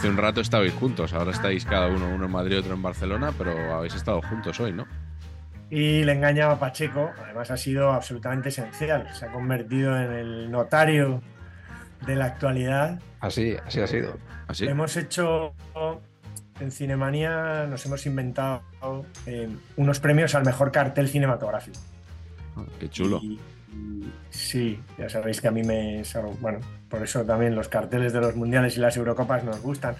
[0.00, 3.34] Hace un rato estabais juntos, ahora estáis cada uno, uno en Madrid, otro en Barcelona,
[3.36, 4.86] pero habéis estado juntos hoy, ¿no?
[5.68, 9.06] Y le engañaba a Pacheco, además ha sido absolutamente esencial.
[9.14, 11.20] Se ha convertido en el notario
[12.06, 12.98] de la actualidad.
[13.20, 14.16] Así, así ha sido.
[14.48, 14.64] ¿Así?
[14.66, 15.52] Hemos hecho
[16.60, 18.62] en Cinemanía, nos hemos inventado
[19.26, 21.78] eh, unos premios al mejor cartel cinematográfico.
[22.56, 23.20] Ah, Qué chulo.
[23.22, 23.59] Y- y
[24.30, 26.02] sí, ya sabéis que a mí me.
[26.40, 29.94] Bueno, por eso también los carteles de los mundiales y las Eurocopas nos gustan.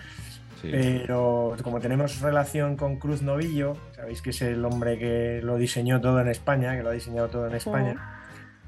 [0.60, 0.68] Sí.
[0.70, 6.00] Pero como tenemos relación con Cruz Novillo, sabéis que es el hombre que lo diseñó
[6.00, 8.20] todo en España, que lo ha diseñado todo en España,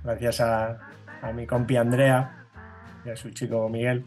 [0.02, 0.78] gracias a,
[1.20, 2.46] a mi compi Andrea
[3.04, 4.06] y a su chico Miguel,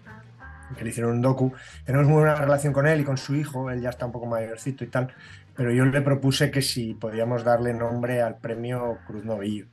[0.75, 1.53] que le hicieron un docu.
[1.85, 4.25] Tenemos muy buena relación con él y con su hijo, él ya está un poco
[4.25, 5.13] mayorcito y tal,
[5.55, 9.67] pero yo le propuse que si podíamos darle nombre al premio Cruz Novillo.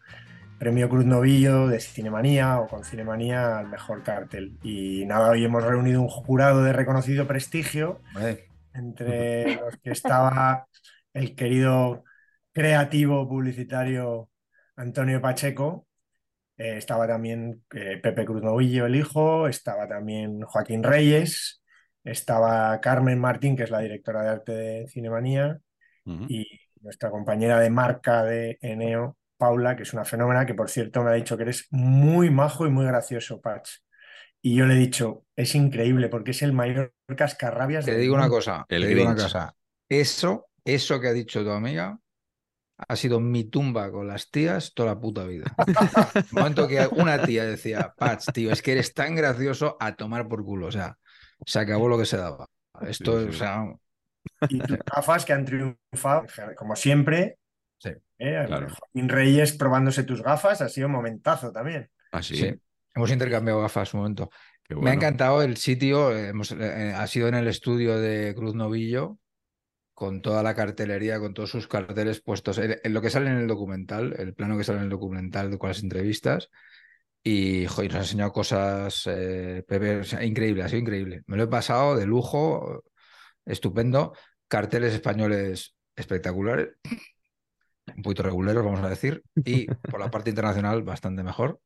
[0.62, 4.60] Premio Cruz Novillo de Cinemanía o con Cinemanía al mejor cartel.
[4.62, 8.00] Y nada, hoy hemos reunido un jurado de reconocido prestigio,
[8.72, 10.68] entre los que estaba
[11.14, 12.04] el querido
[12.52, 14.30] creativo publicitario
[14.76, 15.88] Antonio Pacheco,
[16.56, 21.60] eh, estaba también eh, Pepe Cruz Novillo, el hijo, estaba también Joaquín Reyes,
[22.04, 25.58] estaba Carmen Martín, que es la directora de arte de Cinemanía,
[26.04, 26.26] Ujú.
[26.28, 26.46] y
[26.82, 31.10] nuestra compañera de marca de Eneo, Paula, que es una fenómena, que por cierto me
[31.10, 33.70] ha dicho que eres muy majo y muy gracioso, Patch.
[34.40, 38.24] Y yo le he dicho, es increíble porque es el mayor cascarrabias te digo una
[38.24, 38.36] mundo".
[38.36, 39.54] cosa, El te digo una cosa.
[39.88, 41.98] Eso, eso que ha dicho tu amiga
[42.88, 45.54] ha sido mi tumba con las tías toda la puta vida.
[46.14, 50.28] El momento que una tía decía, Pats, tío, es que eres tan gracioso a tomar
[50.28, 50.66] por culo.
[50.68, 50.98] O sea,
[51.46, 52.48] se acabó lo que se daba.
[52.80, 53.28] Esto, Sí, sí.
[53.28, 53.64] o sea,
[54.48, 56.26] Y tus gafas que han triunfado,
[56.56, 57.38] como siempre.
[58.22, 58.44] ¿Eh?
[58.46, 58.68] claro.
[58.68, 61.90] Joaquín Reyes probándose tus gafas, ha sido un momentazo también.
[62.12, 62.36] ¿Ah, sí?
[62.36, 62.54] sí.
[62.94, 64.30] Hemos intercambiado gafas un momento.
[64.64, 68.34] Qué Me ha encantado el sitio, eh, hemos- eh, ha sido en el estudio de
[68.34, 69.18] Cruz Novillo,
[69.94, 73.36] con toda la cartelería, con todos sus carteles puestos, en, en lo que sale en
[73.38, 76.48] el documental, el plano que sale en el documental con las entrevistas.
[77.24, 81.22] Y joder, nos ha enseñado cosas, eh, Pepe, o sea, increíble, ha sido increíble.
[81.26, 82.82] Me lo he pasado de lujo,
[83.44, 84.12] estupendo.
[84.48, 86.70] Carteles españoles espectaculares,
[87.96, 91.60] un poquito reguleros, vamos a decir, y por la parte internacional bastante mejor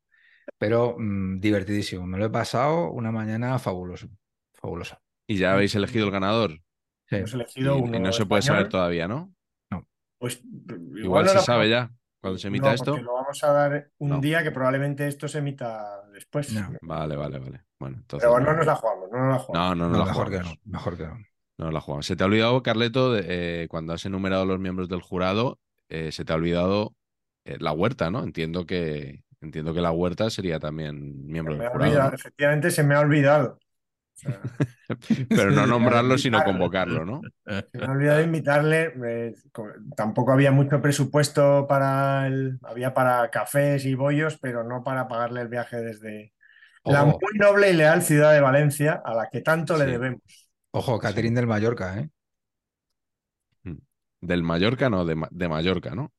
[0.58, 2.06] pero mm, divertidísimo.
[2.06, 4.06] Me lo he pasado una mañana fabuloso.
[4.54, 5.00] Fabulosa.
[5.26, 6.52] ¿Y ya habéis elegido el ganador?
[7.08, 7.16] Sí.
[7.16, 9.34] Hemos Y, elegido y uno no se puede español, saber todavía, ¿no?
[10.18, 11.90] Pues igual, Igual no se la- sabe ya.
[12.20, 12.96] Cuando se emita No, esto.
[12.96, 14.20] lo vamos a dar un No.
[14.20, 16.52] día que probablemente esto se emita después.
[16.52, 16.72] No.
[16.80, 17.64] Vale, vale, vale.
[17.78, 18.28] Bueno, entonces.
[18.28, 19.68] Pero no nos la jugamos, no nos la jugamos.
[19.68, 20.58] No, no, no, No, la mejor que jugamos.
[20.64, 20.72] no.
[20.72, 21.18] Mejor que no.
[21.58, 22.06] No la jugamos.
[22.06, 23.24] Se te ha olvidado, Carleto, de,
[23.64, 25.58] eh, cuando has enumerado los miembros del jurado,
[25.88, 26.94] eh, se te ha olvidado
[27.44, 28.22] eh, la huerta, ¿no?
[28.24, 32.00] Entiendo que entiendo que la huerta sería también miembro Me del ha jurado.
[32.00, 32.14] olvidado, ¿no?
[32.14, 33.58] efectivamente se me ha olvidado.
[35.32, 37.28] Pero no nombrarlo, sino convocarlo, ¿no?
[37.72, 38.92] se me ha olvidado invitarle.
[39.06, 42.58] eh, co- tampoco había mucho presupuesto para el.
[42.62, 46.32] Había para cafés y bollos, pero no para pagarle el viaje desde
[46.86, 50.22] la muy noble y leal ciudad de Valencia, a la que tanto le debemos.
[50.70, 52.10] ojo, Catherine del Mallorca, ¿eh?
[54.20, 56.12] Del Mallorca, no, de, de Mallorca, ¿no?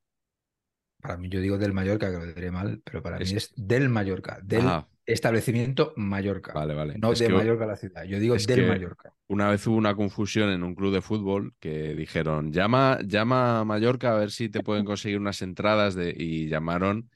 [1.02, 3.54] Para mí, yo digo del Mallorca, que lo diré mal, pero para Es- mí es
[3.56, 4.40] del Mallorca.
[4.44, 6.54] Del Ah, Establecimiento Mallorca.
[6.54, 6.98] Vale, vale.
[6.98, 8.04] No Es de que Mallorca la ciudad.
[8.04, 9.14] Yo digo es del Mallorca.
[9.30, 13.66] una vez hubo una confusión en un club de fútbol que dijeron, llama, llama a
[13.66, 16.14] Mallorca a ver si te pueden conseguir unas entradas de...
[16.18, 17.10] y llamaron,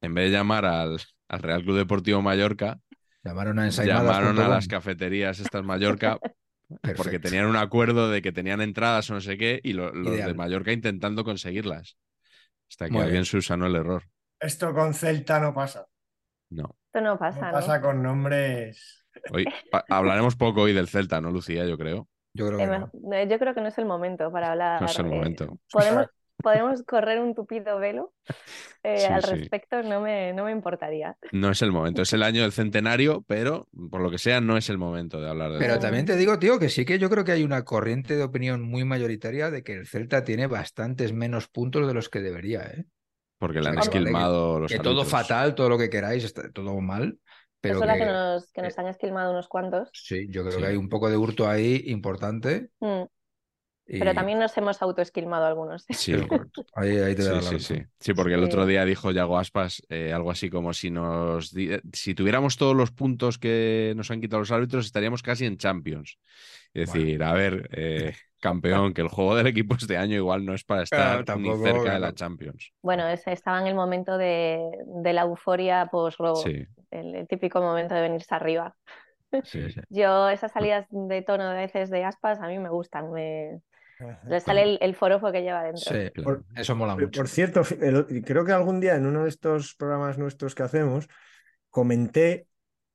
[0.00, 2.80] en vez de llamar al, al Real Club Deportivo Mallorca,
[3.24, 6.18] Llamaron a llamaron a las cafeterías estas Mallorca
[6.96, 10.16] porque tenían un acuerdo de que tenían entradas o no sé qué y lo- los
[10.16, 10.34] de.
[10.34, 11.96] Mallorca intentando conseguirlas.
[12.70, 13.24] Hasta que Muy alguien bien.
[13.24, 14.04] subsanó el error.
[14.40, 15.86] Esto con Celta no pasa.
[16.50, 16.76] No.
[16.86, 17.52] Esto no No pasa, ¿no?
[17.52, 19.06] pasa con nombres.
[19.32, 19.44] Hoy
[19.88, 21.66] hablaremos poco hoy del Celta, ¿no, Lucía?
[21.66, 22.08] Yo creo.
[22.34, 22.90] Yo creo que no.
[23.26, 24.80] Yo creo que no es el momento para hablar.
[24.80, 25.58] No es el eh, momento.
[25.70, 26.06] Podemos,
[26.42, 28.12] podemos correr un tupido velo
[28.82, 29.28] eh, Sí, al sí.
[29.30, 31.16] respecto, no me, no me importaría.
[31.32, 32.02] No es el momento.
[32.02, 35.28] Es el año del centenario, pero por lo que sea, no es el momento de
[35.28, 37.64] hablar de Pero también te digo, tío, que sí que yo creo que hay una
[37.64, 42.08] corriente de opinión muy mayoritaria de que el Celta tiene bastantes menos puntos de los
[42.08, 42.86] que debería, ¿eh?
[43.38, 46.24] Porque le han O sea, que esquilmado los Que todo fatal, todo lo que queráis,
[46.24, 47.18] está todo mal.
[47.60, 49.90] Pero es que, que- nos, que nos eh, han esquilmado unos cuantos.
[49.92, 50.60] sí, yo creo Sí.
[50.60, 52.70] que hay un poco de hurto ahí importante.
[52.80, 53.02] Mm,
[53.88, 55.86] y- Pero también nos hemos autoesquilmado algunos.
[55.90, 56.12] Sí.
[56.74, 57.82] Ahí, ahí te sí, la sí, sí.
[57.98, 61.70] Sí, porque el otro día dijo Yago Aspas eh, algo así como si nos di-
[61.92, 66.18] si tuviéramos todos los puntos que nos han quitado los árbitros, estaríamos casi en Champions.
[66.74, 66.92] Es Bueno.
[66.92, 70.62] decir, a ver, eh, campeón, que el juego del equipo este año igual no es
[70.64, 72.00] para estar tampoco, ni cerca de claro.
[72.00, 72.72] la Champions.
[72.82, 77.94] Bueno, estaba en el momento de, de la euforia post-robo, Sí, el, el típico momento
[77.94, 78.76] de venirse arriba.
[79.42, 79.80] Sí, sí.
[79.90, 83.12] Yo, esas salidas de tono de veces de aspas, a mí me gustan.
[83.12, 83.60] Me...
[84.26, 85.80] Le sale el, el forofo que lleva dentro.
[85.80, 86.44] Sí, claro.
[86.54, 87.20] eso mola Por, mucho.
[87.20, 91.08] por cierto, el- creo que algún día en uno de estos programas nuestros que hacemos
[91.70, 92.46] comenté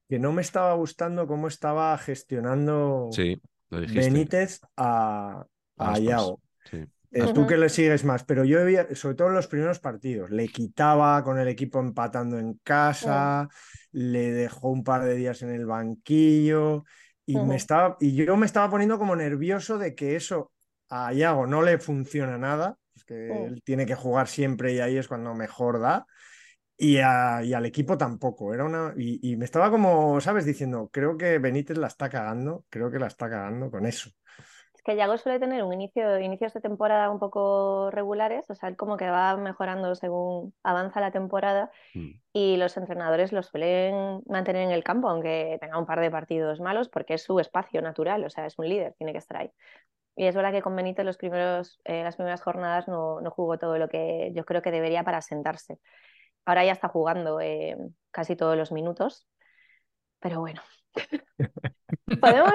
[0.08, 4.02] que no me estaba gustando cómo estaba gestionando sí, lo dijiste.
[4.02, 5.46] Benítez a,
[5.78, 5.96] a.
[5.96, 6.86] Sí.
[7.12, 7.32] Eh.
[7.34, 10.48] Tú que le sigues más, pero yo había, sobre todo en los primeros partidos, le
[10.48, 13.48] quitaba con el equipo empatando en casa,
[13.92, 16.86] le dejó un par de días en el banquillo
[17.26, 20.53] y, me estaba, y yo me estaba poniendo como nervioso de que eso
[20.90, 23.46] a Iago no le funciona nada, es que Mm.
[23.48, 26.06] él tiene que jugar siempre y ahí es cuando mejor da.
[26.78, 28.54] Y, a- y al equipo tampoco.
[28.54, 30.46] Era una, y, y me estaba como, ¿sabes?
[30.46, 34.10] Diciendo, creo que Benítez la está cagando, creo que la está cagando con eso.
[34.84, 38.98] Que Yago suele tener un inicio, inicios de temporada un poco regulares, o sea, como
[38.98, 42.10] que va mejorando según avanza la temporada Mm.
[42.34, 46.60] y los entrenadores lo suelen mantener en el campo, aunque tenga un par de partidos
[46.60, 49.52] malos, porque es su espacio natural, o sea, es un líder, tiene que estar ahí.
[50.16, 53.58] Y es verdad que con Benítez los primeros, eh, las primeras jornadas no, no jugó
[53.58, 55.80] todo lo que yo creo que debería para sentarse.
[56.46, 57.78] Ahora ya está jugando eh,
[58.12, 59.28] casi todos los minutos,
[60.20, 60.62] pero bueno.
[62.22, 62.54] Podemos,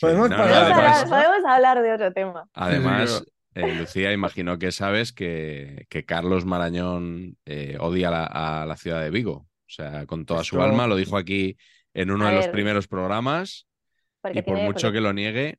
[0.00, 0.54] Podemos No, parar.
[0.64, 2.48] además- hablar, podemos hablar de otro tema.
[2.54, 8.76] Además, eh, Lucía, imagino que sabes que, que Carlos Marañón eh, odia la- a la
[8.76, 9.32] ciudad de Vigo.
[9.32, 11.56] O sea, con toda su alma, lo dijo aquí
[11.94, 13.66] en uno A de los primeros programas
[14.20, 15.58] Porque y por tiene- mucho que lo niegue,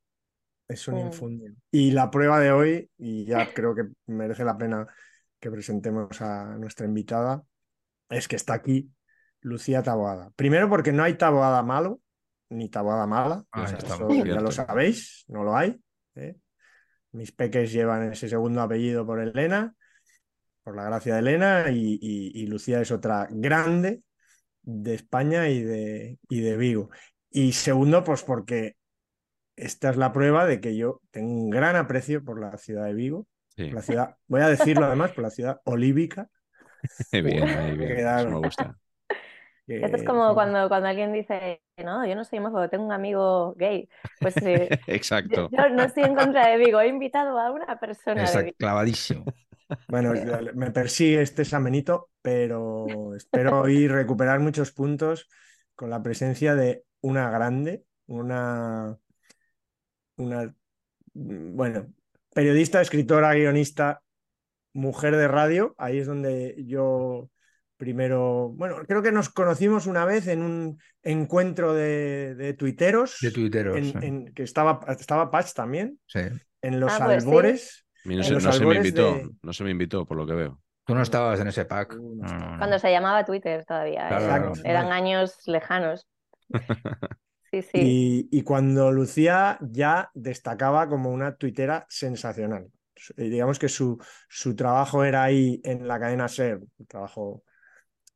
[0.70, 1.08] Es un Mm.
[1.08, 1.54] infundio.
[1.72, 4.86] Y la prueba de hoy, y ya creo que merece la pena
[5.40, 7.42] que presentemos a nuestra invitada,
[8.10, 8.90] es que está aquí
[9.40, 10.30] Lucía Taboada.
[10.36, 12.02] Primero porque no hay Taboada malo,
[12.50, 13.44] ni Taboada mala.
[13.52, 15.80] Ahí o sea, estamos, eso ya lo sabéis, no lo hay.
[16.16, 16.36] ¿eh?
[17.12, 19.76] Mis peques llevan ese segundo apellido por Elena,
[20.64, 24.04] por la gracia de Elena, y, y- y Lucía es otra grande
[24.64, 26.90] de España y de, y de Vigo.
[27.32, 28.76] Y segundo, pues porque
[29.56, 32.94] esta es la prueba de que yo tengo un gran aprecio por la ciudad de
[32.94, 36.30] Vigo, sí, la ciudad, voy a decirlo además, por la ciudad olívica.
[37.12, 37.48] bien,
[38.18, 38.78] eso me gusta.
[39.68, 43.54] Esto es como cuando, cuando alguien dice, no, yo no soy homófobo, tengo un amigo
[43.56, 43.90] gay.
[44.20, 45.50] Pues eh, yo, Exacto.
[45.52, 48.58] yo no estoy en contra de Vigo, he invitado a una persona de Está Vigo.
[48.58, 49.26] clavadísimo.
[49.90, 50.14] Bueno,
[50.56, 55.28] me persigue este Samenito, pero espero hoy recuperar muchos puntos
[55.76, 58.98] con la presencia de una grande, una,
[60.18, 60.54] una,
[61.14, 61.94] bueno,
[62.34, 64.04] periodista, escritora, guionista,
[64.74, 65.76] mujer de radio.
[65.78, 67.30] Ahí es donde yo
[67.78, 73.32] primero, bueno, creo que nos conocimos una vez en un encuentro de, de tuiteros, De
[73.32, 73.78] tuiteros.
[73.78, 73.94] en- sí.
[74.02, 76.20] en- que estaba, estaba Patch también, Sí.
[76.62, 77.86] en los Ah, pues albores.
[78.04, 80.26] No, en se, los no se me invitó, de- no se me invitó, por lo
[80.26, 80.60] que veo.
[80.86, 81.96] Tú no estabas en ese pack.
[81.96, 82.46] No No, estaba.
[82.46, 82.58] no, no.
[82.60, 84.62] Cuando se llamaba Twitter todavía, Claro, eran, claro.
[84.64, 86.08] eran años lejanos.
[87.50, 87.70] Sí, sí.
[88.30, 92.68] Y, y cuando Lucía ya destacaba como una tuitera sensacional.
[93.16, 97.44] Eh, Digamos que su, su trabajo era ahí en la cadena SER, un trabajo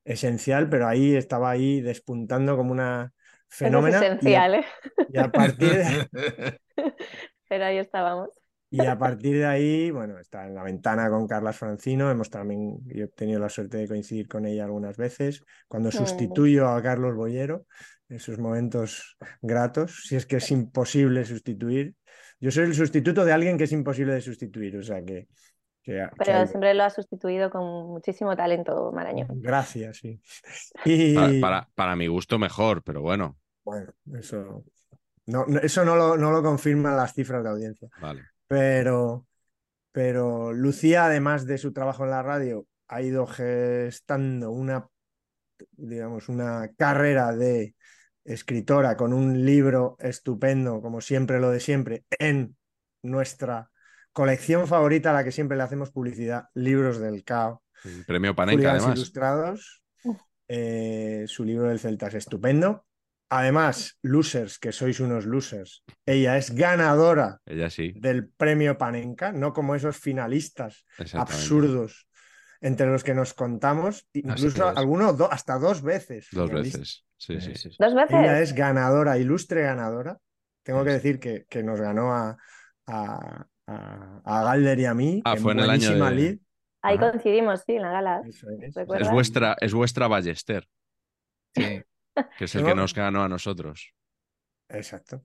[0.04, 3.14] esencial, pero ahí estaba ahí despuntando como una Eso
[3.50, 3.98] es fenómena.
[3.98, 4.66] y a- esencial, ¿eh?
[5.14, 6.08] Y a, partir de,
[7.48, 8.30] Pero ahí estábamos.
[8.74, 12.10] Y a partir de ahí, bueno, está en la ventana con Carlas Francino.
[12.10, 15.44] Hemos también, yo he tenido la suerte de coincidir con ella algunas veces.
[15.68, 17.66] Cuando sustituyo a Carlos Boyero,
[18.08, 21.96] esos momentos gratos, si es que es imposible sustituir.
[22.40, 25.28] Yo soy el sustituto de alguien que es imposible de sustituir, o sea que.
[25.84, 29.28] Que- que Pero siempre lo ha sustituido con muchísimo talento, Marañón.
[29.42, 30.20] Gracias, sí.
[30.86, 34.64] Y Para, para, para mi gusto mejor, pero bueno, bueno, eso
[35.28, 37.90] no, no- eso no lo, no lo confirman las cifras de audiencia.
[38.02, 38.22] vale.
[38.48, 39.26] Pero,
[39.92, 44.88] pero Lucía, además de su trabajo en la radio, ha ido gestando una,
[45.72, 47.76] digamos, una carrera de
[48.24, 52.56] escritora con un libro estupendo, como siempre lo de siempre, en
[53.04, 53.72] nuestra
[54.14, 57.64] colección favorita a la que siempre le hacemos publicidad, Libros del Cao.
[58.06, 58.96] Premio Panenka, además.
[58.96, 59.84] Ilustrados.
[60.48, 62.86] Eh, su libro del Celta es estupendo.
[63.30, 65.86] Además, Losers, que sois unos losers.
[66.06, 72.10] Ella es ganadora Ella sí, del premio Panenka, no como esos finalistas absurdos
[72.60, 76.28] entre los que nos contamos, incluso algunos do- hasta dos veces.
[76.34, 77.06] Dos veces.
[77.16, 77.42] Sí, sí.
[77.42, 77.78] Sí, sí, sí.
[77.80, 78.20] ¿Dos veces?
[78.20, 80.18] Ella es ganadora, ilustre ganadora.
[80.64, 82.38] Tengo que decir que, que nos ganó a,
[82.88, 85.22] a, a- a Galder y a mí.
[85.26, 86.40] Ah, en fue en el año de-.
[86.84, 87.12] Ahí Ajá.
[87.12, 88.22] coincidimos, sí, en la gala.
[88.28, 89.12] Eso es.
[89.12, 90.68] Vuestra, es vuestra Ballester,
[91.56, 91.82] Sí.
[92.38, 93.94] que es el que nos ganó a nosotros.
[94.70, 95.24] Exacto.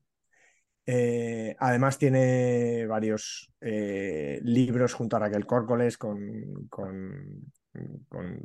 [0.89, 6.21] Eh, además tiene varios eh, libros junto a Raquel Córcoles con,
[6.69, 7.51] con,
[8.09, 8.39] con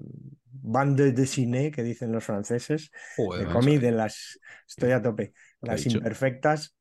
[0.45, 4.39] bande de cine, que dicen los franceses, Joder, de cómic de las...
[4.67, 5.33] Estoy a tope.
[5.33, 6.75] ¿Qué ha Las imperfectas,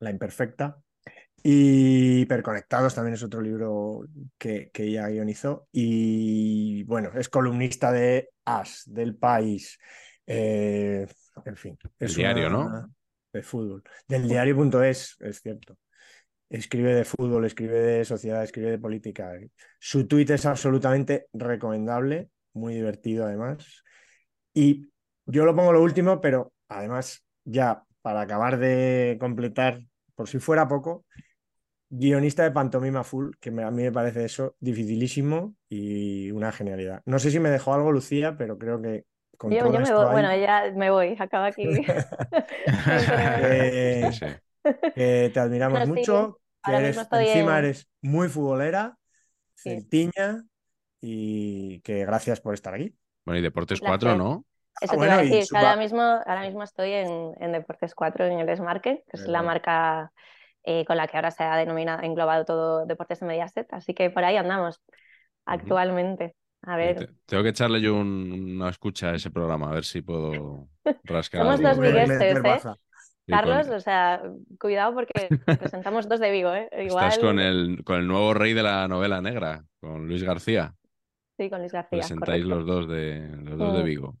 [0.00, 0.78] La imperfecta.
[1.42, 4.02] Y Hiperconectados también es otro libro
[4.38, 5.66] que, que ella guionizó.
[5.72, 9.78] Y bueno, es columnista de As, del País.
[10.26, 11.06] eh,
[11.44, 11.78] en fin.
[11.98, 12.94] El diario, una- ¿no?
[13.32, 13.82] De fútbol.
[14.06, 15.78] Del diario.es, es cierto.
[16.50, 19.32] Escribe de fútbol, escribe de sociedad, escribe de política.
[19.80, 23.82] Su tweet es absolutamente recomendable, muy divertido además.
[24.54, 24.90] Y
[25.26, 29.80] yo lo pongo lo último, pero además, ya para acabar de completar,
[30.14, 31.06] por si fuera poco,
[31.92, 37.02] guionista de Pantomima Full, que me- a mí me parece eso dificilísimo y una genialidad.
[37.06, 39.06] No sé si me dejó algo, Lucía, pero creo que
[39.38, 41.84] con Yo, todo yo me esto voy, ahí, bueno, ya me voy, acaba aquí.
[43.36, 44.26] eh, Sí, sí.
[44.94, 48.98] te admiramos sí, mucho, que ahora eres, encima en- eres muy futbolera,
[49.64, 49.82] Sí.
[49.90, 50.44] celtiña,
[51.00, 52.96] y que gracias por estar aquí.
[53.26, 54.16] Bueno, y Deportes Un 4, placer.
[54.16, 54.46] ¿no?
[54.80, 57.52] Eso Ah, te bueno, iba a decir, que ahora mismo, ahora mismo estoy en, en
[57.52, 60.12] Deportes 4 en el Smarket, que es la marca
[60.64, 64.10] eh, con la que ahora se ha denominado, englobado todo Deportes de Mediaset, así que
[64.10, 64.80] por ahí andamos
[65.46, 66.34] actualmente.
[66.64, 69.84] A ver, Te- Tengo que echarle yo un- una escucha a ese programa, a ver
[69.84, 70.68] si puedo
[71.04, 72.60] rascar Somos dos vigueses, ¿eh?
[73.26, 74.20] Carlos, o sea,
[74.60, 75.28] cuidado porque
[75.58, 76.68] presentamos dos de Vigo, ¿eh?
[76.86, 80.74] Igual, Estás con el, con el nuevo rey de la novela negra, con Luis García.
[81.36, 83.82] sí, con Luis García, Presentáis correcto, los dos de los dos de.
[83.82, 84.16] Vigo.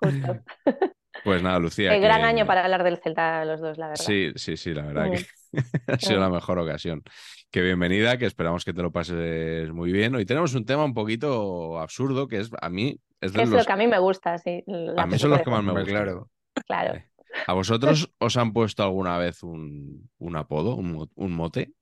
[0.00, 0.38] justo.
[1.24, 1.96] Pues nada, Lucía.
[1.98, 4.04] Gran que- año para hablar del Celta los dos, la verdad.
[4.04, 5.10] Sí, sí, sí, la verdad Mm.
[5.12, 5.26] que
[5.86, 7.02] ha sido la mejor ocasión.
[7.50, 10.14] Que bienvenida, que esperamos que te lo pases muy bien.
[10.14, 13.60] Hoy tenemos un tema un poquito absurdo, que es a mí es de Es los
[13.60, 14.62] lo que a mí me gusta, sí.
[14.96, 15.86] a mí son los que más me gustan.
[15.94, 16.30] claro.
[16.66, 16.94] Claro.
[16.96, 17.04] Eh,
[17.46, 21.72] ¿A vosotros os han puesto alguna vez un, un apodo, un, mo- un mote?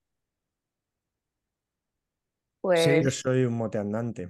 [2.61, 4.29] Pues Yo soy un mote andante.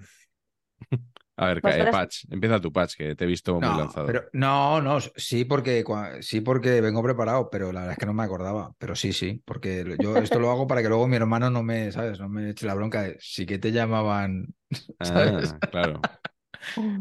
[1.36, 4.06] A ver, eh, Patch, empieza tu Patch, que te he visto muy lanzado.
[4.06, 5.84] pero, no, no, sí porque,
[6.20, 8.72] sí porque vengo preparado, pero la verdad es que no me acordaba.
[8.78, 11.90] Pero sí, sí, porque yo esto lo hago para que luego mi hermano no me,
[11.90, 12.20] ¿sabes?
[12.20, 14.54] No me eche la bronca de sí que te llamaban,
[15.02, 15.56] ¿sabes?
[15.56, 16.08] Ah, claro.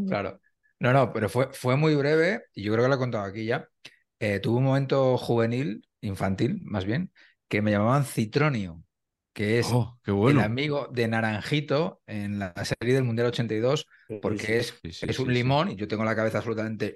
[0.06, 0.40] Claro.
[0.80, 3.46] No, no, pero fue, fue muy breve y yo creo que lo he contado aquí
[3.46, 3.68] ya.
[4.20, 7.12] Eh, tuve un momento juvenil, infantil más bien,
[7.48, 8.84] que me llamaban Citronio,
[9.34, 13.88] que es Oh, qué el amigo de Naranjito en la serie del Mundial 82,
[14.22, 15.34] porque es, Sí, sí, es un sí.
[15.34, 16.96] limón y yo tengo la cabeza absolutamente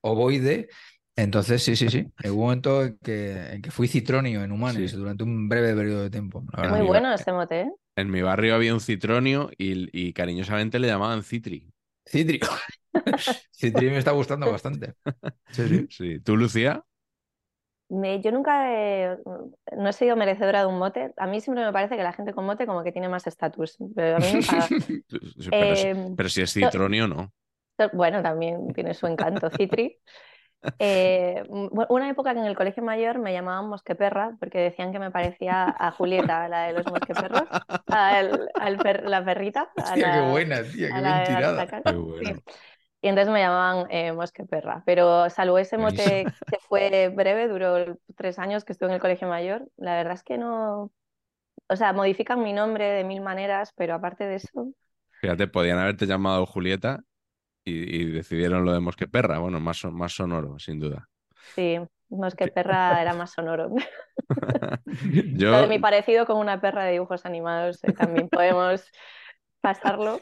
[0.00, 0.68] ovoide.
[1.14, 2.06] Entonces, sí, sí, sí.
[2.24, 4.96] Hubo un momento en que, en que fui citronio en Humanes Sí.
[4.96, 6.42] durante un breve periodo de tiempo.
[6.42, 6.70] verdad.
[6.70, 7.72] Muy bueno ese mote, ¿eh?
[7.96, 11.70] En mi barrio había un citronio y, y cariñosamente le llamaban Citri.
[12.06, 12.40] Citri.
[13.52, 14.94] Citri me está gustando bastante.
[15.50, 15.86] Sí.
[15.90, 16.20] Sí.
[16.20, 16.82] ¿Tú, Lucía?
[17.92, 19.18] Me- yo nunca he-
[19.76, 21.12] no he sido merecedora de un mote.
[21.16, 23.76] A mí siempre me parece que la gente con mote como que tiene más estatus.
[23.94, 24.20] Pero a
[25.50, 27.32] Pero, si- Eh, pero si es citronio, no.
[27.92, 29.98] Bueno, también tiene su encanto, Citri.
[30.78, 35.00] Eh, bu- una época que en el colegio mayor me llamaban mosqueperra porque decían que
[35.00, 37.42] me parecía a Julieta, la de los mosqueperros,
[37.88, 39.70] al per- la perrita.
[39.76, 41.66] a la- qué buena, tía, qué a bien tirada.
[41.66, 42.30] Qué bueno.
[42.46, 42.52] Sí.
[43.02, 44.82] Y entonces me llamaban eh, mosqueperra.
[44.86, 49.28] Pero salvo ese mote que fue breve, duró tres años que estuve en el colegio
[49.28, 50.92] mayor, la verdad es que no,
[51.68, 54.72] o sea, modifican mi nombre de mil maneras, pero aparte de eso,
[55.20, 57.04] Fíjate, podían haberte llamado Julieta
[57.64, 59.38] y, y decidieron lo de Mosqueperra.
[59.40, 61.10] Bueno, más, más sonoro, sin duda.
[61.54, 61.78] sí,
[62.10, 63.70] no es que perra era más sonoro.
[65.38, 68.84] Yo, mi parecido con una perra de dibujos animados eh, también podemos
[69.62, 70.20] pasarlo.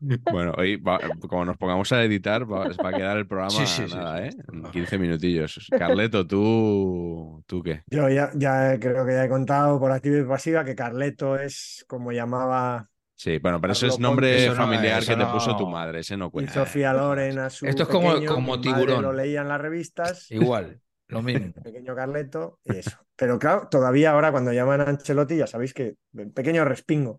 [0.32, 3.82] bueno, hoy va- como nos pongamos a editar, va, va a quedar el programa Sí,
[3.94, 4.36] nada, sí.
[4.36, 4.42] ¿eh?
[4.52, 5.68] En 15 minutillos.
[5.78, 7.82] Carleto, ¿tú, ¿tú qué?
[7.86, 11.84] Yo ya, ya creo que ya he contado por activa y pasiva que Carleto es
[11.88, 15.32] como llamaba Sí, bueno, pero eso es nombre Ponte, eso no, familiar que te no.
[15.32, 16.52] puso tu madre, ese no y cuenta.
[16.52, 19.02] Sofía Loren a su Esto es como- pequeño, como tiburón.
[19.02, 21.52] lo leía en las revistas, Igual, lo mismo.
[21.64, 22.96] pequeño Carleto y eso.
[23.16, 25.96] Pero claro, todavía ahora cuando llaman a Ancelotti ya sabéis que
[26.32, 27.18] pequeño respingo.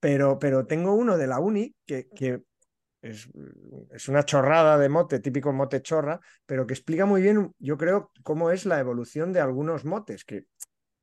[0.00, 2.42] Pero, pero tengo uno de la uni que, que
[3.02, 3.28] es,
[3.90, 8.12] es una chorrada de mote, típico mote chorra, pero que explica muy bien, yo creo,
[8.22, 10.46] cómo es la evolución de algunos motes, que,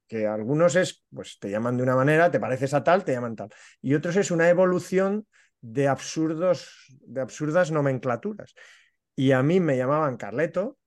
[0.07, 3.35] que algunos es, pues te llaman de una manera, te pareces a tal, te llaman
[3.35, 3.49] tal,
[3.81, 5.25] y otros es una evolución
[5.61, 8.53] de absurdos, de absurdas nomenclaturas.
[9.15, 10.77] Y a mí me llamaban Carleto,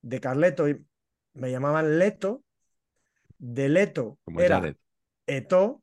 [0.00, 0.66] de Carleto
[1.34, 2.42] me llamaban Leto,
[3.38, 4.76] de Leto Como era Jared.
[5.26, 5.82] Eto,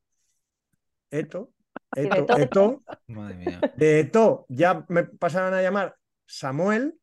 [1.10, 1.52] Eto,
[1.94, 2.36] Eto.
[2.38, 3.60] Eto, Madre mía.
[3.76, 5.96] de Eto ya me pasaron a llamar
[6.26, 6.94] Samuel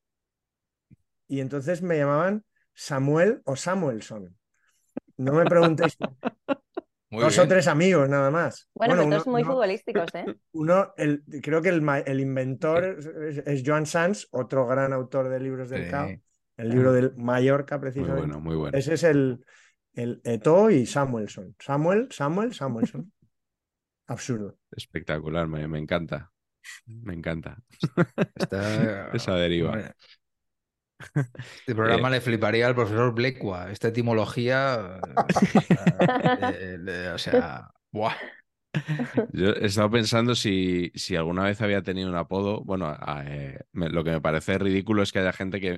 [1.28, 2.44] y entonces me llamaban
[2.74, 4.36] Samuel o Samuelson.
[5.18, 5.96] No me preguntéis,
[7.10, 7.46] Muy dos bien.
[7.46, 8.70] o tres amigos nada más.
[8.74, 10.26] Bueno, pero uno, todos muy uno- futbolísticos, ¿eh?
[10.52, 12.98] uno, el, creo que el, inventor
[13.46, 15.92] es, Joan Sanz, otro gran autor de libros del Sí.
[15.92, 16.10] CAO,
[16.58, 18.20] el libro del Mallorca Muy precisamente.
[18.20, 18.78] bueno, muy bueno.
[18.78, 19.44] Ese es el,
[19.94, 21.56] el Eto y Samuelson.
[21.60, 23.12] Samuel, Samuel, Samuelson.
[24.08, 24.58] Absurdo.
[24.72, 26.32] Espectacular, me, me encanta.
[26.86, 27.58] Me encanta.
[28.36, 29.94] Está- Esa deriva.
[31.60, 32.12] Este programa Eh.
[32.12, 33.72] le fliparía al profesor Blecua.
[33.72, 35.00] Esta etimología.
[36.54, 38.16] eh, eh, o sea, ¡buah!
[39.34, 42.64] Yo he estado pensando si, si alguna vez había tenido un apodo.
[42.64, 42.98] Bueno,
[43.74, 45.78] me- lo que me parece ridículo es que haya gente que,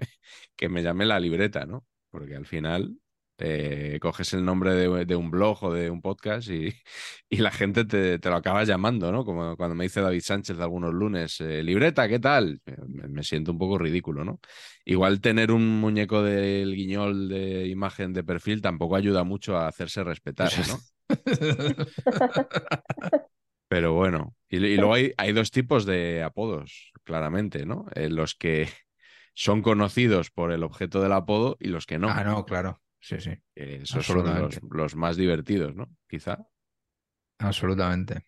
[0.55, 1.85] que me llame la libreta, ¿no?
[2.11, 2.95] Porque al final
[3.37, 6.73] eh, coges el nombre de, de un blog o de un podcast y,
[7.29, 9.25] y la gente te, te lo acaba llamando, ¿no?
[9.25, 12.61] Como cuando me dice David Sánchez de algunos lunes, eh, libreta, ¿qué tal?
[12.65, 14.39] Eh, Me, me siento un poco ridículo, ¿no?
[14.85, 20.03] Igual tener un muñeco del guiñol de imagen de perfil tampoco ayuda mucho a hacerse
[20.03, 20.79] respetar, ¿no?
[23.67, 27.85] Pero bueno, y, y luego hay, hay dos tipos de apodos, claramente, ¿no?
[27.95, 28.69] Eh, los que
[29.33, 32.09] son conocidos por el objeto del apodo y los que no.
[32.09, 32.81] Ah, no, claro.
[33.07, 33.29] Sí, sí.
[33.55, 35.95] Eh, esos son los, más divertidos, ¿no?
[36.07, 36.47] Quizá.
[37.39, 38.25] Absolutamente.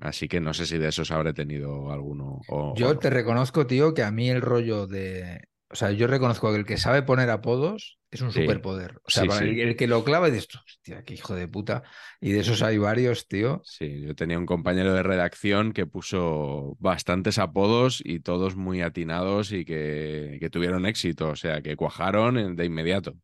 [0.00, 2.98] Así que no sé si de esos habré tenido alguno o, o Yo no.
[2.98, 5.48] te reconozco, tío, que a mí el rollo de.
[5.70, 8.40] O sea, yo reconozco que el que sabe poner apodos es un Sí.
[8.40, 9.00] superpoder.
[9.04, 9.44] O sea, Sí, para.
[9.46, 11.82] El, el que lo clava y dices, hostia, qué hijo de puta.
[12.20, 13.62] Y de esos hay varios, tío.
[13.64, 19.52] Sí, yo tenía un compañero de redacción que puso bastantes apodos y todos muy atinados
[19.52, 23.14] y que, que tuvieron éxito, o sea, que cuajaron de inmediato.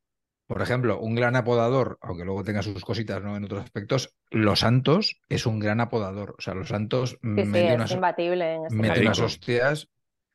[0.48, 3.36] Por ejemplo, un gran apodador, aunque luego tenga sus cositas ¿no?
[3.36, 6.34] en otros aspectos, Los Santos es un gran apodador.
[6.38, 9.02] O sea, Los Santos Sí, mete, unas, imbatible en este mete caso.
[9.02, 9.88] unas hostias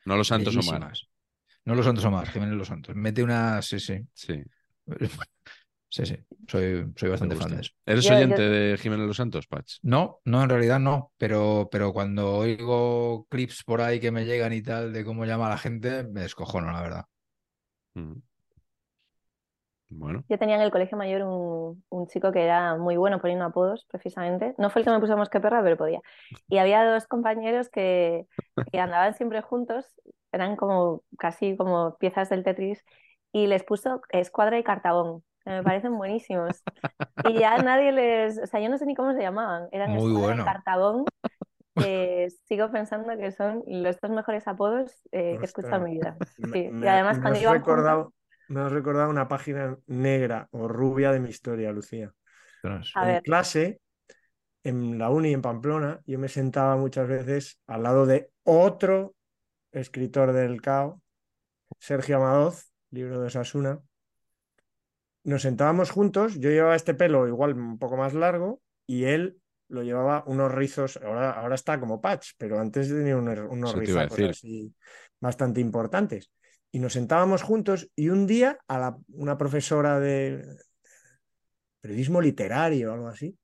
[0.05, 0.65] No los Santos Omar.
[0.79, 1.09] bellísimas.
[1.65, 2.95] No Los Santos Omar, Jiménez Los Santos.
[2.95, 3.65] Mete unas.
[3.65, 3.99] Sí, sí.
[4.13, 4.41] Sí,
[5.89, 6.17] Sí, sí.
[6.47, 7.71] Soy, soy bastante fan de eso.
[7.85, 9.75] ¿Eres Yo- yo- oyente de Jiménez Los Santos, Patch?
[9.83, 14.53] No, no, en realidad no, pero, pero cuando oigo clips por ahí que me llegan
[14.53, 17.05] y tal de cómo llama a la gente, me descojono, la verdad.
[17.93, 18.13] Mm.
[19.97, 23.45] Bueno, Yo tenía en el colegio mayor un, un chico que era muy bueno poniendo
[23.45, 24.55] apodos, precisamente.
[24.57, 26.01] No fue el que me puso Mosqueperra, pero podía.
[26.49, 28.25] Y había dos compañeros que,
[28.71, 29.85] que andaban siempre juntos,
[30.31, 32.83] eran como casi como piezas del Tetris,
[33.31, 36.63] y les puso Escuadra y Cartabón, que me parecen buenísimos.
[37.25, 39.97] Y ya nadie les, o sea, yo no sé ni cómo se llamaban, eran Muy
[39.97, 40.41] Escuadra bueno.
[40.43, 41.05] y Cartabón,
[41.75, 45.91] que sigo pensando que son los dos mejores apodos eh, que he escuchado en mi
[45.97, 46.15] vida.
[46.35, 48.13] Sí, me- y además me cuando iban juntos-
[48.47, 52.13] me has recordado una página negra o rubia de mi historia, Lucía.
[52.63, 53.23] A en ver.
[53.23, 53.79] clase,
[54.63, 59.15] en la uni en Pamplona, yo me sentaba muchas veces al lado de otro
[59.71, 61.01] escritor del CAO,
[61.79, 63.79] Sergio Amadoz, libro de Osasuna.
[65.23, 69.83] Nos sentábamos juntos, yo llevaba este pelo igual un poco más largo y él lo
[69.83, 74.29] llevaba unos rizos, ahora, ahora está como patch, pero antes tenía unos, unos decir.
[74.29, 74.73] así
[75.19, 76.31] bastante importantes.
[76.73, 80.43] Y nos sentábamos juntos y un día a la- una profesora de
[81.81, 83.37] periodismo literario o algo así,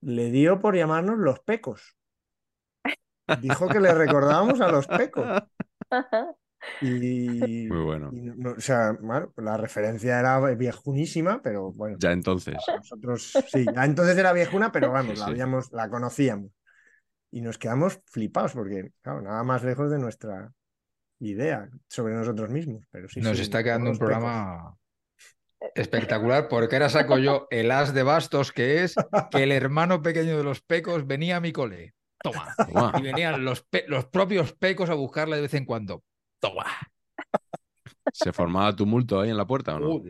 [0.00, 1.96] le dio por llamarnos los pecos.
[3.40, 5.28] Dijo que le recordábamos a los pecos.
[6.80, 8.10] Y, Muy bueno.
[8.12, 12.54] y no- no- o sea, bueno, la referencia era viejunísima, pero bueno, Ya entonces.
[12.76, 15.30] nosotros sí, ya entonces era viejuna, pero vamos, Sí, la sí.
[15.32, 16.52] habíamos, la conocíamos.
[17.32, 20.52] Y nos quedamos flipados porque, claro, nada más lejos de nuestra
[21.20, 22.84] idea sobre nosotros mismos.
[22.90, 24.08] Pero sí, Nos sí, está quedando un pecos.
[24.08, 24.76] programa
[25.74, 28.94] espectacular porque ahora saco yo el as de bastos que es
[29.30, 31.94] que el hermano pequeño de los pecos venía a mi cole.
[32.22, 32.54] Toma.
[32.56, 32.92] Toma.
[32.98, 36.02] Y venían los, los propios pecos a buscarla de vez en cuando.
[36.40, 36.66] Toma.
[38.12, 40.02] ¿Se formaba tumulto ahí en la puerta o no?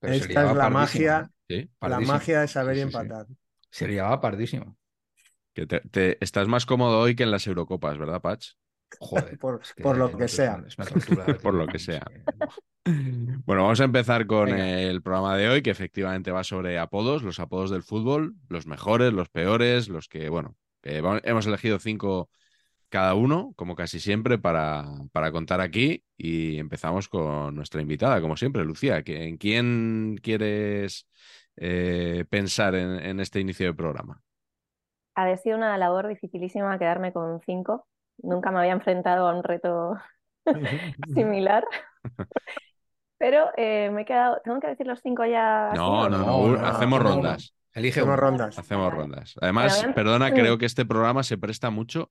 [0.00, 1.60] Esta es la pardísimo, magia, ¿eh?
[1.60, 1.70] Sí.
[1.80, 3.26] la magia de saber empatar.
[3.70, 4.76] Se liaba pardísimo.
[5.54, 8.52] Que te, te- estás más cómodo hoy que en las Eurocopas, ¿verdad, Patch?
[8.98, 9.38] Joder.
[9.38, 10.56] Por- es por lo que sea.
[10.56, 12.02] una- es una tortura de Por lo que sea.
[13.46, 14.80] Bueno, vamos a empezar con Venga.
[14.80, 19.12] el programa de hoy, que efectivamente va sobre apodos, los apodos del fútbol, los mejores,
[19.12, 22.28] los peores, los que, bueno, eh, hemos elegido cinco
[22.90, 26.04] cada uno, como casi siempre, para, para contar aquí.
[26.16, 29.02] Y empezamos con nuestra invitada, como siempre, Lucía.
[29.06, 31.06] ¿En quién quieres
[31.56, 34.22] eh, pensar en, en este inicio de programa?
[35.16, 37.86] Ha sido una labor dificilísima quedarme con cinco.
[38.18, 39.96] Nunca me había enfrentado a un reto
[41.14, 41.64] similar.
[43.18, 44.40] Pero eh, me he quedado.
[44.44, 45.70] ¿Tengo que decir los cinco ya?
[45.74, 47.14] No, no, no, no, un- no, hacemos no, no.
[47.14, 47.54] rondas.
[47.72, 48.58] Elige Hacemos rondas.
[48.58, 49.34] Hacemos rondas.
[49.40, 50.34] Además, Pero, perdona, mm.
[50.34, 52.10] creo que este programa se presta mucho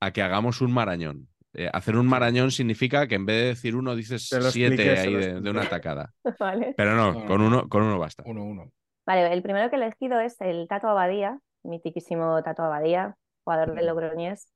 [0.00, 1.28] a que hagamos un marañón.
[1.54, 5.40] Eh, hacer un marañón significa que en vez de decir uno, dices siete expliqué, ahí
[5.40, 6.12] de, una tacada.
[6.38, 6.74] Vale.
[6.76, 7.46] Pero no, con no.
[7.46, 8.22] uno, con uno basta.
[8.26, 8.70] Uno, uno.
[9.04, 13.86] Vale, el primero que he elegido es el Tato Abadía, mitiquísimo Tato Abadía, jugador del
[13.86, 14.48] Logroñés.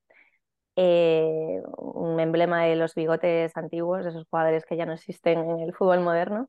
[0.76, 5.60] Eh, un emblema de los bigotes antiguos, de esos jugadores que ya no existen en
[5.60, 6.48] el fútbol moderno.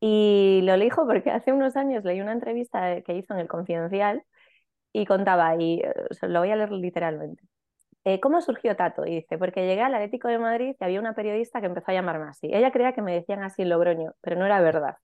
[0.00, 4.24] Y lo elijo porque hace unos años leí una entrevista que hizo en el Confidencial
[4.92, 7.42] y contaba, y eh, lo voy a leer literalmente.
[8.04, 9.06] Eh, ¿cómo surgió Tato?
[9.06, 11.94] Y dice, porque llegué al Atlético de Madrid y había una periodista que empezó a
[11.94, 12.48] llamarme así.
[12.52, 14.96] Ella creía que me decían así en Logroño, pero no era verdad.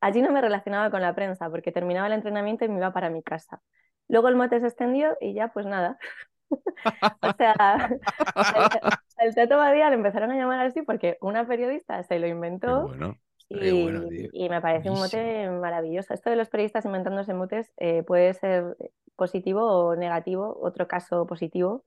[0.00, 3.10] Allí no me relacionaba con la prensa porque terminaba el entrenamiento y me iba para
[3.10, 3.60] mi casa.
[4.08, 5.98] Luego el mote se extendió y ya pues nada.
[7.22, 8.80] O sea, al,
[9.18, 13.16] al Tato Badía le empezaron a llamar así porque una periodista se lo inventó bueno.
[13.48, 16.14] Y, bueno, y me parece un mote maravilloso.
[16.14, 18.76] Esto de los periodistas inventándose motes eh, puede ser
[19.16, 20.56] positivo o negativo.
[20.62, 21.84] Otro caso positivo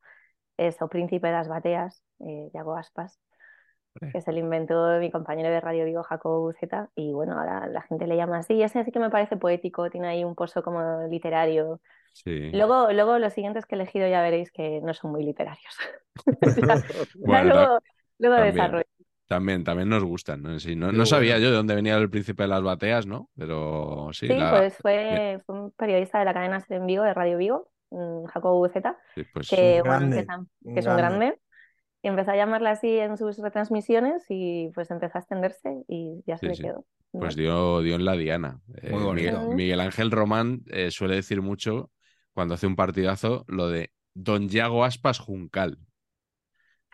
[0.58, 3.18] es O Príncipe de las Bateas, eh, Yago Aspas,
[4.12, 7.82] que se lo inventó mi compañero de Radio Vigo, Jacobo Buceta, y bueno, ahora la
[7.84, 8.62] gente le llama así.
[8.62, 11.80] Ese sí que me parece poético, tiene ahí un pozo como literario.
[12.14, 12.52] Sí.
[12.52, 15.74] Luego, luego los siguientes que he elegido ya veréis que no son muy literarios.
[16.42, 16.84] Ya- ya
[17.16, 17.80] Bueno, luego
[18.20, 18.56] luego también.
[18.56, 18.86] desarrollo.
[19.28, 20.44] También, también nos gustan.
[20.44, 20.60] ¿no?
[20.60, 21.46] Sí, no, no sabía bueno.
[21.46, 23.30] yo de dónde venía el príncipe de las bateas, ¿no?
[23.36, 27.04] Pero sí, Sí, la- pues fue, fue un periodista de la cadena SER en Vigo,
[27.04, 30.98] de Radio Vigo, mm, Jacobo Buceta, sí, pues, que, bueno, es un grande.
[30.98, 31.40] grande.
[32.04, 36.38] Y empezó a llamarla así en sus retransmisiones y pues empezó a extenderse y ya
[36.38, 36.64] se Sí, le sí.
[36.64, 36.86] quedó.
[37.12, 38.60] pues dio, dio en la diana.
[38.82, 39.40] Eh, Muy bonito.
[39.40, 41.92] Miguel, Miguel Ángel Román eh, suele decir mucho
[42.34, 45.78] cuando hace un partidazo lo de Don Yago Aspas Juncal.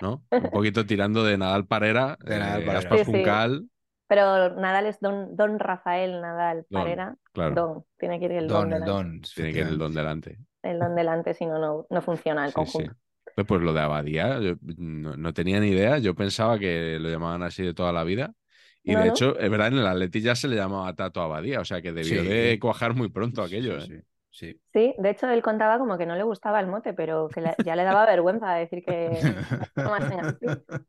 [0.02, 0.23] ¿No?
[0.32, 2.80] Un poquito tirando de Nadal Parera, De Nadal eh, Parera.
[2.80, 3.12] Aspas Sí, sí.
[3.12, 3.69] Juncal,
[4.08, 7.15] Pero Nadal es don, don Rafael Nadal Don, Parera.
[7.34, 7.56] claro.
[7.56, 8.91] Don, tiene que ir el don, Don, el delante.
[8.91, 9.21] don.
[9.36, 10.38] tiene que ir el don delante.
[10.63, 12.71] El don delante, si no, no, no funciona el Sí, sí.
[12.73, 12.95] conjunto.
[13.36, 15.97] Pues, pues lo de Abadía, yo no, no tenía ni idea.
[15.99, 18.34] Yo pensaba que lo llamaban así de toda la vida.
[18.84, 21.60] Y No, de hecho, es verdad, en el Atleti ya se le llamaba Tato Abadía,
[21.62, 22.28] o sea que debió Sí.
[22.28, 23.80] de cuajar muy pronto aquello.
[23.82, 23.97] Sí, ¿eh?
[23.99, 24.06] sí,
[24.39, 24.60] sí.
[24.73, 27.75] Sí, de hecho él contaba como que no le gustaba el mote, pero que ya
[27.75, 29.30] le daba vergüenza decir que,
[29.82, 30.38] no más tenga así.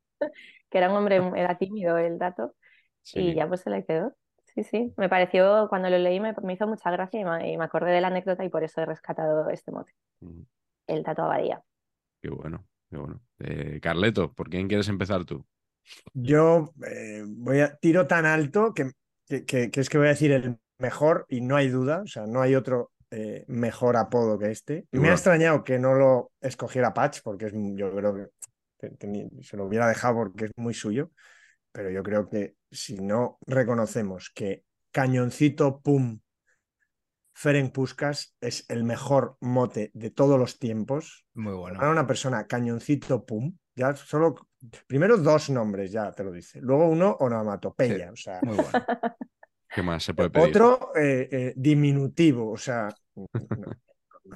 [0.71, 2.55] que era un hombre, era tímido el dato,
[3.03, 3.21] Sí.
[3.21, 4.15] y ya pues se le quedó.
[4.55, 7.57] Sí, sí, me pareció, cuando lo leí me, me hizo mucha gracia y me, y
[7.59, 9.93] me acordé de la anécdota y por eso he rescatado este mote,
[10.89, 11.63] el Tato Abadía.
[12.21, 13.21] Qué bueno, qué bueno.
[13.39, 15.45] Eh, Carleto, ¿por quién quieres empezar tú?
[16.15, 18.91] Yo eh, voy a tiro tan alto que,
[19.27, 22.07] que- que- que es que voy a decir el mejor y no hay duda, o
[22.07, 24.87] sea, no hay otro eh, mejor apodo que este.
[24.93, 28.27] Me ha extrañado que no lo escogiera Patch, porque es, yo creo que
[28.89, 31.11] te- se lo hubiera dejado porque es muy suyo,
[31.73, 36.21] pero yo creo que si no reconocemos que Cañoncito Pum
[37.33, 41.79] Ferenc Puskas es el mejor mote de todos los tiempos, Muy bueno.
[41.79, 44.35] Para una persona, Cañoncito Pum, ya solo,
[44.87, 46.61] primero dos nombres, ya te lo dice.
[46.61, 48.85] Luego uno, onomatopeya, o sea, Muy bueno.
[49.71, 50.49] ¿Qué más se puede pedir?
[50.49, 53.71] otro eh, eh, diminutivo, o sea, no, no,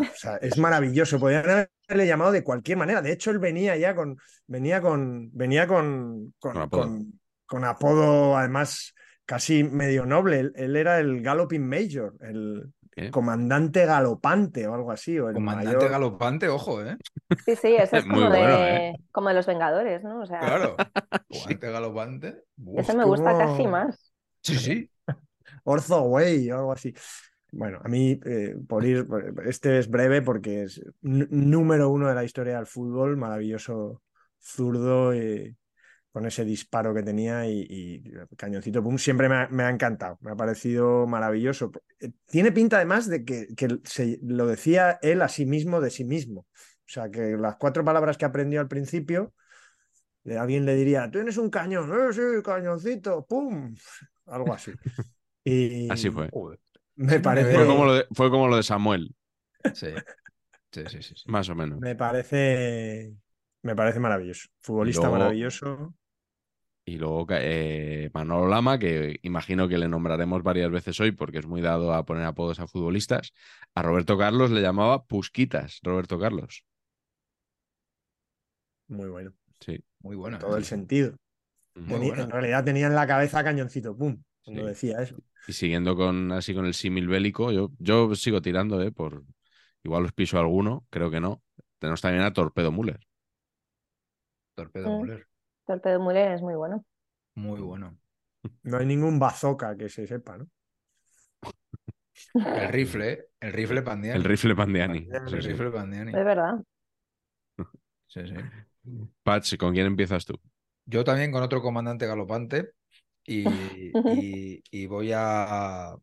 [0.00, 1.18] o sea, es maravilloso.
[1.20, 1.44] Podrían
[1.88, 3.00] haberle llamado de cualquier manera.
[3.02, 6.82] De hecho, él venía ya con, venía con, venía con, con, Con apodo.
[6.82, 8.94] con- con apodo, además,
[9.26, 10.40] casi medio noble.
[10.40, 13.10] Él, él era el Galloping Major, el, ¿Qué?
[13.10, 15.18] comandante galopante o algo así.
[15.18, 16.96] O el Comandante mayor- galopante, ojo, ¿eh?
[17.44, 18.94] Sí, sí, eso es Muy como, bueno, de, ¿eh?
[19.12, 20.22] como de los Vengadores, ¿no?
[20.22, 20.76] O sea, Claro.
[21.28, 22.42] Comandante galopante.
[22.64, 22.80] Uf.
[22.80, 24.12] ese me gusta como- casi más.
[24.42, 24.90] Sí, sí.
[25.64, 26.94] Orzo Way o algo así.
[27.56, 29.06] Bueno, a mí, eh, por ir,
[29.44, 34.02] este es breve porque es número uno de la historia del fútbol, maravilloso
[34.40, 35.54] zurdo eh,
[36.10, 38.02] con ese disparo que tenía y, y
[38.36, 41.70] cañoncito pum, siempre me ha, me ha encantado, me ha parecido maravilloso.
[42.00, 45.90] Eh, Tiene pinta además de que, que se, lo decía él a sí mismo de
[45.90, 46.40] sí mismo.
[46.40, 49.32] O sea, que las cuatro palabras que aprendió al principio,
[50.24, 53.74] eh, alguien le diría, tienes un cañón, "Eh, sí, cañoncito, pum,
[54.26, 54.72] algo así.
[55.46, 56.30] Y Así fue.
[56.30, 56.58] Joder.
[56.96, 59.14] Me parece, Fue como lo de, fue como lo de Samuel,
[59.74, 59.88] Sí.
[60.70, 61.14] Sí, sí, sí.
[61.16, 61.30] sí.
[61.30, 61.78] más o menos.
[61.78, 63.14] me parece,
[63.62, 64.48] me parece maravilloso.
[64.60, 65.94] Futbolista luego- maravilloso.
[66.86, 71.46] Y luego eh, Manolo Lama, que imagino que le nombraremos varias veces hoy porque es
[71.46, 73.32] muy dado a poner apodos a futbolistas.
[73.74, 76.64] A Roberto Carlos le llamaba Pusquitas, Roberto Carlos.
[78.88, 79.32] Muy bueno.
[79.60, 79.82] Sí.
[80.00, 80.38] Muy bueno.
[80.38, 80.58] Todo ¿eh?
[80.58, 81.16] el sentido.
[81.74, 82.22] Muy bueno.
[82.24, 84.68] En realidad tenía en la cabeza cañoncito, pum, cuando Sí.
[84.68, 85.16] decía eso.
[85.46, 88.92] Y siguiendo con así con el símil bélico, yo, yo sigo tirando, ¿eh?
[88.92, 89.24] Por,
[89.82, 91.42] igual os piso alguno, creo que no.
[91.78, 93.00] Tenemos también a Torpedo Müller.
[94.54, 95.00] Torpedo Mm.
[95.02, 95.26] Müller.
[95.66, 96.84] Torpedo Müller es muy bueno.
[97.34, 97.98] Muy bueno.
[98.62, 100.48] No hay ningún bazooka que se sepa, ¿no?
[102.34, 104.18] El rifle, el rifle Pandiani.
[104.18, 105.00] El rifle Pandiani.
[105.00, 105.30] Pandiani.
[105.30, 105.48] Sí, El sí.
[105.48, 106.12] rifle Pandiani.
[106.12, 106.54] Es verdad.
[108.06, 108.34] Sí, sí.
[109.22, 110.38] Patch, ¿con quién empiezas tú?
[110.86, 112.70] Yo también con otro comandante galopante
[113.26, 113.44] y,
[114.22, 115.94] y- y voy a,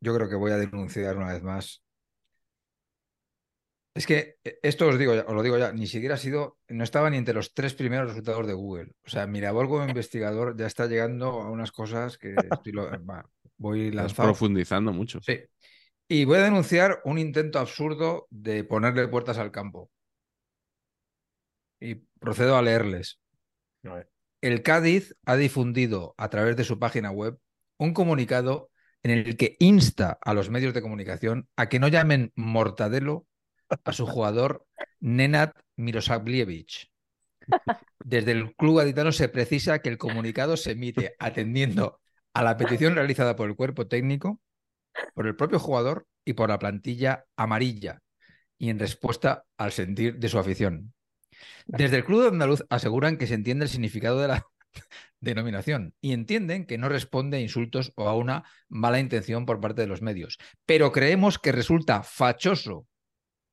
[0.00, 1.82] yo creo que voy a denunciar una vez más.
[3.94, 6.58] Es que eh, esto os digo, ya- os lo digo ya, ni siquiera ha sido,
[6.68, 8.92] no estaba ni entre los tres primeros resultados de Google.
[9.06, 12.90] O sea, Mirabol como investigador ya está llegando a unas cosas que estoy lo-
[13.56, 14.28] voy Estás lanzado.
[14.28, 15.20] profundizando mucho.
[15.22, 15.40] Sí.
[16.08, 19.90] Y voy a denunciar un intento absurdo de ponerle puertas al campo.
[21.80, 23.18] Y procedo a leerles.
[23.84, 24.10] A ver.
[24.46, 27.36] El Cádiz ha difundido a través de su página web
[27.78, 28.70] un comunicado
[29.02, 33.26] en el que insta a los medios de comunicación a que no llamen Mortadelo
[33.84, 34.64] a su jugador
[35.00, 36.92] Nenad Mirosavljevic.
[38.04, 41.98] Desde el club gaditano se precisa que el comunicado se emite atendiendo
[42.32, 44.40] a la petición realizada por el cuerpo técnico,
[45.14, 48.00] por el propio jugador y por la plantilla amarilla,
[48.58, 50.94] y en respuesta al sentir de su afición.
[51.66, 54.46] Desde el Club de Andaluz aseguran que se entiende el significado de la
[55.20, 59.82] denominación y entienden que no responde a insultos o a una mala intención por parte
[59.82, 60.38] de los medios.
[60.66, 62.86] Pero creemos que resulta fachoso,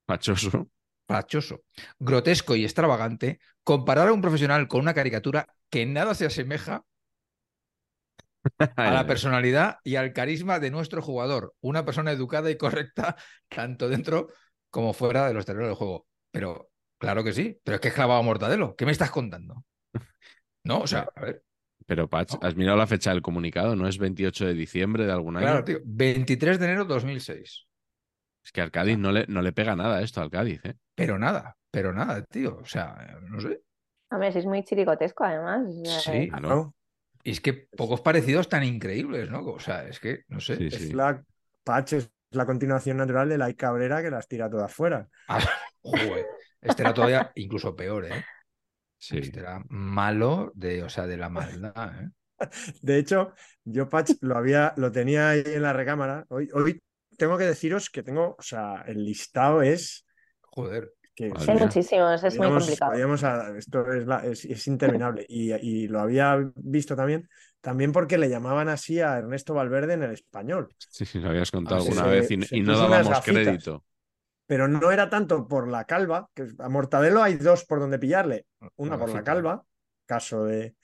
[0.05, 0.69] Pachoso.
[1.07, 1.63] fachoso,
[1.99, 6.85] grotesco y extravagante comparar a un profesional con una caricatura que nada se asemeja
[8.75, 13.15] a la personalidad y al carisma de nuestro jugador, una persona educada y correcta
[13.49, 14.29] tanto dentro
[14.69, 16.07] como fuera de los terrenos del juego.
[16.31, 16.71] Pero
[17.03, 18.75] claro que sí, pero es que es clavado a Mortadelo.
[18.75, 19.63] ¿Qué me estás contando?
[20.65, 21.43] No, o sea, a ver,
[21.85, 22.47] Pero, Patch, No.
[22.47, 23.75] ¿has mirado la fecha del comunicado?
[23.75, 25.45] ¿No es 28 de diciembre de algún año?
[25.45, 27.65] claro, tío, 23 de enero de 2006.
[28.45, 30.75] Es que al Cádiz no le, no le pega nada esto al Cádiz, ¿eh?
[30.95, 32.59] Pero nada, pero nada, tío.
[32.61, 33.61] O sea, no sé.
[34.09, 35.67] Hombre, sí es muy chiricotesco, además.
[36.03, 36.47] Sí, Claro.
[36.49, 36.75] ¿no?
[37.25, 39.45] Y es que pocos parecidos tan increíbles, ¿no?
[39.45, 40.55] O sea, es que, no sé.
[40.57, 40.93] Sí, Es sí.
[40.93, 41.21] la
[41.65, 45.07] Patch es la continuación natural de la Cabrera que las tira todas fuera.
[45.27, 45.39] Ah,
[45.81, 46.25] joder,
[46.63, 48.23] este era todavía incluso peor, ¿eh?
[48.97, 49.17] Sí.
[49.17, 52.09] Este era malo de, o sea, de la maldad, ¿eh?
[52.81, 56.25] De hecho, yo Patch lo había, lo tenía ahí en la recámara.
[56.29, 56.81] Hoy, hoy
[57.17, 60.05] tengo que deciros que tengo, o sea, el listado es
[60.55, 60.93] Joder.
[61.15, 61.57] que Hay mía.
[61.65, 62.91] muchísimos, es muy complicado.
[62.93, 65.25] a- esto es, la- es, es interminable.
[65.29, 67.29] Y, y lo había visto también,
[67.61, 70.69] también porque le llamaban así a Ernesto Valverde en el español.
[70.77, 73.83] Sí, sí, lo habías contado Ah, alguna se- vez y, y no dábamos crédito.
[74.45, 78.45] Pero no era tanto por la calva, que a Mortadelo hay dos por donde pillarle.
[78.75, 79.63] Una La por la calva,
[80.05, 80.75] caso de,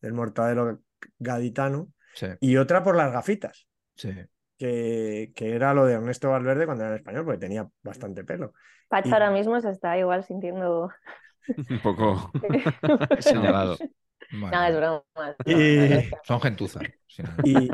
[0.00, 0.80] del Mortadelo
[1.18, 3.66] gaditano, Sí, y otra por las gafitas.
[3.96, 4.08] sí.
[4.56, 8.52] que, que era lo de Ernesto Valverde cuando era en español, porque tenía bastante pelo.
[8.88, 10.90] Pach y- ahora mismo se está igual sintiendo.
[11.70, 12.30] Un poco
[13.20, 13.78] señalado.
[14.32, 15.04] Bueno, No, es broma.
[15.44, 16.22] es Y- broma, es broma.
[16.24, 16.80] Son gentuza.
[17.06, 17.22] sí.
[17.44, 17.68] Y, y-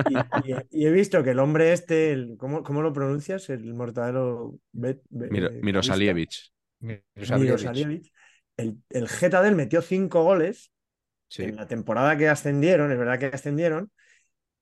[0.44, 3.48] y- y he visto que el hombre este, el- ¿cómo, cómo lo pronuncias?
[3.50, 6.52] El mortadelo Bet- Be- Miro, eh, Mirosalievich.
[6.80, 8.12] Mirosalievich.
[8.57, 10.70] El, el Geta del metió cinco goles
[11.28, 11.42] Sí.
[11.44, 13.90] en la temporada que ascendieron, es verdad que ascendieron,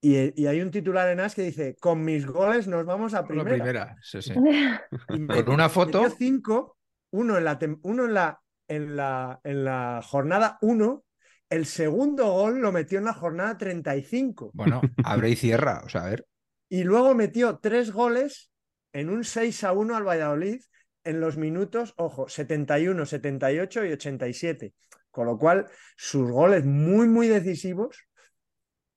[0.00, 3.20] y, y hay un titular en AS que dice, con mis goles nos vamos a
[3.22, 3.50] La primera.
[3.50, 4.32] primera, sí, sí.
[5.10, 6.08] Y me- Con una foto.
[6.16, 6.78] cinco,
[7.10, 11.04] uno en la, uno en la, en la, en la jornada 1,
[11.52, 15.82] el segundo gol lo metió en la jornada 35 Bueno, abre y cierra.
[15.84, 16.26] O sea, a ver.
[16.70, 18.50] y luego metió tres goles
[18.94, 20.62] en un 6 a 1 al Valladolid
[21.04, 24.72] en los minutos, ojo, 71, 78 y 87.
[25.10, 27.98] Con lo cual, sus goles muy, muy decisivos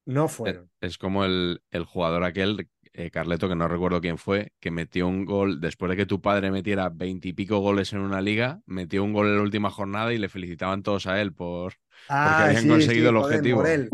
[0.05, 0.69] no fueron.
[0.79, 5.07] Es como el, el jugador aquel, eh, Carleto, que no recuerdo quién fue, que metió
[5.07, 9.11] un gol después de que tu padre metiera veintipico goles en una liga, metió un
[9.11, 11.73] gol en la última jornada y le felicitaban todos a él por
[12.07, 13.57] porque Ah, habían sí, conseguido sí, el objetivo.
[13.57, 13.89] Morel.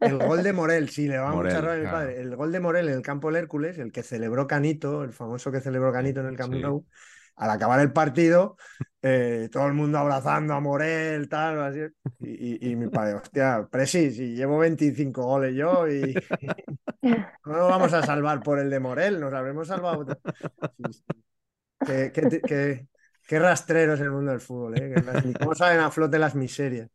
[0.00, 1.96] El gol de Morel, sí, le va Morel, mucha rabia a mi claro.
[1.98, 2.20] padre.
[2.20, 5.50] El gol de Morel en el campo del Hércules, el que celebró Canito, el famoso
[5.50, 6.60] que celebró Canito en el Camp Sí.
[6.60, 6.84] Nou,
[7.36, 8.56] al acabar el partido,
[9.02, 11.80] eh, todo el mundo abrazando a Morel, tal, así.
[12.20, 16.14] Y, y- y mi padre, hostia, Presi, si llevo 25 goles yo y
[17.02, 20.06] no nos vamos a salvar por el de Morel, nos habremos salvado.
[20.78, 21.04] Sí.
[21.86, 22.86] Qué, qué- qué-
[23.26, 24.92] qué rastreros el mundo del fútbol, ¿eh?
[24.94, 26.88] Que las- ni cómo salen a flote las miserias.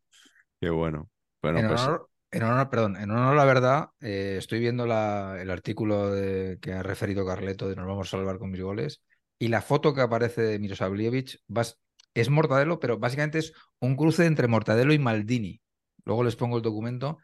[0.59, 1.09] Qué bueno.
[1.41, 4.85] Bueno, en, pues honor, en honor- perdón, en honor a la verdad, eh, estoy viendo
[4.85, 8.61] la- el artículo de- que ha referido Carleto de Nos vamos a salvar con mis
[8.61, 9.01] goles
[9.39, 11.79] y la foto que aparece de Miroslavievich vas-
[12.13, 15.61] es Mortadelo, pero básicamente es un cruce entre Mortadelo y Maldini.
[16.05, 17.17] Luego les pongo el documento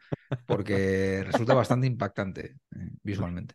[0.46, 3.54] porque resulta bastante impactante eh, visualmente,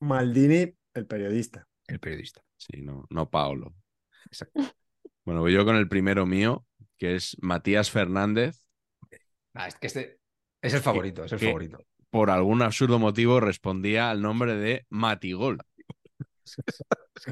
[0.00, 1.66] Maldini, el periodista.
[1.88, 2.42] el periodista.
[2.56, 3.74] sí, no, no Paolo.
[4.26, 4.62] Exacto.
[5.24, 6.66] Bueno, voy yo con el primero mío,
[6.98, 8.64] que es Matías Fernández.
[9.54, 10.18] Ah, es que este
[10.62, 11.78] es el favorito, es el que- favorito.
[12.10, 15.58] Por algún absurdo motivo respondía al nombre de Matigol.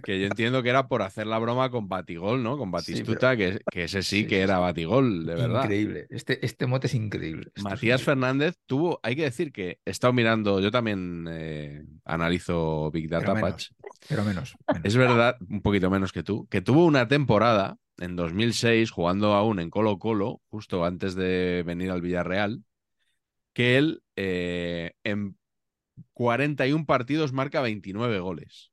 [0.05, 2.57] Que yo entiendo que era por hacer la broma con Batigol, ¿no?
[2.57, 4.59] Con Sí, Batistuta, que, que ese sí Sí, que sí, era.
[4.59, 5.65] Batigol, de verdad.
[5.65, 6.07] Increíble.
[6.11, 7.49] Este, este mote es increíble.
[7.57, 8.03] Esto Matías.
[8.03, 13.33] Fernández tuvo, hay que decir que he estado mirando, yo también eh, analizo Big Data
[13.33, 13.71] Pero menos, Patch.
[14.09, 14.55] Pero menos.
[14.69, 14.85] menos.
[14.85, 19.61] Es verdad, un poquito menos que tú, que tuvo una temporada en 2006 jugando aún
[19.61, 22.65] en Colo Colo, justo antes de venir al Villarreal,
[23.53, 25.37] que él eh, en
[26.15, 28.73] 41 partidos marca 29 goles,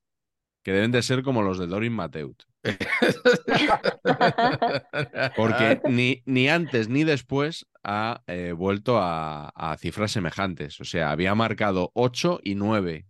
[0.64, 2.44] que deben de ser como los de Dorin Mateut.
[5.36, 10.80] Porque ni, ni antes ni después ha eh, vuelto a, a cifras semejantes.
[10.82, 13.06] O sea, había marcado 8 y 9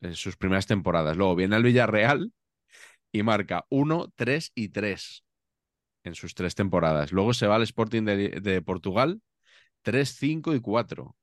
[0.00, 1.16] en sus primeras temporadas.
[1.16, 2.32] Luego viene al Villarreal
[3.12, 5.24] y marca 1, 3 y 3
[6.04, 7.12] en sus tres temporadas.
[7.12, 9.20] Luego se va al Sporting de, de Portugal
[9.82, 11.16] 3, 5 y 4.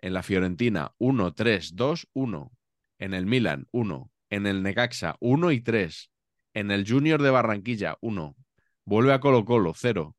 [0.00, 2.52] En la Fiorentina 1, 3, 2, 1.
[2.98, 4.10] En el Milan 1.
[4.30, 6.10] En el Necaxa 1 y 3.
[6.54, 8.34] En el Junior de Barranquilla 1.
[8.84, 10.16] Vuelve a Colo Colo 0.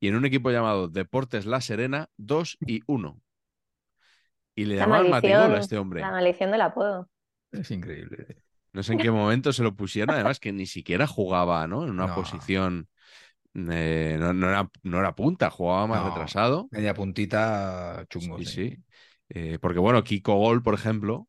[0.00, 3.20] Y en un equipo llamado Deportes La Serena 2 y 1.
[4.54, 6.00] Y le La llamaban Matigol a este hombre.
[6.00, 7.08] la maldición del apodo.
[7.52, 8.38] Es increíble.
[8.72, 11.84] No sé en qué momento se lo pusieron, además que ni siquiera jugaba, ¿no?
[11.84, 12.14] En una No.
[12.14, 12.88] posición.
[13.70, 16.04] Eh, no, no era, no era punta, jugaba más No.
[16.04, 16.68] retrasado.
[16.70, 18.38] Media puntita chungo.
[18.38, 18.52] Sí, sí.
[18.52, 18.76] sí.
[19.28, 21.28] Eh, porque bueno, Kiko Gol, por ejemplo,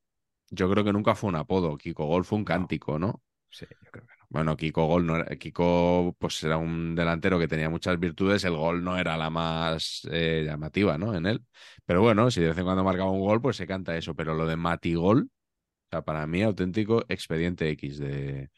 [0.50, 1.78] yo creo que nunca fue un apodo.
[1.78, 3.22] Kiko Gol fue un cántico, ¿no?
[3.50, 4.28] Sí, yo creo que no.
[4.30, 8.56] Bueno, Kiko Gol no era, Kiko pues era un delantero que tenía muchas virtudes, el
[8.58, 11.16] gol no era la más eh, llamativa, ¿no?
[11.16, 11.46] En él.
[11.86, 14.16] Pero bueno, si de vez en cuando marcaba un gol, pues se canta eso.
[14.16, 18.50] Pero lo de Matigol, o sea, para mí auténtico expediente X de,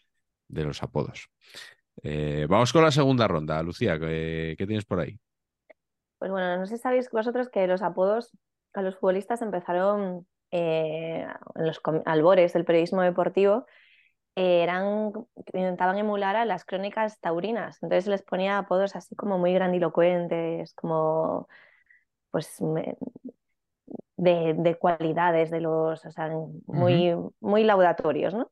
[0.49, 1.29] de los apodos.
[2.03, 3.61] Eh, vamos con la segunda ronda.
[3.63, 5.19] Lucía, ¿qué, qué tienes por ahí?
[6.17, 8.31] Pues bueno, no sé si sabéis vosotros que los apodos
[8.73, 13.65] a los futbolistas empezaron eh, en los albores del periodismo deportivo,
[14.35, 15.11] eh, eran,
[15.53, 21.47] intentaban emular a las crónicas taurinas, entonces les ponía apodos así como muy grandilocuentes, como
[22.31, 22.97] pues me-
[24.17, 26.29] de, de cualidades de los, o sea,
[26.67, 28.51] muy, muy laudatorios, ¿no?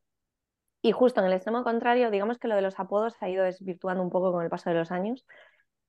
[0.88, 3.44] Y justo en el extremo contrario, digamos que lo de los apodos se ha ido
[3.44, 5.26] desvirtuando un poco con el paso de los años.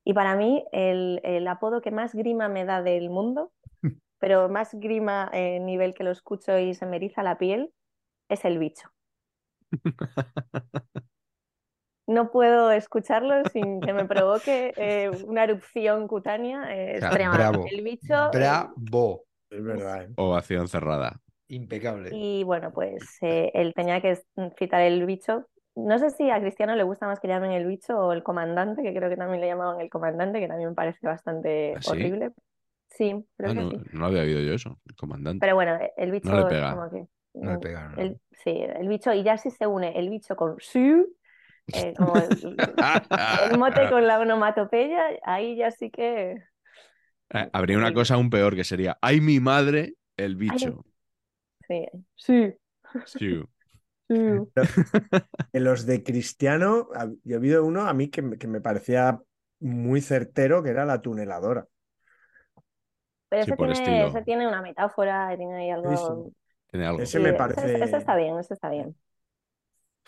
[0.03, 3.53] Y para mí, el, el apodo que más grima me da del mundo,
[4.19, 7.71] pero más grima en nivel que lo escucho y se me eriza la piel,
[8.27, 8.89] es el bicho.
[12.07, 17.35] No puedo escucharlo sin que me provoque eh, una erupción cutánea eh, O sea, extrema.
[17.37, 17.65] bravo.
[17.71, 18.13] El bicho.
[18.25, 19.25] eh, Bravo.
[19.49, 20.09] Es verdad, ¿eh?
[20.17, 21.21] Ovación cerrada.
[21.49, 22.13] Impecable.
[22.13, 24.19] Y bueno, pues eh, él tenía que
[24.57, 25.47] citar el bicho.
[25.75, 28.81] No sé si a Cristiano le gusta más que llamen el bicho o el comandante,
[28.83, 31.97] que creo que también le llamaban el comandante, que también me parece bastante ¿Ah, sí?
[32.01, 32.31] horrible.
[32.89, 33.85] Sí, creo Ah, que no, sí.
[33.91, 35.45] no había oído yo eso, el comandante.
[35.45, 36.69] Pero bueno, el bicho No le es pega.
[36.69, 37.07] como que.
[37.41, 37.97] No le pega, no.
[37.97, 41.07] el- sí, el bicho, y ya si se une el bicho con su,
[41.71, 42.39] eh, como el,
[43.37, 46.37] el mote con la onomatopeya, ahí ya sí que.
[47.31, 50.85] Eh, Habría una cosa aún peor que sería, ¡ay mi madre, el bicho!
[51.69, 52.53] Sí, sí,
[53.05, 54.49] Sí.
[55.53, 56.89] En los de Cristiano,
[57.23, 59.21] yo he habido uno a mí que, me- que me parecía
[59.59, 61.67] muy certero, que era la tuneladora.
[63.29, 64.07] Pero Sí, ese tiene, estilo.
[64.07, 66.25] ese tiene una metáfora, tiene ahí algo.
[66.27, 66.33] Sí,
[66.71, 67.03] Tiene algo.
[67.03, 68.95] Ese Sí, me ese- parece- ese está bien, ese está bien.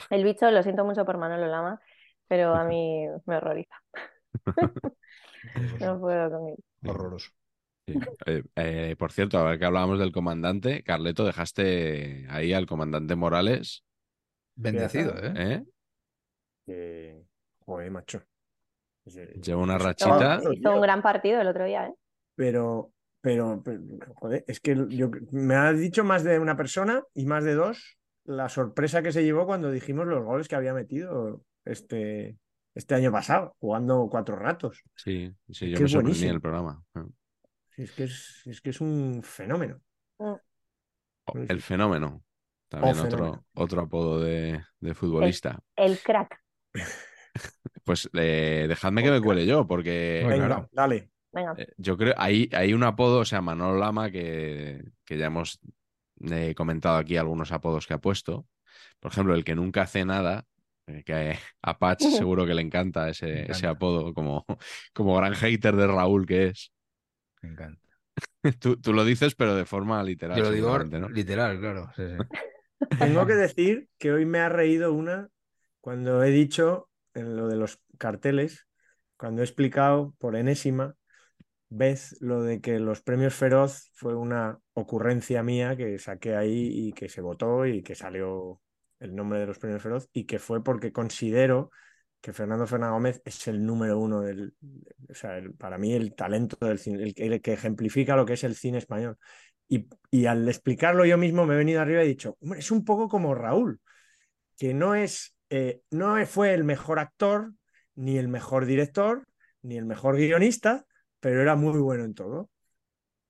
[0.09, 1.81] El bicho, lo siento mucho por Manolo Lama,
[2.27, 3.75] pero a mí me horroriza.
[5.79, 6.57] no puedo con él.
[6.85, 7.31] Horroroso.
[7.93, 7.99] Sí.
[8.25, 13.15] Eh, eh, por cierto, a ver que hablábamos del comandante, Carleto, dejaste ahí al comandante
[13.15, 13.83] Morales,
[14.55, 15.65] Bendecido, ¿eh?
[16.67, 17.23] ¿eh?
[17.65, 18.21] Joder, macho.
[19.05, 20.41] Lleva una rachita.
[20.51, 21.95] Hizo un gran partido el otro día, ¿eh?
[22.35, 23.81] Pero, pero, pero,
[24.15, 27.97] joder, es que yo, me ha dicho más de una persona y más de dos
[28.25, 32.37] la sorpresa que se llevó cuando dijimos los goles que había metido este,
[32.75, 34.83] este año pasado, jugando cuatro ratos.
[34.95, 36.83] Sí, sí, yo me sorprendí en el programa.
[37.77, 39.81] Es que es, es que es un fenómeno.
[40.17, 40.39] Oh,
[41.33, 42.23] Sí, El fenómeno.
[42.67, 43.45] También otro, fenómeno.
[43.53, 45.59] otro apodo de, de futbolista.
[45.75, 46.39] El crack.
[47.85, 50.69] Pues eh, dejadme que me cuele yo, porque Venga, claro.
[50.71, 51.11] dale.
[51.31, 51.53] Venga.
[51.57, 55.59] eh, yo creo hay, hay un apodo, o sea, Manolo Lama, que, que ya hemos
[56.29, 58.47] eh, comentado aquí algunos apodos que ha puesto.
[58.99, 60.45] Por ejemplo, el que nunca hace nada,
[61.05, 64.45] que a Patch seguro que le encanta ese, ese apodo, como,
[64.93, 66.71] como gran hater de Raúl que es.
[67.41, 67.81] Me encanta.
[68.59, 70.37] Tú, tú lo dices, pero de forma literal.
[70.37, 70.77] Yo lo digo
[71.09, 71.91] literal, claro.
[71.95, 72.17] sí, sí.
[72.99, 75.29] Tengo que decir que hoy me ha reído una
[75.79, 78.67] cuando he dicho en lo de los carteles,
[79.17, 80.95] cuando he explicado por enésima
[81.69, 86.93] vez lo de que los premios Feroz fue una ocurrencia mía que saqué ahí y
[86.93, 88.61] que se votó y que salió
[88.99, 91.71] el nombre de los premios Feroz y que fue porque considero
[92.21, 94.53] que Fernando Fernández Gómez es el número uno del,
[95.09, 98.25] o sea, el- para mí el talento del cine, el, que- el que ejemplifica lo
[98.25, 99.17] que es el cine español.
[99.67, 102.71] Y, y al explicarlo yo mismo me he venido arriba y he dicho, "Hombre, es
[102.71, 103.79] un poco como Raúl,
[104.57, 107.53] que no es, eh, no fue el mejor actor,
[107.95, 109.25] ni el mejor director,
[109.63, 110.85] ni el mejor guionista,
[111.19, 112.49] pero era muy bueno en todo.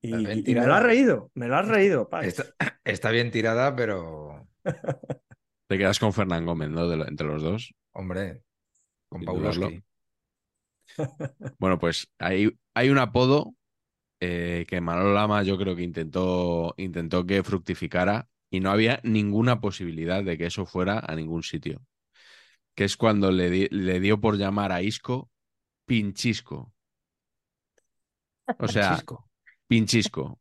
[0.02, 2.10] Y, me lo has reído, me lo has reído.
[2.22, 2.46] Está,
[2.84, 4.48] está bien tirada, pero,
[5.68, 6.90] Te quedas con Fernán Gómez, ¿no?
[6.90, 7.74] De lo- entre los dos.
[7.94, 8.42] hombre,
[9.12, 9.26] con.
[9.26, 9.84] Paulowski.
[11.60, 13.56] Bueno, pues hay, hay un apodo
[14.22, 19.62] eh, que Manolo Lama yo creo que intentó, intentó que fructificara y no había ninguna
[19.62, 21.82] posibilidad de que eso fuera a ningún sitio.
[22.76, 25.30] Que es cuando le, di- le dio por llamar a Isco
[25.86, 26.74] Pinchisco.
[28.60, 29.30] O sea, Chisco.
[29.68, 30.40] Pinchisco.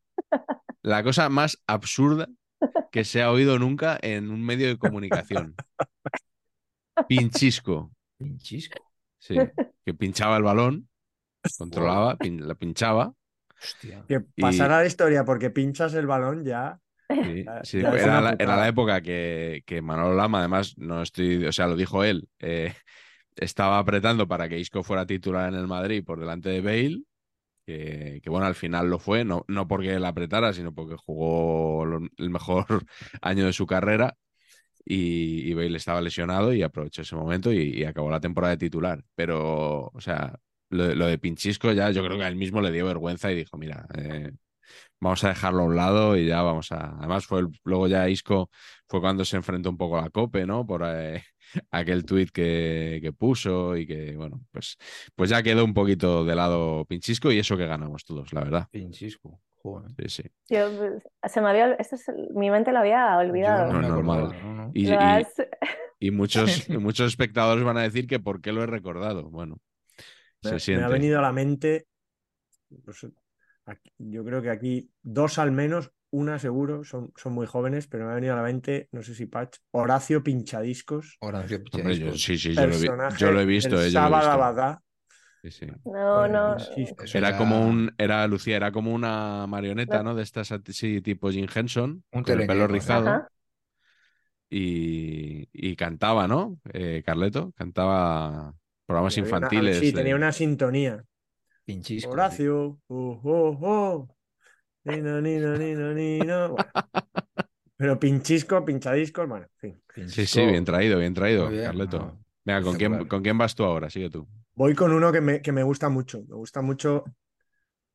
[0.83, 2.29] La cosa más absurda
[2.93, 5.57] que se ha oído nunca en un medio de comunicación.
[7.09, 7.91] Pinchisco.
[8.21, 8.85] Pinchisco.
[9.19, 9.51] Sí,
[9.85, 10.89] que pinchaba el balón,
[11.59, 13.15] controlaba, pin- la pinchaba.
[13.63, 14.05] Hostia.
[14.09, 16.81] Que y- pasará la historia porque pinchas el balón ya.
[17.63, 21.67] Sí, era, la, era la época que, que Manolo Lama, además, no estoy, o sea,
[21.67, 22.75] lo dijo él, eh,
[23.37, 27.03] estaba apretando para que Isco fuera titular en el Madrid por delante de Bale,
[27.67, 31.85] que, que, bueno, al final lo fue, no, no porque él apretara, sino porque jugó
[31.87, 32.67] lo- el mejor
[33.23, 34.17] año de su carrera
[34.85, 39.03] y, y Bale estaba lesionado y aprovechó ese momento y, acabó la temporada de titular.
[39.15, 40.39] Pero, o sea,
[40.71, 43.37] lo, lo de Pinchisco ya yo creo que a él mismo le dio vergüenza y
[43.37, 44.33] dijo, mira, eh,
[45.01, 46.97] vamos a dejarlo a un lado y ya vamos a...
[46.99, 48.51] Además, fue el- luego ya Isco
[48.89, 50.67] fue cuando se enfrentó un poco a la COPE, ¿no?
[50.67, 51.23] Por eh,
[51.71, 54.77] aquel tuit que, que puso y que, bueno, pues,
[55.15, 58.69] pues ya quedó un poquito de lado Pinchisco y eso que ganamos todos, la verdad.
[58.71, 59.41] Pinchisco.
[59.63, 59.91] Joder.
[60.09, 60.31] Sí, sí.
[60.49, 60.71] Yo,
[61.29, 63.71] se me había, esto es- mi mente lo había olvidado.
[63.73, 64.19] Yo no normal.
[64.25, 64.71] acordaba, no, no.
[64.75, 65.35] Y, Lo y- has-
[65.99, 66.45] y muchos,
[66.81, 69.29] muchos espectadores van a decir que por qué lo he recordado.
[69.31, 69.59] Bueno,
[70.43, 70.85] Me, se me siente.
[70.85, 71.87] ha venido a la mente,
[72.85, 73.07] pues,
[73.67, 78.07] aquí- yo creo que aquí dos al menos, una seguro, son, son muy jóvenes, pero
[78.07, 82.13] me ha venido a la mente, no sé si Patch, Horacio Pinchadiscos, Horacio Hombre, yo,
[82.15, 83.77] sí, sí, yo lo, vi- personaje yo lo he visto.
[83.77, 84.83] del eh, yo lo he Sábado visto.
[85.43, 85.67] Sí, sí.
[85.85, 86.57] No, no.
[86.57, 90.11] Eso Era como un, era Lucía, era como una marioneta, No.
[90.11, 90.15] ¿no?
[90.15, 93.27] De estas así, tipo Jim Henson, Un con el pelo rizado.
[94.51, 96.59] Y, y cantaba, ¿no?
[96.73, 99.79] Eh, Carleto, cantaba programas una- infantiles.
[99.79, 101.05] sí, de- tenía una sintonía.
[101.65, 102.11] Pinchisco.
[102.11, 104.17] Horacio, oh, oh, oh.
[104.85, 106.57] Nino, nino, nino, nino.
[107.77, 107.97] Bueno.
[107.97, 108.57] Pero pinchisco,
[109.45, 109.83] en fin.
[109.83, 110.41] Sí, Pinchisco.
[110.41, 111.99] sí, bien traído, bien traído, bien, Carleto.
[111.99, 112.25] no.
[112.45, 113.07] Venga, ¿con quién.
[113.07, 113.89] ¿con quién vas tú ahora?
[113.89, 114.29] Sigue tú.
[114.61, 116.21] Voy con uno que me, que me gusta mucho.
[116.29, 117.05] Me gusta mucho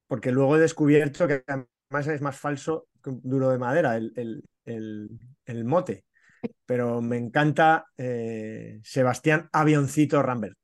[0.08, 4.14] porque luego he descubierto que además es más falso que un duro de madera, el,
[4.16, 6.06] el- el- el mote.
[6.66, 10.58] Pero me encanta eh, Sebastián Avioncito Rambert.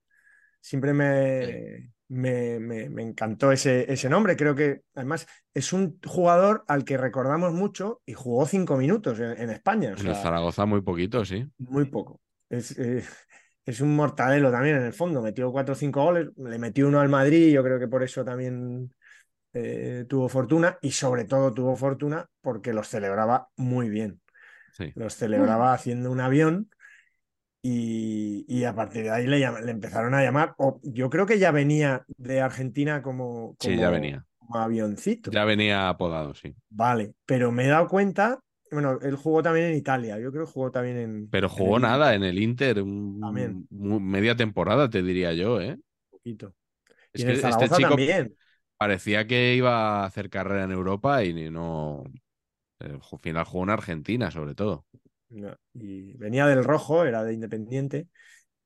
[0.62, 4.38] Siempre me, me, me- me encantó ese, ese nombre.
[4.38, 9.40] Creo que además es un jugador al que recordamos mucho y jugó cinco minutos en,
[9.42, 9.94] en España.
[9.96, 11.46] o En el Zaragoza muy poquito, sí.
[11.58, 12.22] muy poco.
[12.50, 13.04] Es, eh,
[13.66, 15.22] es un mortadelo también en el fondo.
[15.22, 18.04] Metió cuatro o cinco goles, le metió uno al Madrid y yo creo que por
[18.04, 18.94] eso también
[19.54, 24.22] eh, tuvo fortuna y sobre todo tuvo fortuna porque los celebraba muy bien.
[24.72, 24.94] Sí.
[24.96, 26.70] Los celebraba haciendo un avión
[27.64, 30.56] Y, y a partir de ahí le, le empezaron a llamar.
[30.58, 34.26] O yo creo que ya venía de Argentina como, Sí, ya venía.
[34.40, 35.32] como avioncito.
[35.32, 36.56] Ya venía apodado, sí.
[36.70, 38.40] Vale, pero me he dado cuenta.
[38.72, 40.18] Bueno, él jugó también en Italia.
[40.20, 41.30] Yo creo que jugó también en.
[41.30, 43.68] Pero jugó nada en el Inter, un- También.
[43.70, 45.78] media temporada, te diría yo, ¿eh?
[46.10, 46.54] poquito.
[47.14, 48.36] Es y en que el este chico también.
[48.78, 52.04] parecía que iba a hacer carrera en Europa y no.
[52.80, 54.86] Al final jugó en Argentina, sobre todo.
[55.30, 58.08] No, Y venía del rojo, era de Independiente.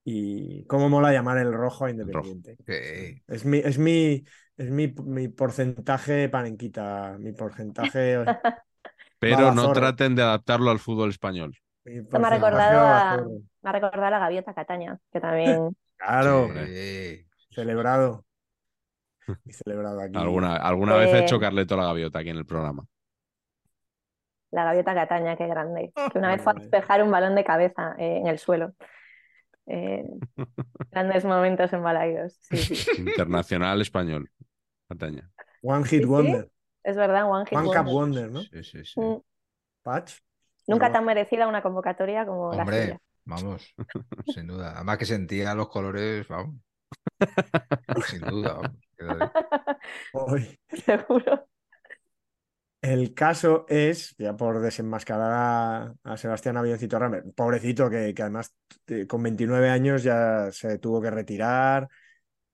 [0.05, 2.59] Y cómo mola llamar el rojo a Independiente.
[2.67, 3.21] Sí.
[3.27, 4.25] Es mi, es mi,
[4.57, 8.17] es mi, mi porcentaje panenquita, mi porcentaje.
[9.19, 11.55] Pero no traten de adaptarlo al fútbol español.
[11.83, 13.29] Esto me ha recordado a, zorro.
[13.61, 17.25] me ha recordado a la gaviota Cataña, que también Claro, Sí.
[17.51, 18.25] celebrado.
[19.45, 20.17] Y celebrado aquí.
[20.17, 21.39] Alguna, alguna vez he hecho Eh.
[21.39, 22.85] Carleto la gaviota aquí en el programa.
[24.51, 25.91] la gaviota Cataña, qué grande.
[26.13, 28.73] Que una vez fue a despejar un balón de cabeza eh, en el suelo.
[29.67, 30.05] Eh,
[30.91, 32.37] grandes momentos en Balaidos.
[32.41, 33.01] Sí, sí.
[33.01, 34.29] Internacional español.
[34.87, 35.29] Cataña.
[35.63, 36.05] One Hit sí.
[36.05, 36.49] Wonder.
[36.85, 37.83] Es verdad, One Hit One Wonder.
[37.83, 38.41] Cup Wonder, ¿no?
[38.41, 38.99] Sí, sí, sí.
[38.99, 39.17] Mm,
[39.81, 40.13] Patch.
[40.67, 43.01] Nunca Pero- tan merecida una convocatoria como la Hombre, suya.
[43.25, 43.75] vamos,
[44.33, 44.73] sin duda.
[44.75, 46.55] Además que sentía los colores, vamos.
[48.07, 49.31] Sin duda, vamos.
[50.13, 50.59] Hoy.
[50.85, 51.47] Seguro.
[52.81, 58.55] El caso es, ya por desenmascarar a, a Sebastián Avioncito Rambert, pobrecito que, que además
[58.87, 61.87] eh, con 29 años ya se tuvo que retirar,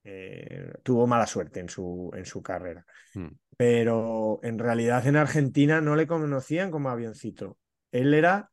[0.05, 2.85] eh, tuvo mala suerte en su, en su carrera.
[3.13, 3.27] Mm.
[3.61, 7.59] Pero en realidad en Argentina no le conocían como Avioncito,
[7.91, 8.49] él era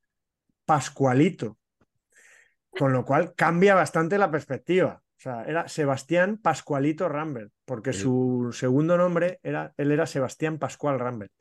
[0.67, 1.57] Pascualito,
[2.69, 5.01] con lo cual cambia bastante la perspectiva.
[5.03, 8.01] O sea, era Sebastián Pascualito Rambert, porque Sí.
[8.01, 11.33] su segundo nombre era, él era Sebastián Pascual Rambert.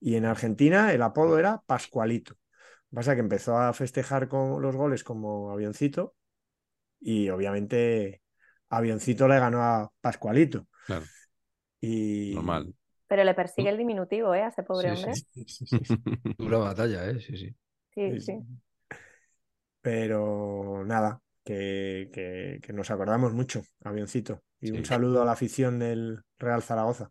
[0.00, 2.34] Y en Argentina el apodo era Pascualito.
[2.92, 6.14] Pasa que empezó a festejar con los goles como avioncito
[7.00, 8.20] y obviamente
[8.68, 10.68] avioncito le ganó a Pascualito.
[10.84, 11.06] Claro.
[11.80, 12.74] Y Normal.
[13.08, 14.42] Pero le persigue el diminutivo, ¿eh?
[14.42, 15.14] A ese pobre Sí, hombre.
[15.14, 15.44] sí.
[15.46, 15.76] Sí.
[16.38, 17.20] Dura batalla, ¿eh?
[17.20, 17.54] Sí, sí.
[17.94, 18.38] Sí, Sí.
[19.80, 24.42] Pero nada, que, que- que nos acordamos mucho, avioncito.
[24.60, 27.10] Y un saludo a la afición del Real Zaragoza.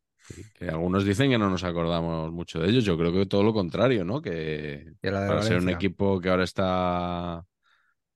[0.54, 2.84] Que algunos dicen que no nos acordamos mucho de ellos.
[2.84, 4.22] Yo creo que todo lo contrario, ¿no?
[4.22, 4.32] Que
[5.02, 7.46] de para ser un equipo que ahora está.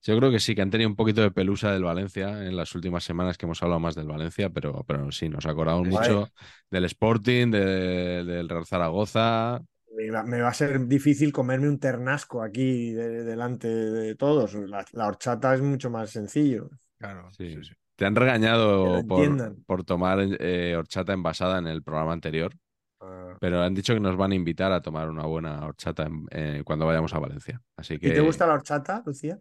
[0.04, 2.74] Yo creo que sí, que han tenido un poquito de pelusa del Valencia en las
[2.74, 6.28] últimas semanas que hemos hablado más del Valencia, pero, pero sí, nos acordamos mucho
[6.70, 9.62] del Sporting, de- del Real Zaragoza.
[9.96, 14.54] Me va, me va a ser difícil comerme un ternasco aquí de- delante de todos.
[14.54, 16.70] La, la horchata es mucho más sencillo.
[16.98, 17.54] Claro, Sí.
[17.56, 17.72] sí, sí.
[17.94, 22.52] Te han regañado por, por tomar eh, horchata envasada en el programa anterior,
[23.00, 23.36] Ah.
[23.40, 26.62] pero han dicho que nos van a invitar a tomar una buena horchata en- eh,
[26.64, 27.60] cuando vayamos a Valencia.
[27.76, 29.36] Así que ¿Y te gusta la horchata, Lucía?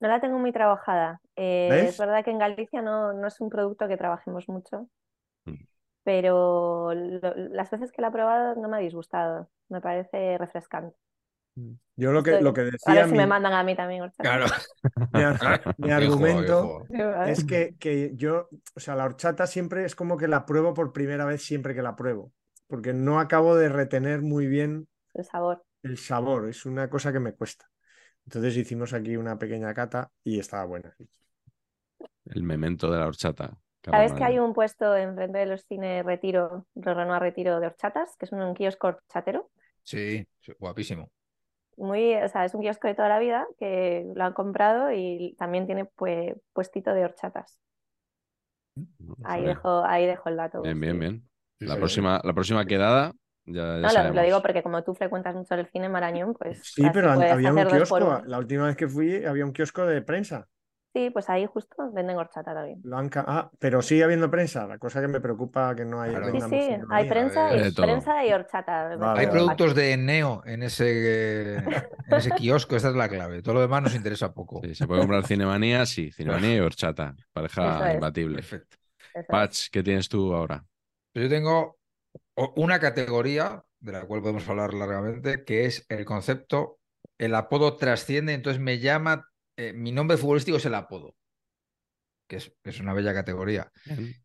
[0.00, 1.20] No la tengo muy trabajada.
[1.36, 1.90] Eh, ¿Ves?
[1.90, 4.88] es verdad que en Galicia no, no es un producto que trabajemos mucho,
[5.46, 5.56] Mm.
[6.04, 9.50] pero lo- las veces que la he probado no me ha disgustado.
[9.68, 10.96] Me parece refrescante.
[11.96, 13.74] Yo lo que, Estoy- lo que A decía ver si mi, me mandan a mí
[13.76, 14.30] también horchata.
[14.30, 14.46] Claro.
[15.12, 15.40] mi ar-
[15.78, 16.96] mi Qué argumento juego, qué juego.
[16.96, 17.32] Sí, a ver.
[17.32, 20.92] es que, que yo, o sea, la horchata siempre es como que la pruebo por
[20.92, 22.32] primera vez siempre que la pruebo,
[22.68, 25.64] porque no acabo de retener muy bien El sabor.
[25.82, 27.66] el sabor, es una cosa que me cuesta.
[28.26, 30.94] Entonces hicimos aquí una pequeña cata y estaba buena.
[32.26, 33.56] el memento de la horchata.
[33.84, 38.24] ¿Sabes que hay un puesto enfrente de los cines Retiro, Renoir Retiro de horchatas, que
[38.26, 39.48] es un kiosco horchatero?
[39.84, 40.26] Sí,
[40.58, 41.10] guapísimo.
[41.76, 45.36] Muy, o sea, es un kiosco de toda la vida que lo han comprado y
[45.38, 47.60] también tiene pues, puestito de horchatas.
[49.24, 49.56] Ahí Joder.
[49.56, 50.62] dejo, ahí dejo el dato.
[50.62, 51.00] Bien, bien, sí.
[51.00, 51.28] bien.
[51.60, 53.12] La sí, próxima, la próxima quedada,
[53.46, 56.82] ya, ya No, lo, digo porque como tú frecuentas mucho el cine Marañón, pues Sí,
[56.92, 60.48] pero había un kiosco, la última vez que fui había un kiosco de prensa.
[60.96, 62.82] Sí, pues ahí justo venden horchata también.
[63.16, 66.40] Ah, pero sigue habiendo prensa, la cosa que me preocupa que no haya Claro.
[66.40, 68.96] Sí, sí, hay prensa Hay y, prensa y horchata.
[68.96, 69.28] Vale, Hay vale.
[69.28, 71.66] productos de Neo en ese, en
[72.08, 73.42] ese kiosco, esta es la clave.
[73.42, 74.62] Todo lo demás nos interesa poco.
[74.64, 77.14] Sí, se puede comprar Cinemanía, sí, Cinemanía y horchata.
[77.30, 77.94] Pareja es.
[77.96, 78.36] imbatible.
[78.36, 78.78] Perfecto.
[79.28, 80.64] Patch, ¿qué tienes tú ahora?
[81.12, 81.76] Pues Yo tengo
[82.56, 86.78] una categoría de la cual podemos hablar largamente, que es el concepto,
[87.18, 91.14] el apodo trasciende, entonces me llama, eh, mi nombre futbolístico es el apodo,
[92.28, 93.70] que es, es una bella categoría.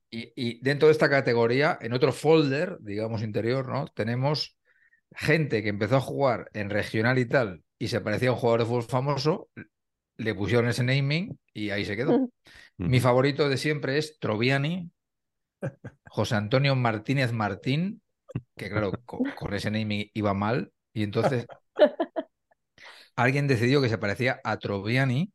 [0.09, 3.87] Y, y dentro de esta categoría, en otro folder, digamos interior, ¿no?
[3.87, 4.57] Tenemos
[5.13, 8.61] gente que empezó a jugar en regional y tal, y se parecía a un jugador
[8.61, 9.49] de fútbol famoso,
[10.17, 12.29] le pusieron ese naming y ahí se quedó.
[12.77, 14.91] Mi favorito de siempre es Troviani,
[16.09, 18.01] José Antonio Martínez Martín,
[18.55, 21.45] que claro, co- con, ese naming iba mal, y entonces
[23.15, 25.31] alguien decidió que se parecía a Troviani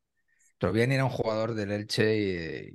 [0.59, 2.71] Troviani era un jugador del Elche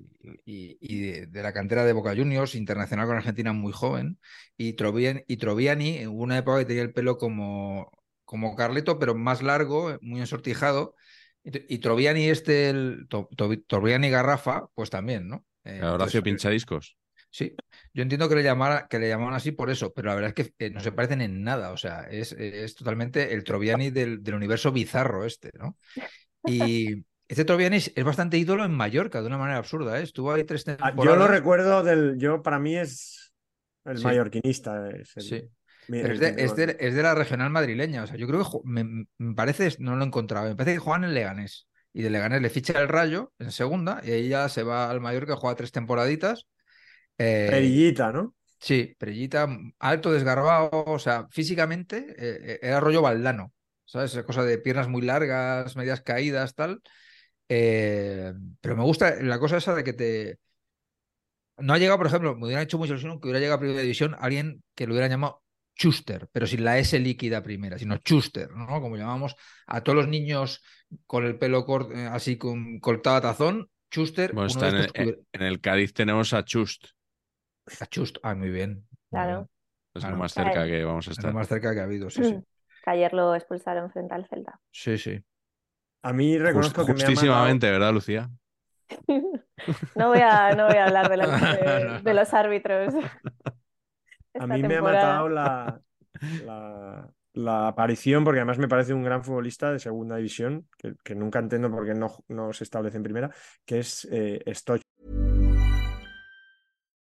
[0.45, 4.19] y, y, de, la cantera de Boca Juniors, internacional con Argentina muy joven.
[4.55, 7.91] Y Troviani, y Troviani en una época que tenía el pelo como,
[8.23, 10.95] como Carleto, pero más largo, muy ensortijado.
[11.43, 13.07] Y, Troviani este, el,
[13.67, 15.43] Troviani Garrafa, pues también, ¿no?
[15.63, 16.97] Eh, Horacio Pinchadiscos.
[17.33, 17.55] Sí,
[17.93, 20.45] yo entiendo que le, llamara, que le llamaban así por eso, pero la verdad es
[20.45, 24.21] que eh, no se parecen en nada, o sea, es, es totalmente el Troviani del,
[24.21, 25.77] del, universo bizarro este, ¿no?
[26.45, 30.03] Y este Troviani es, bastante ídolo en Mallorca, de una manera absurda, ¿eh?
[30.03, 30.99] Estuvo ahí tres temporadas.
[30.99, 33.33] Ah, yo lo recuerdo del, yo para mí es
[33.85, 34.89] el mallorquinista.
[35.17, 35.49] sí.
[35.87, 39.35] Pero es de, es, de, la regional madrileña, o sea, yo creo que me, me
[39.35, 42.49] parece, no lo he encontrado, me parece que juegan en Leganés y de Leganés le
[42.49, 46.47] ficha el Rayo en segunda y ahí ya se va al Mallorca, juega tres temporaditas
[47.17, 48.35] eh, perillita, ¿no?
[48.59, 49.47] Sí, Perillita,
[49.79, 53.51] alto, desgarbado, o sea, físicamente eh, era rollo baldano,
[53.85, 54.11] ¿sabes?
[54.11, 56.81] Esa cosa de piernas muy largas, medias caídas, tal.
[57.49, 58.31] Eh,
[58.61, 60.37] pero me gusta la cosa esa de que te...
[61.57, 63.81] No ha llegado, por ejemplo, me hubiera hecho mucha ilusión que hubiera llegado a Primera
[63.81, 65.41] División alguien que lo hubiera llamado
[65.75, 68.79] Chuster, pero sin la S líquida primera, sino Chuster, ¿no?
[68.79, 69.35] Como llamamos
[69.65, 70.61] a todos los niños
[71.07, 71.65] con el pelo
[72.11, 74.31] así con, cortado a tazón, Chuster.
[75.33, 76.85] en, el, Cádiz tenemos a Chust.
[78.23, 78.87] Ah, muy bien.
[79.09, 79.49] Claro.
[79.93, 81.25] Es lo más cerca que vamos a estar.
[81.25, 82.39] lo más cerca que ha habido, sí, sí.
[82.83, 84.59] Que ayer lo expulsaron frente al Celta.
[84.71, 85.23] Sí, sí.
[86.01, 88.27] A mí reconozco que Justísimamente, ¿verdad, Lucía?
[89.95, 91.29] no, voy a, no voy a hablar de los,
[92.33, 92.95] árbitros.
[94.39, 95.79] a mí me ha matado la,
[97.33, 100.67] la, aparición, porque además me parece un gran futbolista de segunda división,
[101.03, 103.29] que, nunca entiendo por qué no, no, se establece en primera,
[103.63, 104.41] que es eh,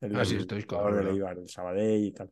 [0.00, 2.30] El, ah, de Eibar, el Sabadell y tal.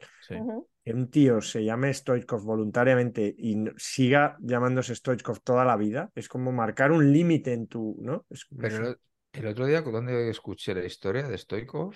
[0.84, 6.28] Que un tío se llame Stoichkov voluntariamente y siga llamándose Stoichkov toda la vida, es
[6.28, 8.26] como marcar un límite en tu, ¿no?
[8.58, 8.96] Pero
[9.32, 11.94] el, otro día, cuando escuché la historia de Stoichkov,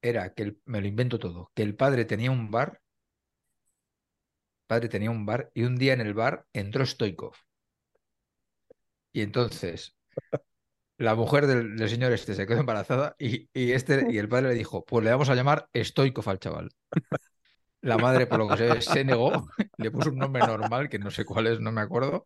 [0.00, 2.80] era que me lo invento todo, que el padre tenía un bar,
[4.66, 7.34] padre tenía un bar y un día en el bar entró Stoikov.
[9.12, 9.96] Y entonces
[10.98, 14.84] la mujer del, señor este se quedó embarazada y, este, y el padre le dijo,
[14.84, 16.70] pues le vamos a llamar Stoikov al chaval.
[17.82, 19.30] La madre, por lo que se negó,
[19.78, 22.24] le puso un nombre normal, que no sé cuál es, no me acuerdo,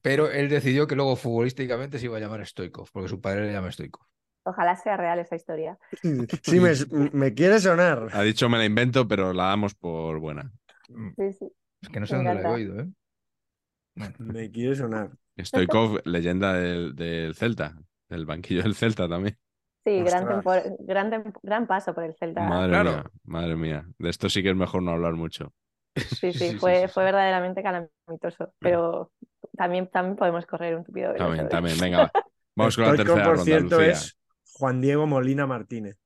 [0.00, 3.52] pero él decidió que luego futbolísticamente se iba a llamar Stoikov, porque su padre le
[3.52, 4.06] llama Stoikov.
[4.44, 5.78] Ojalá sea real esa historia.
[6.42, 8.08] Sí, me, quiere sonar.
[8.12, 10.50] Ha dicho me la invento, pero la damos por buena.
[11.16, 11.52] Sí, sí.
[11.82, 12.88] Es que no sé dónde la he oído, ¿eh?
[14.18, 15.10] Me quiere sonar.
[15.44, 17.76] Stoikov, leyenda del, Celta,
[18.08, 19.38] del banquillo del Celta también.
[19.84, 22.42] Sí, gran, gran, paso por el Celta.
[22.42, 23.86] Madre mía, madre mía.
[23.98, 25.54] De esto sí que es mejor no hablar mucho.
[25.94, 28.52] Sí, sí, fue, fue verdaderamente calamitoso.
[28.58, 29.12] Pero
[29.56, 32.10] también, también podemos correr un tupido También, también, venga.
[32.54, 34.18] Vamos con la tercera por cierto, es
[34.52, 35.96] Juan Diego Molina Martínez.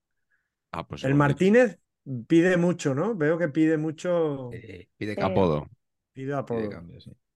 [0.70, 1.80] Ah, pues el Martínez
[2.26, 3.14] pide mucho, ¿no?
[3.14, 4.50] Veo que pide mucho.
[4.96, 5.68] pide apodo.
[6.12, 6.70] Pide apodo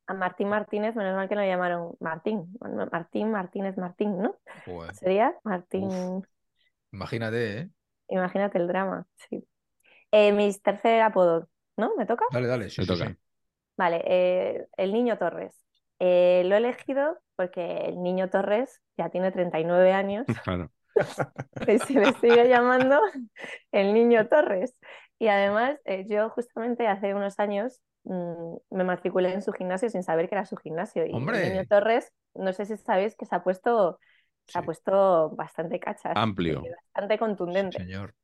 [0.08, 2.46] a Martín Martínez, menos mal que no llamaron Martín.
[2.90, 4.36] Martín Martínez Martín, ¿no?
[4.94, 6.24] Sería Martín.
[6.92, 7.70] Imagínate, ¿eh?
[8.08, 9.46] Imagínate el drama, sí.
[10.10, 11.46] Eh, mis tercer apodo,
[11.76, 11.94] ¿no?
[11.96, 12.24] ¿Me toca?
[12.32, 13.14] Dale, dale, sí, toca.
[13.76, 15.54] Vale, eh, el niño Torres.
[15.98, 20.26] Eh, lo he elegido porque el niño Torres ya tiene 39 años.
[20.44, 20.72] Claro.
[21.68, 23.00] Y se le sigue llamando
[23.70, 24.74] el niño Torres.
[25.20, 30.30] Y además, yo justamente hace unos años Mm, me matriculé en su gimnasio sin saber
[30.30, 31.04] que era su gimnasio.
[31.04, 31.66] Y ¡Hombre!
[31.66, 33.98] Torres, no sé si sabéis que se ha puesto,
[34.46, 36.14] se ha puesto bastante cachas.
[36.16, 36.62] Amplio.
[36.94, 37.76] Bastante contundente.
[37.76, 38.14] señor.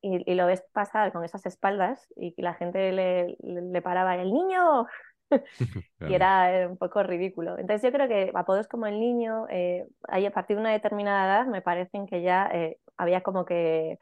[0.00, 4.86] Y, lo ves pasar con esas espaldas y la gente le, le, paraba, ¡el niño!
[6.00, 7.58] y era un poco ridículo.
[7.58, 11.46] Entonces yo creo que apodos como el niño, eh, a partir de una determinada edad
[11.46, 13.98] me parecen que ya eh, había como que,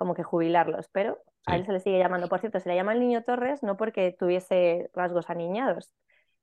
[0.00, 2.26] como que jubilarlos, pero a él se le sigue llamando.
[2.26, 5.92] Por cierto, se le llama el niño Torres no porque tuviese rasgos aniñados,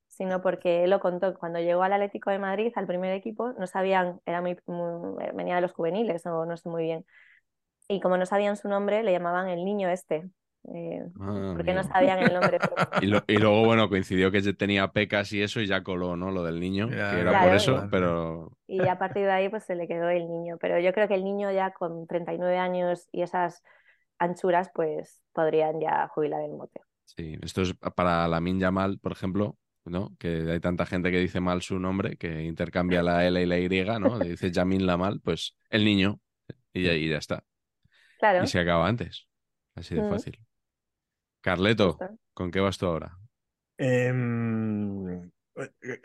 [0.06, 1.34] sino porque él lo contó.
[1.40, 4.60] Cuando llegó al Atlético de Madrid, al primer equipo, no sabían, era muy,
[5.34, 7.04] venía de los juveniles o no sé muy bien.
[7.88, 10.30] Y como no sabían su nombre, le llamaban el niño este.
[10.74, 12.58] Eh, Ah, porque no sabían el nombre.
[13.02, 16.32] Y, lo- y luego, bueno, coincidió que tenía pecas y eso y ya coló, ¿no?
[16.32, 17.90] Lo del niño, que era Claro, por eso, claro.
[17.92, 20.58] pero Y a partir de ahí pues se le quedó el niño.
[20.60, 23.64] Pero yo creo que el niño ya con 39 años y esas
[24.20, 26.82] anchuras pues podrían ya jubilar el mote.
[27.06, 30.16] sí, esto es para la Yamal, por ejemplo, ¿no?
[30.20, 33.60] Que hay tanta gente que dice mal su nombre, que intercambia la L y la
[33.60, 34.18] Y, ¿no?
[34.20, 36.20] Le dice Yamin Lamal, pues el niño,
[36.74, 37.44] y ya, y ya está.
[38.20, 38.44] Claro.
[38.44, 39.28] Y se acaba antes.
[39.76, 40.10] Así de Mm.
[40.10, 40.40] fácil.
[41.42, 41.98] Carleto.
[42.34, 43.18] ¿con qué vas tú ahora?
[43.78, 45.32] Em,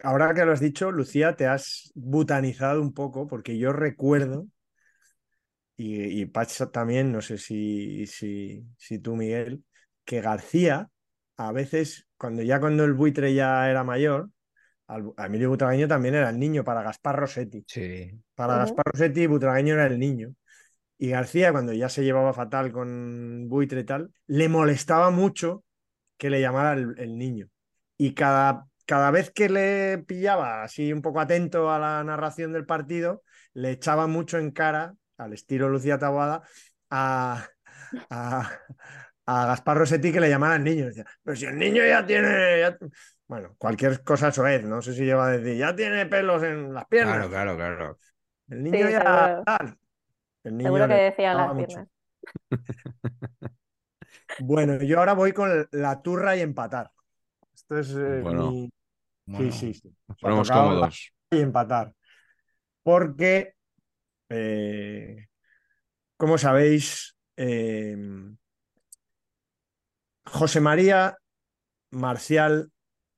[0.03, 4.47] ahora que lo has dicho, Lucía, te has butanizado un poco porque yo recuerdo,
[5.77, 9.65] y, y Patch también, no sé si, si, si tú, Miguel,
[10.05, 10.89] que García,
[11.37, 14.31] a veces, cuando ya cuando el buitre ya era mayor,
[14.87, 17.67] al- a Emilio Butragueño también era el niño para Gaspar Rossetti.
[17.67, 18.11] Sí.
[18.35, 18.59] Para.
[18.59, 20.35] Gaspar Rossetti, Butragueño era el niño.
[21.03, 25.65] Y García, cuando ya se llevaba fatal con Buitre y tal, le molestaba mucho
[26.17, 27.49] que le llamara el, el niño.
[27.97, 32.67] Y cada, cada vez que le pillaba así un poco atento a la narración del
[32.67, 36.43] partido, le echaba mucho en cara, al estilo Lucía Taboada,
[36.89, 37.49] a,
[38.09, 38.51] a,
[39.27, 40.87] a Gaspar Rossetti que le llamara el niño.
[40.87, 42.61] Decía, pero si el niño ya tiene...
[42.61, 42.79] ya-".
[43.27, 46.87] Bueno, cualquier cosa soez, no sé si lleva a decir, ya tiene pelos en las
[46.87, 47.27] piernas.
[47.27, 47.99] Claro, claro, claro.
[48.49, 49.43] El niño Sí, ya.
[50.43, 50.53] Tal.
[50.53, 51.89] El niño Seguro que decían las piernas.
[54.41, 56.91] Bueno, yo ahora voy con la turra y empatar.
[57.55, 58.51] Esto es eh, Bueno.
[58.51, 58.73] mi.
[59.27, 59.97] Bueno, Sí, sí, sí.
[60.21, 61.13] Ponemos cómodos.
[61.31, 61.95] y empatar.
[62.83, 63.55] Porque,
[64.29, 65.29] eh,
[66.17, 67.97] como sabéis, eh,
[70.25, 71.17] José María,
[71.91, 72.73] Marcial,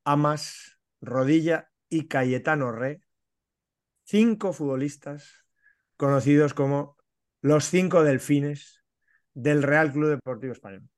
[0.04, 3.00] Amas, Rodilla y Cayetano Re,
[4.04, 5.44] cinco futbolistas
[5.96, 6.93] conocidos como
[7.44, 8.82] los cinco delfines
[9.34, 10.88] del Real Club Deportivo Español.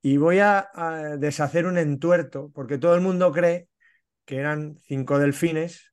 [0.00, 3.68] Y voy a, a deshacer un entuerto, porque todo el mundo cree
[4.24, 5.92] que eran cinco delfines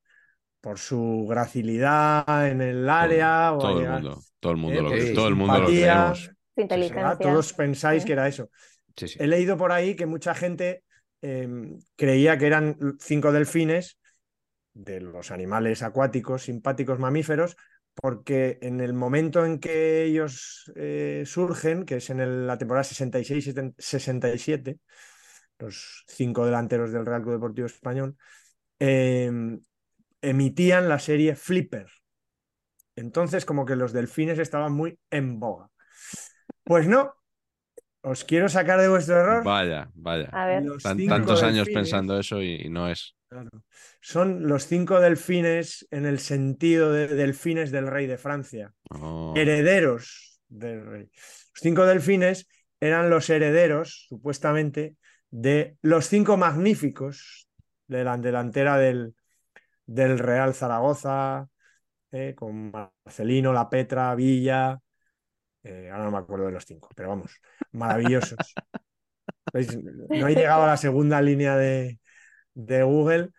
[0.62, 4.82] por su gracilidad en el área o Todo el llegar- mundo, todo el mundo eh,
[4.82, 6.30] lo su todo el mundo lo creemos.
[7.20, 8.06] Todos pensáis Sí.
[8.06, 8.48] que era eso.
[8.96, 9.18] Sí, sí.
[9.20, 10.82] He leído por ahí que mucha gente
[11.22, 11.46] eh,
[11.96, 13.98] creía que eran cinco delfines
[14.72, 17.56] de los animales acuáticos simpáticos mamíferos,
[18.00, 22.84] porque en el momento en que ellos eh, surgen, que es en el- la temporada
[22.84, 24.78] 66-67,
[25.58, 28.16] los cinco delanteros del Real Club Deportivo Español,
[28.78, 29.30] eh,
[30.22, 31.86] emitían la serie Flipper.
[32.96, 35.68] Entonces, como que los delfines estaban muy en boga.
[36.64, 37.14] Pues no,
[38.02, 39.44] os quiero sacar de vuestro error.
[39.44, 40.28] Vaya, vaya.
[40.32, 40.64] A ver.
[40.82, 43.14] Tan- tantos años pensando eso y, y no es.
[43.30, 43.48] Claro.
[44.00, 50.40] Son los cinco delfines en el sentido de delfines del rey de Francia, Oh, herederos
[50.48, 51.10] del rey.
[51.14, 52.48] Los cinco delfines
[52.80, 54.96] eran los herederos, supuestamente,
[55.30, 57.46] de los cinco magníficos
[57.86, 59.14] de la delantera del,
[59.86, 61.46] del Real Zaragoza,
[62.10, 64.76] eh, con Marcelino, La Petra, Villa.
[65.62, 68.38] eh, ahora no me acuerdo de los cinco, pero vamos, maravillosos.
[69.52, 69.68] ¿Veis?
[70.08, 71.99] No he llegado a la segunda línea de,
[72.66, 73.30] de Google,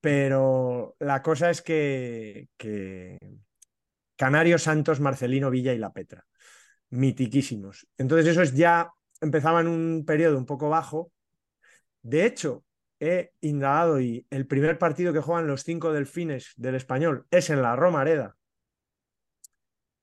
[0.00, 3.18] pero la cosa es que, que
[4.16, 6.26] Canario, Santos, Marcelino, Villa y La Petra,
[6.90, 7.86] mitiquísimos.
[7.98, 11.12] Entonces esos ya empezaban un periodo un poco bajo.
[12.02, 12.64] De hecho,
[12.98, 17.62] he indagado y el primer partido que juegan los cinco delfines del español es en
[17.62, 18.36] la Romareda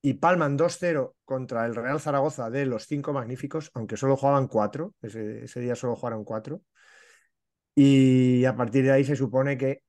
[0.02, 4.94] y palman 2-0 contra el Real Zaragoza de los cinco magníficos, aunque solo jugaban cuatro,
[5.02, 6.62] ese, ese día solo jugaron cuatro.
[7.80, 9.84] Y a partir de ahí se supone que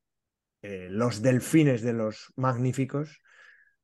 [0.61, 3.23] eh, los delfines de los magníficos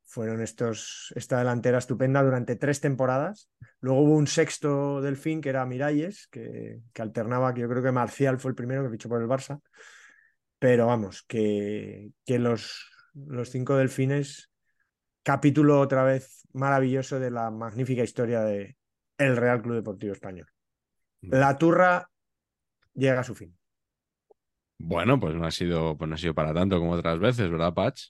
[0.04, 3.48] fueron estos, esta delantera estupenda durante tres temporadas.
[3.80, 7.92] Luego hubo un sexto delfín que era Miralles, que, que alternaba, que yo creo que
[7.92, 9.62] Marcial fue el primero que fichó por el Barça.
[10.58, 14.50] Pero vamos, que, que los, los cinco delfines,
[15.22, 18.76] capítulo otra vez maravilloso de la magnífica historia de
[19.16, 20.48] el Real Club Deportivo Español.
[21.22, 22.10] La turra
[22.92, 23.56] llega a su fin.
[24.86, 27.72] Bueno, pues no ha sido, pues no ha sido para tanto como otras veces, ¿verdad,
[27.74, 28.08] Patch?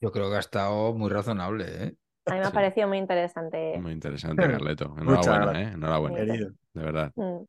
[0.00, 1.94] Yo creo que ha estado muy razonable, ¿eh?
[2.26, 2.54] A mí me ha Sí.
[2.54, 3.78] parecido muy interesante.
[3.80, 4.94] Muy interesante, Carleto.
[4.98, 5.62] Enhorabuena.
[5.62, 5.72] ¿eh?
[5.74, 6.50] Enhorabuena, Querido.
[6.74, 7.12] de verdad.
[7.16, 7.44] Mm.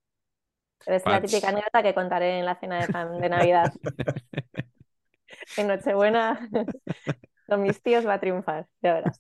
[0.85, 3.73] Es la típica anécdota que contaré en la cena de Navidad.
[5.57, 6.49] En Nochebuena,
[7.47, 9.19] con mis tíos va a triunfar, ya verás.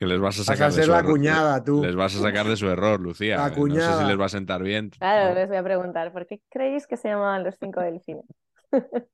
[0.00, 1.12] Que les vas a Vas sacar a de su la error.
[1.12, 1.82] cuñada, tú.
[1.84, 3.36] Les vas a sacar de su error, Lucía.
[3.36, 4.90] La No sé si les va a sentar bien.
[4.98, 8.24] Claro, les voy a preguntar, ¿por qué creéis que se llamaban los cinco delfines?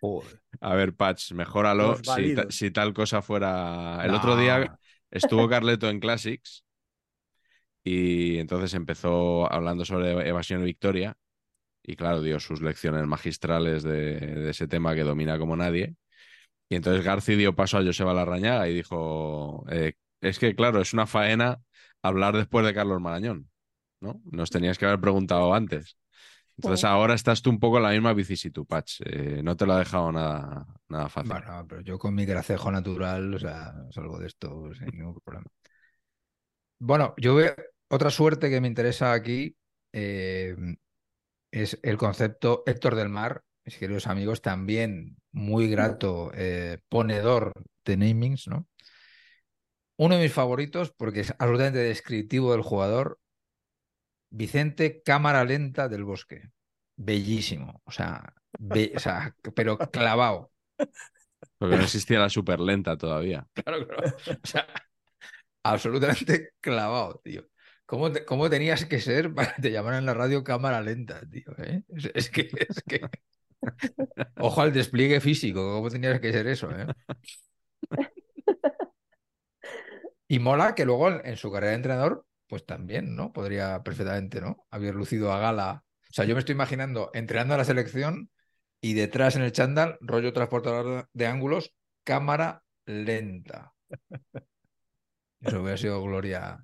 [0.00, 0.40] Joder.
[0.60, 2.54] A ver, Patch, mejóralo si, ta- válidos.
[2.54, 4.00] si tal cosa fuera.
[4.04, 4.16] El No.
[4.18, 4.78] otro día
[5.10, 6.64] estuvo Carleto en Classics
[7.84, 11.16] y entonces empezó hablando sobre evasión y victoria
[11.84, 15.96] y claro, dio sus lecciones magistrales de, de ese tema que domina como nadie.
[16.68, 20.92] Y entonces Garci dio paso a Joseba Larrañaga y dijo, eh, es que claro, es
[20.92, 21.60] una faena
[22.02, 23.48] hablar después de Carlos Marañón,
[24.00, 24.20] ¿no?
[24.24, 25.96] Nos tenías que haber preguntado antes.
[26.56, 29.00] Entonces ahora estás tú un poco en la misma vicisitud, Patch.
[29.04, 31.30] Eh, no te lo ha dejado nada, nada fácil.
[31.30, 35.46] Bueno, pero yo con mi gracejo natural, o sea, salgo de esto sin ningún problema.
[36.80, 37.54] Bueno, yo veo
[37.88, 39.56] otra suerte que me interesa aquí
[39.92, 40.56] eh,
[41.52, 47.52] es el concepto Héctor del Mar, mis queridos amigos, también muy grato eh, ponedor
[47.84, 48.66] de namings, ¿no?
[49.96, 53.18] Uno de mis favoritos, porque es absolutamente descriptivo del jugador,
[54.30, 56.50] Vicente Cámara Lenta del Bosque.
[56.96, 60.50] Bellísimo, o sea, be- o sea, pero clavado.
[61.58, 63.46] Porque no existía la super lenta todavía.
[63.54, 64.16] Claro, claro.
[64.42, 64.66] O sea,
[65.62, 67.46] absolutamente clavado, tío.
[67.86, 71.20] ¿Cómo, te- cómo tenías que ser para que te llamaran en la radio cámara lenta,
[71.30, 71.54] tío?
[71.58, 71.82] eh?
[71.88, 73.00] Es, es que, es que...
[74.38, 76.86] Ojo al despliegue físico, ¿cómo tenías que ser eso, eh?
[80.28, 83.32] Y mola que luego en, su carrera de entrenador, pues también, ¿no?
[83.32, 84.66] Podría perfectamente, ¿no?
[84.70, 85.84] Haber lucido a gala.
[86.02, 88.30] O sea, yo me estoy imaginando entrenando a la selección
[88.82, 93.72] y detrás en el chándal, rollo transportador de ángulos, cámara lenta.
[95.40, 96.62] Eso hubiera sido gloria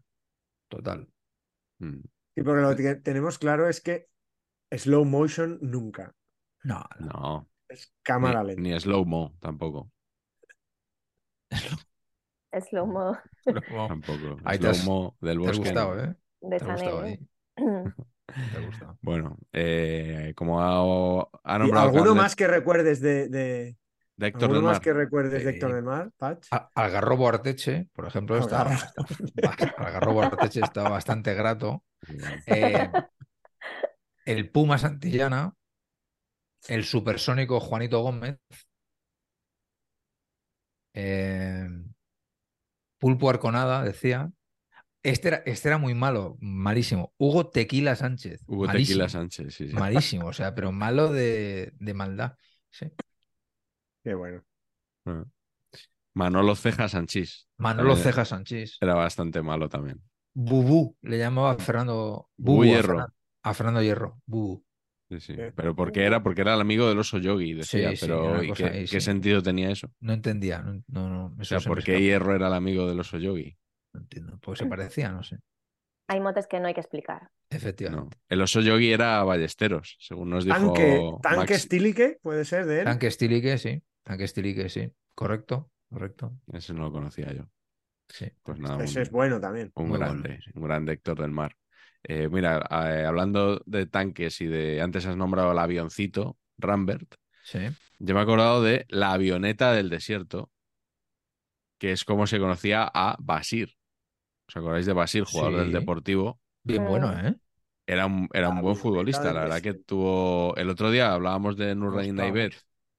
[0.68, 1.08] total.
[1.78, 2.00] Mm.
[2.36, 4.08] Y porque lo que tenemos claro es que
[4.70, 6.14] slow motion nunca.
[6.64, 7.06] No, no.
[7.06, 8.62] No, Es cámara ni, lenta.
[8.62, 9.90] ni slow-mo tampoco.
[12.68, 13.88] Slow mo no.
[13.88, 14.36] Tampoco.
[14.44, 15.58] Ahí te Slow-mo del Te ha bosque.
[15.64, 16.02] gustado, no.
[16.04, 16.14] ¿eh?
[16.40, 17.04] de Te ha gustado Chanel.
[17.04, 17.28] ahí.
[17.56, 18.98] Te ha gustado.
[19.02, 23.76] Bueno, eh, como ha, ha ¿Y nombrado ¿Alguno Carles- más que recuerdes de, de-
[24.16, 24.82] de Héctor alguno del más Mar.
[24.82, 25.50] que recuerdes de.
[25.50, 26.48] Héctor del Mar, Patch?
[26.74, 28.62] Algarrobo Arteche, por ejemplo, está,
[29.76, 30.22] Algarrobo.
[30.22, 31.84] Arteche está bastante grato.
[32.46, 32.90] Eh,
[34.24, 35.52] el Puma Santillana,
[36.68, 38.38] el supersónico Juanito Gómez,
[40.94, 41.68] eh,
[42.98, 44.30] Pulpo Arconada, decía.
[45.02, 47.12] Este era, este era muy malo, malísimo.
[47.18, 48.42] Hugo Tequila Sánchez.
[48.46, 49.74] Hugo malísimo, Tequila Sánchez, sí, sí.
[49.74, 52.36] Malísimo, o sea, pero malo de, de maldad.
[52.70, 52.90] Sí.
[54.02, 54.42] Qué bueno.
[55.04, 55.30] Bueno.
[56.14, 57.48] Manolo Ceja Sanchís.
[57.58, 58.78] Manolo Ceja Sánchez.
[58.80, 60.00] Era bastante malo también.
[60.32, 62.30] Bubú, le llamaba a Fernando.
[62.36, 62.94] Bubú Bubu a Hierro.
[62.94, 63.12] Fernan-
[63.42, 64.20] A Fernando Hierro.
[64.24, 64.64] Bubú.
[65.10, 65.34] Sí, sí.
[65.36, 66.22] Eh, Pero ¿por qué era?
[66.22, 67.90] Porque era el amigo del oso yogi, decía.
[67.94, 69.04] Sí, pero una ¿y cosa qué, ahí, qué sí.
[69.04, 69.92] sentido tenía eso?
[70.00, 70.60] No entendía.
[70.62, 72.00] No, no, no, O eso sea, se ¿por qué.
[72.00, 73.56] Hierro era el amigo del oso yogi?
[73.92, 74.38] No entiendo.
[74.40, 75.38] Porque se parecía, no sé.
[76.08, 77.22] Hay motes que no hay que explicar.
[77.22, 77.28] No.
[77.56, 78.18] Efectivamente.
[78.28, 82.84] El oso yogi era Ballesteros, según nos dijo Tanque, tanque Stilike, puede ser de él.
[82.84, 83.82] Tanque Stilique, sí.
[84.02, 84.90] Tanque Stilique, sí.
[85.14, 86.32] Correcto, correcto.
[86.52, 87.44] Ese no lo conocía yo.
[88.08, 88.26] Sí.
[88.42, 89.70] Pues nada, Ese un- es bueno también.
[89.76, 90.50] Un Muy grande, bueno, sí.
[90.54, 91.56] un grande Héctor del Mar.
[92.04, 94.80] Eh, mira, eh, hablando de tanques y de.
[94.80, 97.14] Antes has nombrado el avioncito, Rambert.
[97.42, 97.58] Sí.
[97.98, 100.50] Yo me he acordado de la avioneta del desierto,
[101.78, 103.70] que es como se conocía a Basir.
[104.48, 105.72] ¿Os acordáis de Basir, jugador del.
[105.72, 106.40] Deportivo?
[106.62, 107.34] Bien bueno, ¿eh?
[107.86, 110.54] Era un, era un buen futbolista, la verdad que tuvo.
[110.56, 112.28] El otro día hablábamos de Nurrain estaba.
[112.28, 112.54] Naibet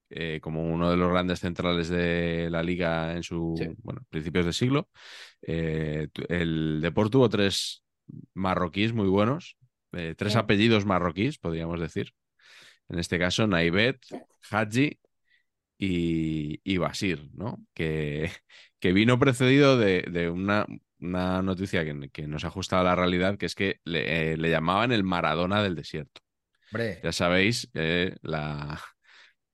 [0.10, 3.68] eh, como uno de los grandes centrales de la liga en su Sí.
[3.84, 4.90] bueno, principios de siglo.
[5.42, 7.84] Eh, el Deport tuvo tres
[8.34, 9.58] marroquíes muy buenos,
[9.94, 10.40] eh, tres Sí.
[10.40, 12.12] apellidos marroquíes, podríamos decir.
[12.90, 14.00] En este caso, Naibet,
[14.52, 15.00] Hadji
[15.78, 17.60] y, y Basir, ¿no?
[17.74, 18.32] Que,
[18.80, 20.66] que vino precedido de, de una,
[21.00, 24.38] una noticia que, que nos ha ajustado a la realidad, que es que le, eh,
[24.38, 26.22] le llamaban el Maradona del desierto.
[26.72, 28.82] Hombre, Ya sabéis eh, la,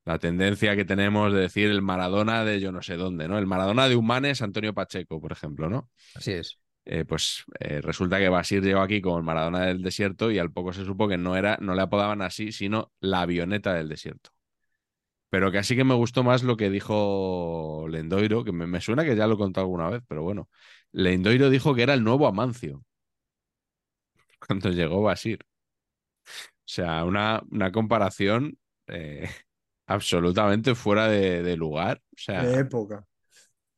[0.06, 3.38] la tendencia que tenemos de decir el Maradona de yo no sé dónde, ¿no?
[3.38, 5.90] El Maradona de Humanes, Antonio Pacheco, por ejemplo, ¿no?
[6.16, 6.60] así es.
[6.86, 10.52] Eh, pues eh, resulta que Basir llegó aquí como el Maradona del desierto y al
[10.52, 14.32] poco se supo que no era, no le apodaban así, sino la avioneta del desierto.
[15.30, 19.16] Pero que así que me gustó más lo que dijo Lendoiro, que me, suena que
[19.16, 20.50] ya lo he contado alguna vez, pero bueno.
[20.92, 22.84] Lendoiro dijo que era el nuevo Amancio
[24.48, 25.40] cuando llegó Basir.
[26.26, 28.58] O sea, una, una comparación
[28.88, 29.30] eh,
[29.88, 32.02] absolutamente fuera de, de lugar.
[32.14, 33.06] O sea, De época.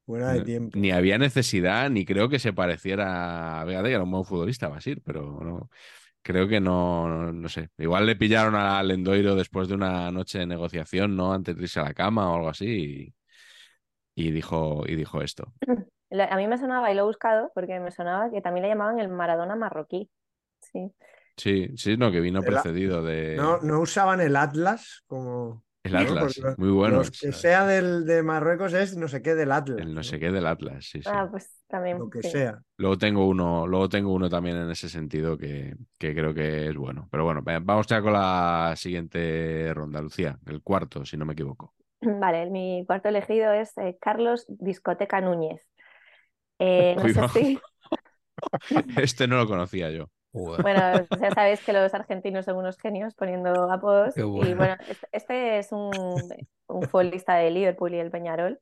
[0.05, 0.77] Fuera de tiempo.
[0.77, 4.67] Ni había necesidad, ni creo que se pareciera a Vegade, que era un buen futbolista,
[4.67, 5.69] Basir, pero no,
[6.21, 7.69] creo que no, no, no sé.
[7.77, 11.33] Igual le pillaron a Lendoiro después de una noche de negociación, ¿no?
[11.33, 13.13] Antes de irse a la cama o algo así,
[14.15, 15.53] y, y dijo, y dijo esto.
[16.29, 18.99] A mí me sonaba, y lo he buscado, porque me sonaba que también le llamaban
[18.99, 20.11] el Maradona marroquí.
[20.59, 20.93] Sí.
[21.37, 23.35] Sí, sí, no, que vino a- precedido de.
[23.37, 25.63] No, no usaban el Atlas como.
[25.83, 26.97] El Atlas, muy bueno.
[26.97, 29.79] Los que sea del, de Marruecos es no sé qué del Atlas.
[29.79, 30.03] El no ¿no?
[30.03, 31.09] sé qué del Atlas, sí, sí.
[31.11, 31.99] Ah, pues también.
[31.99, 32.31] Lo que sí.
[32.31, 32.61] sea.
[32.77, 36.75] Luego tengo uno, luego tengo uno también en ese sentido que, que creo que es
[36.75, 37.09] bueno.
[37.11, 41.73] Pero bueno, vamos ya con la siguiente ronda, Lucía, el cuarto, si no me equivoco.
[42.01, 45.67] Vale, mi cuarto elegido es eh, Carlos Discoteca Núñez.
[46.59, 47.59] Eh, no sé si,
[48.97, 50.09] Este no lo conocía yo.
[50.33, 50.81] Bueno,
[51.19, 54.15] ya sabéis que los argentinos son unos genios poniendo apodos.
[54.15, 54.55] Qué Y bueno.
[54.55, 54.75] bueno,
[55.11, 55.91] este, es un,
[56.67, 58.59] un futbolista de Liverpool y el Peñarol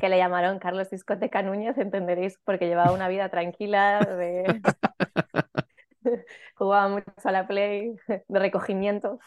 [0.00, 4.60] que le llamaron Carlos Discoteca Núñez, entenderéis, porque llevaba una vida tranquila, de...
[6.56, 7.96] jugaba mucho a la play,
[8.28, 9.18] de recogimiento.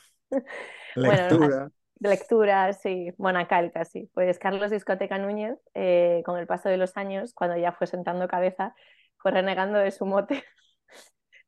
[1.01, 1.71] Bueno, Lectura.
[1.99, 4.09] De lectura, sí, monacal casi.
[4.13, 8.27] Pues Carlos Discoteca Núñez, eh, con el paso de los años, cuando ya fue sentando
[8.27, 8.75] cabeza,
[9.17, 10.43] fue renegando de su mote.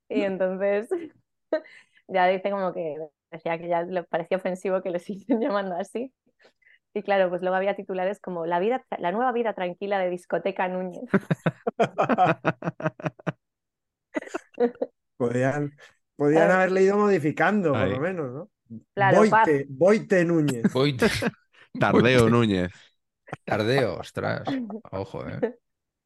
[0.09, 0.89] Y entonces
[2.07, 2.97] ya dice como que
[3.31, 6.13] decía que ya le parecía ofensivo que le siguen llamando así.
[6.93, 10.67] Y claro, pues luego había titulares como La vida, la nueva vida tranquila de Discoteca
[10.69, 11.03] Núñez.
[15.17, 15.75] Podían,
[16.15, 18.49] podían haberle ido modificando, por lo menos, ¿no?
[18.93, 19.19] Claro.
[19.21, 20.71] Boite, Boite Núñez.
[20.71, 20.97] Voy
[21.77, 22.71] Tardeo Núñez.
[23.45, 24.59] tardeo, ostras.
[24.91, 25.43] Ojo, eh.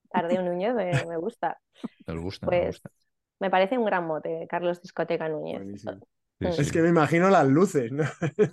[0.10, 1.60] Tardeo Núñez me, me gusta.
[2.08, 2.90] Me gusta, me Pues gusta.
[3.40, 5.64] Me parece un gran mote, Carlos Discoteca Núñez.
[6.40, 6.62] Sí, Es sí.
[6.62, 8.04] Es que me imagino las luces, ¿no?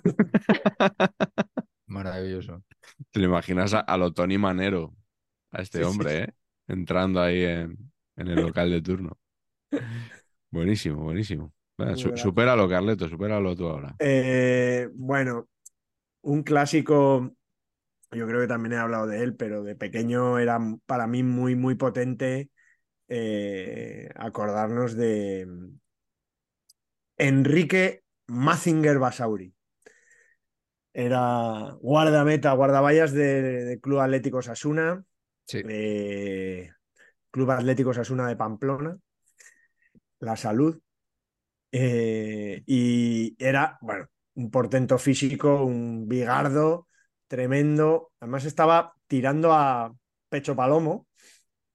[1.87, 2.63] Maravilloso.
[3.11, 4.95] Te lo imaginas a, a lo Tony Manero,
[5.51, 6.23] a este Sí, hombre, sí.
[6.25, 6.33] ¿eh?
[6.67, 9.19] Entrando ahí en, en el local de turno.
[10.49, 11.53] Buenísimo, buenísimo.
[11.77, 13.97] Muy su- supéralo, Carleto, supéralo tú ahora.
[13.99, 15.47] Eh, bueno,
[16.21, 17.31] un clásico,
[18.11, 21.55] yo creo que también he hablado de él, pero de pequeño era para mí muy,
[21.55, 22.51] muy potente
[23.11, 25.47] eh, acordarnos de
[27.17, 29.53] Enrique Mazinger Basauri.
[30.93, 35.03] Era guardameta, guardaballas de, de Club Atlético Sasuna,
[35.47, 35.61] Sí.
[35.67, 36.69] eh,
[37.31, 38.97] Club Atlético Sasuna de Pamplona,
[40.19, 40.79] La Salud.
[41.71, 46.87] Eh, y era, bueno, un portento físico, un bigardo
[47.27, 48.11] tremendo.
[48.19, 49.93] Además estaba tirando a
[50.29, 51.07] pecho palomo.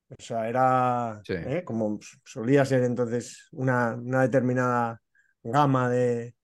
[0.08, 1.34] O sea, era Sí.
[1.34, 1.64] ¿eh?
[1.64, 5.00] como solía ser entonces una, una determinada
[5.42, 6.34] gama de,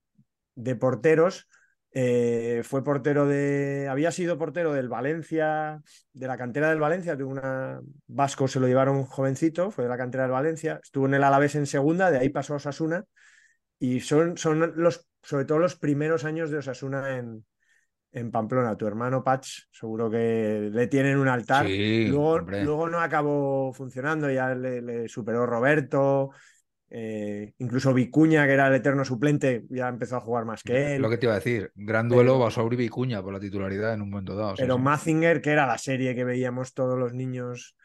[0.55, 1.47] de porteros.
[1.95, 3.87] Eh, fue portero de.
[3.89, 7.15] Había sido portero del Valencia, de la cantera del Valencia.
[7.15, 7.81] Tuvo una.
[8.07, 10.79] Vasco se lo llevaron jovencito, fue de la cantera del Valencia.
[10.83, 13.05] Estuvo en el Alavés en segunda, de ahí pasó a Osasuna.
[13.79, 17.45] Y son, son los, sobre todo los primeros años de Osasuna en,
[18.13, 18.77] en Pamplona.
[18.77, 21.67] Tu hermano Patch, seguro que le tienen un altar.
[21.67, 26.29] Sí, luego, no acabó funcionando, ya le, le superó Roberto.
[26.95, 31.01] eh, incluso Vicuña, que era el eterno suplente, ya empezó a jugar más que él.
[31.01, 34.03] Lo que te iba a decir, gran duelo Pero- Basauri Vicuña por la titularidad en
[34.03, 34.53] un momento dado.
[34.57, 34.81] Pero sí.
[34.81, 37.75] Mazinger, que era la serie que veíamos todos los niños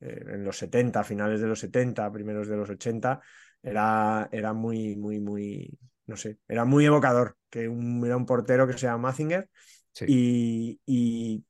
[0.00, 3.20] eh, en los 70, finales de los 70, primeros de los 80,
[3.62, 8.66] era, era muy, muy, muy, no sé, era muy evocador, que un, era un portero
[8.66, 9.48] que se llama Mazinger
[9.92, 10.04] Sí.
[10.08, 11.44] y, y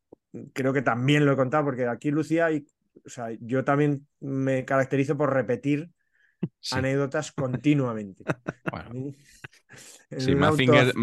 [0.53, 2.65] creo que también lo he contado porque aquí Lucía, y,
[3.05, 5.91] o sea, yo también me caracterizo por repetir
[6.61, 8.25] Sí, anécdotas continuamente.
[8.71, 9.13] Bueno,
[10.11, 10.95] En sí, Mazinger,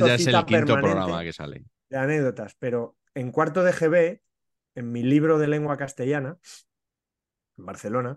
[0.00, 1.64] ya es el quinto programa que sale.
[1.88, 4.20] de anécdotas, pero en cuarto de GB,
[4.74, 6.38] en mi libro de lengua castellana,
[7.58, 8.16] en Barcelona,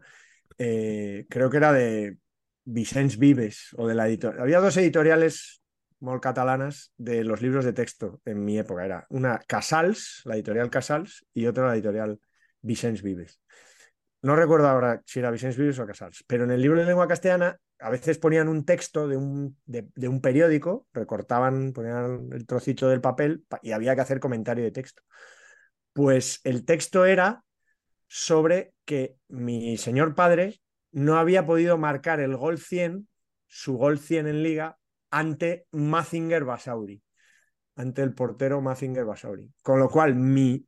[0.58, 2.18] eh, creo que era de
[2.66, 4.42] Vicens Vives o de la editorial.
[4.42, 5.62] Había dos editoriales
[6.00, 8.86] muy catalanas de los libros de texto en mi época.
[8.86, 12.20] Era una Casals, la editorial Casals, y otra la editorial
[12.62, 13.40] Vicens Vives.
[14.22, 17.08] No recuerdo ahora si era Vicens Vives o Casals, pero en el libro de lengua
[17.08, 22.88] castellana a veces ponían un texto de un, de, un periódico, recortaban, ponían el trocito
[22.88, 25.04] del papel pa- y había que hacer comentario de texto.
[25.92, 27.44] Pues el texto era
[28.08, 30.62] sobre que mi señor padre
[30.94, 33.10] no había podido marcar el gol 100,
[33.48, 34.80] su gol 100 en liga,
[35.12, 37.04] ante Mazinger Basauri,
[37.76, 39.52] ante el portero Mazinger Basauri.
[39.64, 40.66] Con lo cual mi,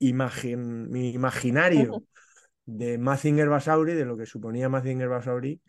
[0.00, 2.02] imagin- mi imaginario
[2.66, 5.60] de Mazinger Basauri, de lo que suponía Mazinger Basauri,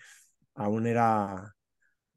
[0.55, 1.55] aún era,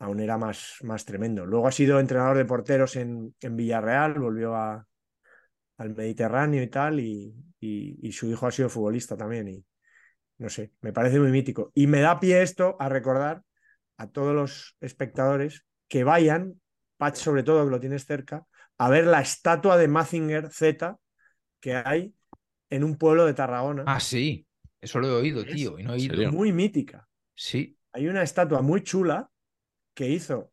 [0.00, 1.46] aún era más, más tremendo.
[1.46, 4.86] Luego ha sido entrenador de porteros en, en Villarreal, volvió a,
[5.78, 9.48] al Mediterráneo y tal, y, y- y su hijo ha sido futbolista también.
[9.48, 9.64] Y
[10.40, 11.70] no sé, me parece muy mítico.
[11.74, 13.42] Y me da pie esto a recordar
[13.98, 16.60] a todos los espectadores que vayan,
[16.96, 18.46] Patch sobre todo, que lo tienes cerca,
[18.78, 20.96] a ver la estatua de Mazinger Z
[21.60, 22.14] que hay
[22.70, 23.84] en un pueblo de Tarragona.
[23.86, 24.46] Ah, sí.
[24.80, 25.78] Eso lo he oído, Es tío.
[25.78, 26.14] Y no he ¿En ido.
[26.16, 26.32] serio?
[26.32, 27.06] muy mítica.
[27.34, 27.76] Sí.
[27.92, 29.30] Hay una estatua muy chula
[29.94, 30.52] que hizo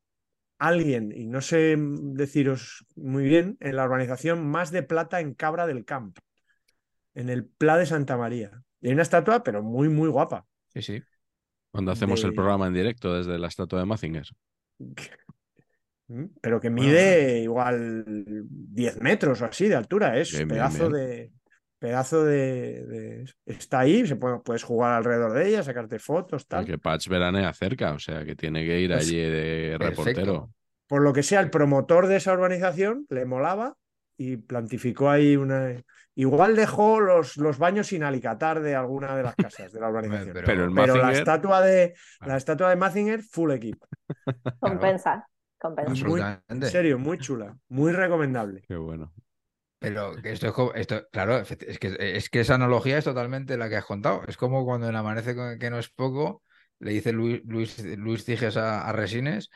[0.59, 5.67] alguien, y no sé deciros muy bien, en la urbanización más de plata en Cabra
[5.67, 6.17] del Camp,
[7.13, 8.63] en el Pla de Santa María.
[8.81, 10.45] Y hay una estatua, pero muy, muy guapa.
[10.73, 11.03] Sí, sí.
[11.71, 14.27] Cuando hacemos de- el programa en directo desde la estatua de Mazinger.
[16.07, 20.17] Mm, Pero que mide igual 10 metros o así de altura.
[20.17, 20.91] Es Bien, pedazo bien.
[20.93, 21.31] de.
[21.79, 26.61] Pedazo de, de- Está ahí, se puede- puedes jugar alrededor de ella, sacarte fotos, tal.
[26.65, 30.49] Porque Patch veranea cerca, o sea que tiene que ir Pues, allí de reportero.
[30.87, 33.75] Por lo que sea, el promotor de esa urbanización le molaba
[34.17, 35.79] y plantificó ahí una.
[36.19, 40.33] Igual dejó los, los baños sin alicatar de alguna de las casas de la urbanización.
[40.33, 41.93] Pero- Pero el Pero la estatua de
[42.25, 43.87] la estatua de Mazinger, full equipo.
[44.59, 45.27] Compensa,
[45.59, 46.05] compensa.
[46.07, 48.63] Muy- en serio, muy chula, muy recomendable.
[48.67, 49.13] qué bueno.
[49.79, 53.57] Pero que esto es como, esto, claro, es que, es que esa analogía es totalmente
[53.57, 54.23] la que has contado.
[54.27, 56.41] Es como cuando en Amanece que no es poco,
[56.79, 59.51] le dice Luis, Luis, Luis Ciges a, a Resines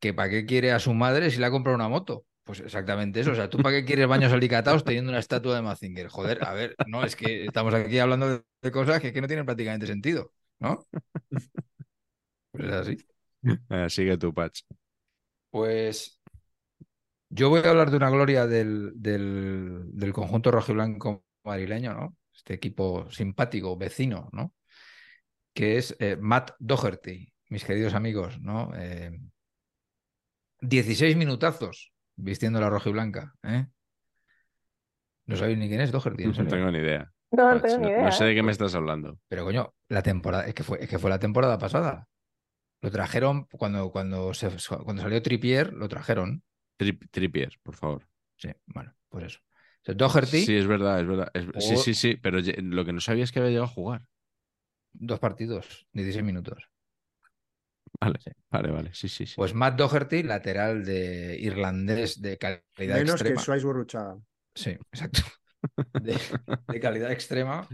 [0.00, 2.24] que para qué quiere a su madre si le ha comprado una moto.
[2.44, 3.32] Pues exactamente eso.
[3.32, 6.08] O sea, ¿tú para qué quieres baños alicatados teniendo una estatua de Mazinger?
[6.08, 9.46] Joder, a ver, no, es que estamos aquí hablando de, cosas que, que no tienen
[9.46, 10.86] prácticamente sentido, ¿no?
[12.52, 12.96] Pues es así.
[13.70, 14.60] Eh, sigue tu Patch.
[15.50, 16.20] Pues
[17.30, 22.16] yo voy a hablar de una gloria del, del, del conjunto rojiblanco madrileño, ¿no?
[22.32, 24.52] Este equipo simpático, vecino, ¿no?
[25.54, 28.72] Que es eh, Matt Doherty, mis queridos amigos, ¿no?
[28.76, 29.18] Eh,
[30.60, 33.66] 16 minutazos vistiendo la rojiblanca, ¿eh?
[35.26, 37.10] No sabéis ni quién es Doherty, No tengo ni idea.
[37.30, 38.04] No, tengo ni idea.
[38.04, 39.18] no sé de qué me estás hablando.
[39.28, 42.06] Pero coño, la temporada, es que fue, es que fue la temporada pasada.
[42.80, 44.50] Lo trajeron cuando, cuando, se,
[44.84, 46.42] cuando salió Trippier, lo trajeron.
[46.78, 48.06] Trip- Trippier, por favor.
[48.36, 49.40] Sí, bueno, pues eso.
[49.40, 51.30] O sea, Doherty, Sí, es verdad, es verdad.
[51.34, 53.74] Es- Sí, O- sí, sí, pero lo que no sabía es que había llegado a
[53.74, 54.06] jugar.
[54.92, 56.68] dos partidos, 16 minutos.
[58.00, 58.30] Vale, Sí.
[58.50, 58.90] vale, vale.
[58.94, 59.34] Sí, sí, sí.
[59.36, 63.40] Pues Matt Doherty, lateral de irlandés de calidad Menos que extrema.
[63.40, 64.18] Swais Burruchaga.
[64.54, 65.20] Sí, exacto.
[66.02, 66.18] De,
[66.68, 67.66] de calidad extrema.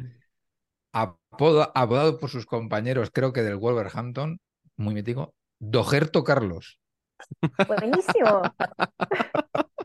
[0.94, 4.38] Apoda- apodado por sus compañeros, creo que del Wolverhampton,
[4.76, 6.78] muy mítico, Dogerto Carlos.
[7.66, 8.42] Buenísimo.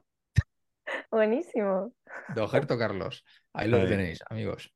[1.11, 1.93] Buenísimo.
[2.35, 3.23] Dogerto Carlos.
[3.53, 4.71] Ahí lo tenéis, amigos.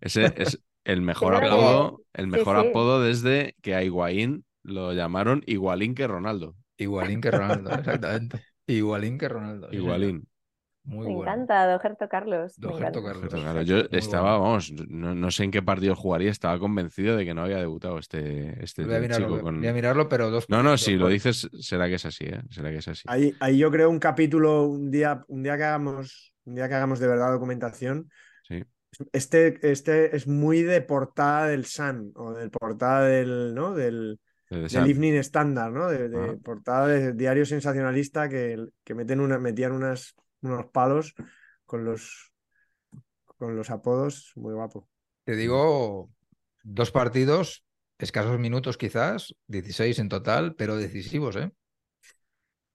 [0.00, 2.68] Ese es el mejor que- apodo, el sí, mejor sí.
[2.68, 6.56] apodo desde que a Higuaín lo llamaron Igualín que Ronaldo.
[6.76, 8.40] Igualín que Ronaldo, exactamente.
[8.66, 9.68] Igualín que Ronaldo.
[9.70, 10.26] Igualín.
[10.86, 11.32] Muy Me bueno.
[11.32, 12.56] encanta Dojerto Carlos.
[12.58, 13.02] encanta.
[13.02, 13.24] Carlos.
[13.32, 14.44] Exacto, yo muy estaba, bueno.
[14.44, 17.98] vamos, no, no sé en qué partido jugaría, estaba convencido de que no había debutado
[17.98, 19.58] este, este Voy a mirarlo, chico voy- con...
[19.60, 20.44] voy a mirarlo, pero dos.
[20.50, 22.42] No, no, dos si lo dices, será que es así, ¿eh?
[22.50, 23.02] Será que es así.
[23.06, 26.74] Ahí, ahí yo creo un capítulo, un día, un día que hagamos, un día que
[26.74, 28.10] hagamos de verdad documentación.
[28.46, 28.62] Sí.
[29.12, 33.74] Este, este es muy de portada del Sun o del portada del, ¿no?
[33.74, 34.20] Del,
[34.60, 34.88] del Sam.
[34.88, 35.88] Evening Standard, ¿no?
[35.88, 36.36] De, de Ajá.
[36.42, 41.14] portada de diario sensacionalista que, que meten una, metían unas, unos palos
[41.66, 42.32] con los,
[43.38, 44.88] con los apodos, muy guapo.
[45.24, 46.10] Te digo,
[46.62, 47.64] dos partidos,
[47.98, 51.50] escasos minutos quizás, 16 en total, pero decisivos, ¿eh?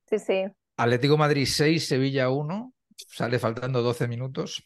[0.09, 0.43] Sí, sí.
[0.77, 4.63] Atlético Madrid 6, Sevilla 1, sale faltando 12 minutos.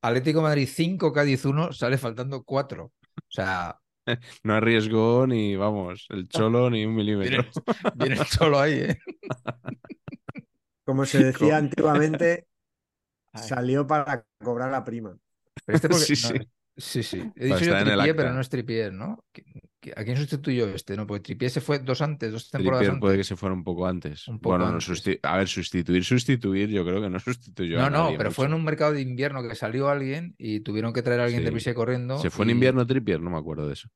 [0.00, 2.84] Atlético Madrid 5, Cádiz 1, sale faltando 4.
[2.84, 2.92] O
[3.28, 3.78] sea,
[4.44, 7.44] No arriesgó ni, vamos, el cholo ni un milímetro.
[7.96, 8.98] viene, viene solo ahí, ¿eh?
[10.84, 12.46] Como se decía antiguamente,
[13.34, 15.16] salió para cobrar la prima.
[15.66, 16.48] Pero este porque- Sí, no, sí.
[16.76, 17.32] sí, sí.
[17.36, 19.24] He dicho yo el Trippier, pero no es Trippier, ¿no?
[19.80, 20.96] ¿Qui- qui- ¿A quién sustituyó este?
[20.96, 23.00] No, porque Trippier se fue dos antes, dos temporadas Trippier antes.
[23.00, 24.26] puede que se fuera un poco antes.
[24.28, 24.78] Un poco bueno, no
[25.22, 28.54] a ver, sustituir, sustituir, yo creo que no sustituyó No, a no, pero fue en
[28.54, 31.52] un mercado de invierno que salió alguien y tuvieron que traer a alguien de Sí.
[31.52, 32.18] prisa y corriendo.
[32.18, 33.20] ¿Se fue en invierno Trippier?
[33.20, 33.88] No me acuerdo de eso.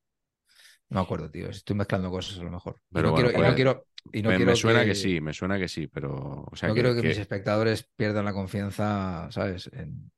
[0.88, 1.48] No me acuerdo, tío.
[1.48, 2.76] Estoy mezclando cosas a lo mejor.
[2.90, 4.84] Y Pero no, bueno, quiero, y no puede- quiero, y no me, quiero me suena
[4.84, 4.94] que...
[4.94, 6.44] sí, me suena que sí, pero...
[6.50, 9.70] O sea, no que, quiero que, que mis espectadores pierdan la confianza, ¿sabes?
[9.72, 10.10] En-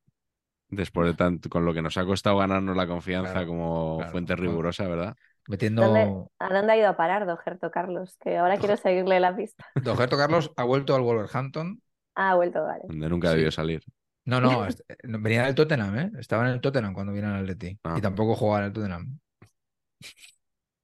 [0.69, 4.13] después de tanto, con lo que nos ha costado ganarnos la confianza Claro, como claro,
[4.13, 5.17] fuente rigurosa, ¿verdad?
[5.49, 5.83] Metiendo.
[5.83, 8.17] ¿Dónde- ¿A dónde ha ido a parar Dojerto Carlos?
[8.21, 9.65] Que ahora quiero seguirle la pista.
[10.09, 11.81] Dojerto Carlos ha vuelto al Wolverhampton.
[12.17, 12.83] Ah, ha vuelto, vale.
[12.87, 13.35] Donde nunca Sí.
[13.39, 13.83] debió salir.
[14.25, 16.11] No, no, est- venía del Tottenham, ¿eh?
[16.21, 17.77] Estaba en el Tottenham cuando vino al Atleti.
[17.83, 17.97] Ah.
[17.99, 19.19] Y tampoco jugaba en el Tottenham,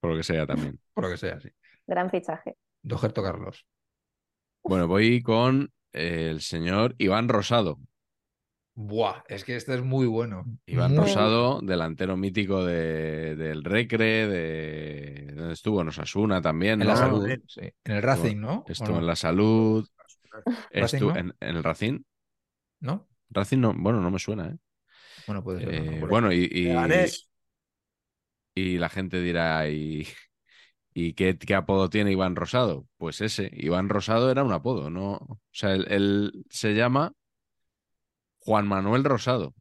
[0.00, 0.80] Por lo que sea también.
[0.94, 1.48] por lo que sea, sí.
[1.86, 2.56] Gran fichaje.
[2.82, 3.64] Dojerto Carlos.
[4.64, 7.78] Bueno, voy con el señor Iván Rosado.
[8.82, 10.44] Buah, es que este es muy bueno.
[10.66, 15.32] Iván Muy- Rosado, delantero mítico de- del Recre, de...
[15.34, 15.82] ¿Dónde estuvo?
[15.82, 16.94] En Osasuna también, En ¿no?
[16.94, 17.60] la salud, sí.
[17.84, 18.60] En el Racing, ¿no?
[18.60, 18.98] ¿O Estuvo no?
[19.00, 19.86] en la salud.
[20.72, 21.18] Racing, Estuvo ¿no?
[21.18, 22.00] en, en el Racing.
[22.80, 23.06] ¿No?
[23.30, 24.56] Racing no, bueno, no me suena, ¿eh?
[25.26, 25.74] Bueno, puede ser.
[25.74, 26.48] Eh, bueno, y,
[28.54, 30.06] y, la gente dirá, ¿y,
[30.94, 32.86] ¿Y qué, qué apodo tiene Iván Rosado?
[32.96, 35.12] Pues ese, Iván Rosado era un apodo, ¿no?
[35.14, 37.12] O sea, él, él se llama
[38.50, 39.54] Juan Manuel Rosado.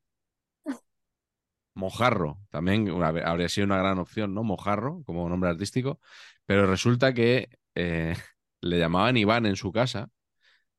[1.75, 4.41] Mojarro, también habría sido una gran opción, ¿no?
[4.43, 5.99] Mojarro, como nombre artístico.
[6.47, 8.15] Pero resulta que eh,
[8.61, 10.09] le llamaban Iván en su casa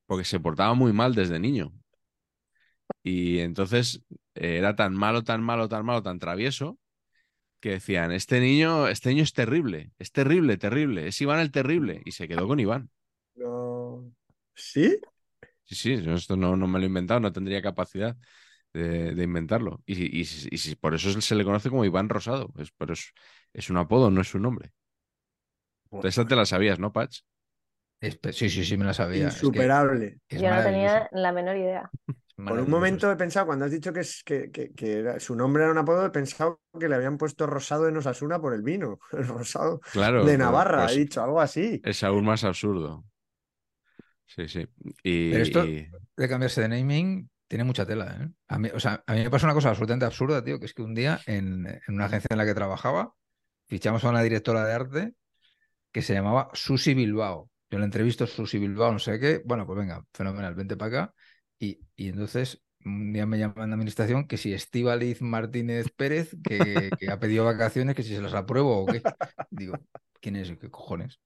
[0.07, 1.73] porque se portaba muy mal desde niño.
[3.05, 4.03] Y entonces
[4.35, 6.81] eh, era tan malo, tan malo, tan malo, tan travieso,
[7.61, 12.03] que decían, este niño, este niño es terrible, es terrible, terrible, es Iván el terrible.
[12.05, 12.91] Y se quedó con Iván.
[13.37, 14.13] No...
[14.57, 14.99] ¿Sí?
[15.71, 18.17] Sí, sí, yo esto no, no me lo he inventado, no tendría capacidad
[18.73, 19.83] de, de inventarlo.
[19.87, 22.53] Y, y- y- y por eso se le conoce como Iván Rosado.
[22.59, 23.13] Es, pero es,
[23.53, 24.73] es un apodo, no es un nombre.
[26.03, 27.21] Esa te la sabías, ¿no, Patch?
[28.33, 29.29] Sí, sí, sí, me la sabía.
[29.29, 30.19] Es que Insuperable.
[30.29, 31.91] es Yo no tenía la menor idea.
[32.37, 35.37] Por un momento he pensado, cuando has dicho que, es, que, que- que era- su
[35.37, 38.63] nombre era un apodo, he pensado que le habían puesto rosado en Osasuna por el
[38.63, 38.99] vino.
[39.13, 40.21] El rosado Claro.
[40.21, 41.81] de pues- Navarra, pues he dicho algo así.
[41.85, 43.05] es aún más absurdo.
[44.37, 44.67] Sí, sí.
[45.03, 45.87] Y, Pero esto- y-
[46.17, 48.29] de cambiarse de naming tiene mucha tela, ¿eh?
[48.49, 50.75] A mí, o sea, a mí me pasa una cosa absolutamente absurda, tío, que es
[50.75, 53.13] que un día en, en una agencia en la que trabajaba,
[53.67, 55.15] fichamos a una directora de arte
[55.93, 57.51] que se llamaba Susi Bilbao.
[57.71, 59.43] Yo la entrevisto Susi Bilbao, no sé qué.
[59.45, 61.15] Bueno, pues venga, fenomenal, vente para acá.
[61.59, 66.97] Y, y entonces un día me llaman de administración que si Estíbaliz Martínez Pérez, que,
[66.99, 69.03] que ha pedido vacaciones, que si se las apruebo o qué.
[69.51, 69.85] Digo,
[70.21, 70.51] ¿quién es?
[70.59, 71.21] ¿Qué cojones?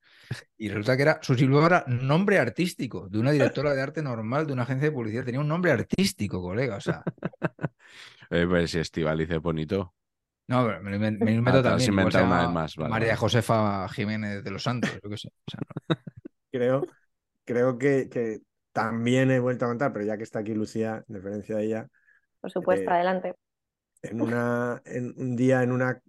[0.56, 4.46] Y resulta que era Susi Bilbao era nombre artístico de una directora de arte normal
[4.46, 5.24] de una agencia de publicidad.
[5.24, 6.76] Tenía un nombre artístico, colega.
[6.76, 7.02] O sea,
[8.30, 9.94] eh, pues si Estivaliz es bonito.
[10.48, 11.90] no, pero me me lo invento Ah, también.
[11.92, 13.16] igual se inventado una llama vez más, vale, María.
[13.16, 15.28] Josefa Jiménez de los Santos, yo qué sé.
[15.28, 15.74] O sea, no.
[16.50, 16.86] Creo,
[17.44, 18.40] creo que, que
[18.72, 21.88] también he vuelto a contar, pero ya que está aquí Lucía, en diferencia de ella,
[22.40, 23.34] Por supuesto, Eh, adelante.
[24.02, 26.00] en una en un día en una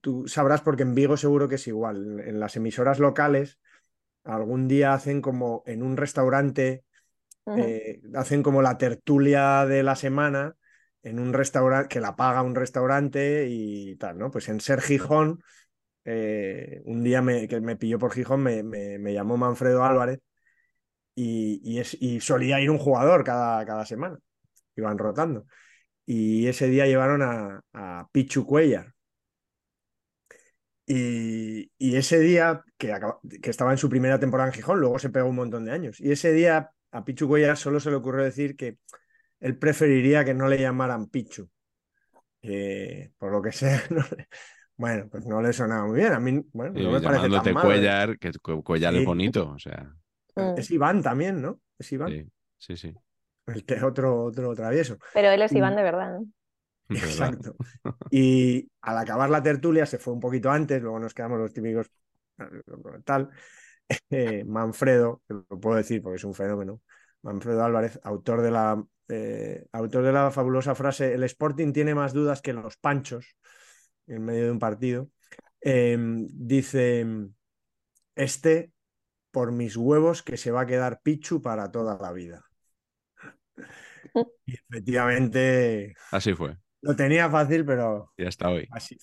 [0.00, 2.20] tú sabrás porque en Vigo seguro que es igual.
[2.20, 3.58] En, las emisoras locales
[4.24, 6.84] algún día hacen como en un restaurante
[7.54, 10.56] eh, hacen como la tertulia de la semana
[11.02, 15.42] en un restaurante que la paga un restaurante y tal no pues en Ser Gijón
[16.04, 20.20] eh, un día me, que me pilló por Gijón me, me- me llamó Manfredo Álvarez
[21.14, 24.18] y, y es, y solía ir un jugador cada, cada semana.
[24.76, 25.46] Iban rotando.
[26.06, 28.94] Y ese día llevaron a, a Pichu Cuellar.
[30.86, 34.98] Y, y ese día, que, acaba- que estaba en su primera temporada en Gijón, luego
[34.98, 36.00] se pegó un montón de años.
[36.00, 38.78] Y ese día a Pichu Cuellar solo se le ocurrió decir que
[39.40, 41.48] él preferiría que no le llamaran Pichu.
[42.42, 44.28] Eh, por lo que sea, no le-
[44.76, 46.12] bueno, pues no le sonaba muy bien.
[46.12, 47.68] A mí, bueno, no me parece llamándote tan malo.
[47.70, 47.74] ¿eh?
[47.74, 49.00] Cuellar, que Cu- Cuellar Sí.
[49.00, 49.50] es bonito.
[49.50, 49.92] O sea,
[50.34, 50.54] Mm.
[50.56, 51.60] Es Iván también, ¿no?
[51.78, 52.26] Es Iván, sí,
[52.56, 52.94] sí, sí.
[53.46, 54.96] el que otro, otro travieso.
[55.12, 55.52] Pero él es.
[55.52, 56.18] Iván de verdad.
[56.20, 56.26] ¿no?
[56.96, 57.56] Exacto.
[58.10, 61.90] Y al acabar la tertulia se fue un poquito antes, luego nos quedamos los típicos
[63.04, 63.30] tal.
[64.10, 66.80] eh, Manfredo, que lo puedo decir porque es un fenómeno,
[67.22, 72.12] Manfredo Álvarez, autor de la, eh, autor de la fabulosa frase, el Sporting tiene más
[72.12, 73.36] dudas que los panchos
[74.06, 75.10] en medio de un partido,
[75.60, 77.06] eh, dice,
[78.14, 78.72] este,
[79.30, 82.44] por mis huevos, que se va a quedar Pichu para toda la vida.
[84.44, 86.58] Y efectivamente Así fue.
[86.82, 88.68] Lo tenía fácil, pero Y hasta hoy.
[88.70, 88.96] así.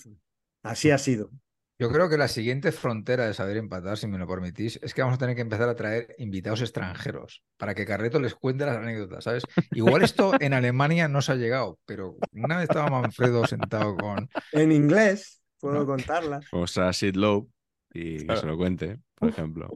[0.63, 1.31] Así ha sido.
[1.79, 5.01] Yo creo que la siguiente frontera de saber empatar, si me lo permitís, es que
[5.01, 8.75] vamos a tener que empezar a traer invitados extranjeros para que Carreto les cuente las
[8.75, 9.43] anécdotas, ¿sabes?
[9.71, 14.29] Igual esto en Alemania no se ha llegado, pero una vez estaba Manfredo sentado con...
[14.51, 15.85] En inglés puedo ¿No?
[15.85, 16.45] contarlas.
[16.51, 17.47] Vamos a Sid Lowe
[17.93, 19.69] y que se lo cuente, por ejemplo.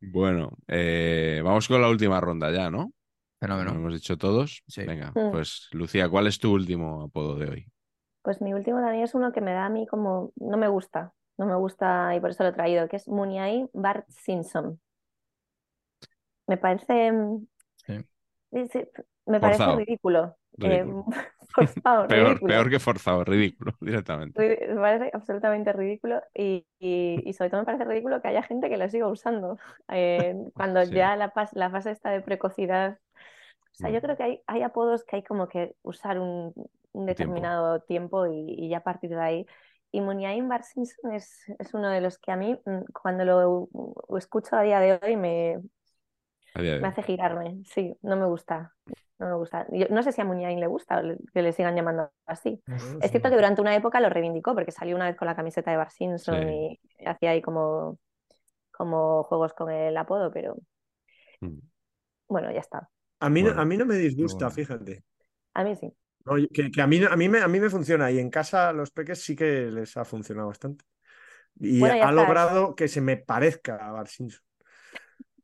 [0.00, 2.92] Bueno, eh, vamos con la última ronda ya, ¿no?
[3.40, 3.70] Lo Fenómeno.
[3.72, 4.62] hemos dicho todos.
[4.66, 4.84] Sí.
[4.84, 5.30] Venga, Mm.
[5.30, 7.66] pues Lucía, ¿cuál es tu último apodo de hoy?
[8.22, 11.12] Pues mi último también es uno que me da a mí como, no me gusta,
[11.38, 14.80] no me gusta y por eso lo he traído, que es Muniai Bart Simpson.
[16.46, 17.12] Me parece,
[17.86, 17.94] Sí.
[18.52, 18.84] sí, sí,
[19.26, 20.36] me parece ridículo.
[20.60, 21.04] eh, Ridículo.
[21.54, 22.52] forzado, Peor, ridículo.
[22.54, 24.66] peor que forzado, ridículo, directamente.
[24.68, 28.68] Me parece absolutamente ridículo y, y- y sobre todo me parece ridículo que haya gente
[28.68, 29.58] que lo siga usando
[29.88, 30.92] eh, cuando Sí.
[30.94, 32.98] ya la, la fase está de precocidad.
[33.78, 34.02] O sea, yo Mm.
[34.02, 36.52] creo que hay, hay apodos que hay como que usar un,
[36.92, 39.46] un determinado tiempo, y, y ya a partir de ahí.
[39.92, 43.68] Y Muniain Bar Simpson es, es uno de los que a mí, mm, cuando lo,
[44.18, 45.58] escucho a día de hoy, me,
[46.54, 46.88] A día de me hoy.
[46.88, 47.58] hace girarme.
[47.64, 48.74] Sí, no me gusta.
[49.18, 49.66] No me gusta.
[49.72, 51.02] Yo no sé si a Muniain le gusta
[51.34, 52.62] que le sigan llamando así.
[53.00, 55.70] Es cierto que durante una época lo reivindicó porque salió una vez con la camiseta
[55.72, 56.48] de Bar Simpson Sí.
[56.48, 57.98] y hacía ahí como,
[58.72, 60.56] como juegos con el apodo, pero
[61.42, 61.58] Mm.
[62.28, 62.90] bueno, ya está.
[63.20, 64.54] A mí, no- Bueno, a mí no me disgusta, bueno.
[64.54, 65.04] fíjate.
[65.54, 65.92] A mí sí.
[66.24, 68.68] No, que, que a mí, a, mí me, a mí me funciona y en casa
[68.68, 70.84] a los peques sí que les ha funcionado bastante.
[71.56, 72.12] Y Bueno, ha está.
[72.12, 74.42] logrado que se me parezca a Bart Simpson.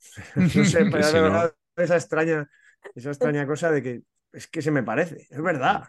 [0.37, 2.51] No sé, pero ha si no- logrado esa extraña,
[2.95, 4.03] esa extraña cosa de que
[4.33, 5.89] es que se me parece, es verdad.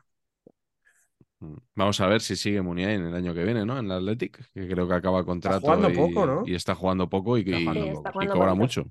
[1.40, 1.56] Mm.
[1.76, 3.78] Vamos a ver si sigue Muniain el año que viene, ¿no?
[3.78, 6.44] En el Athletic, que creo que acaba contrato jugando y, poco, ¿no?
[6.46, 8.86] y está jugando poco y, Está y- jugando Sí, está y jugando cobra mucho.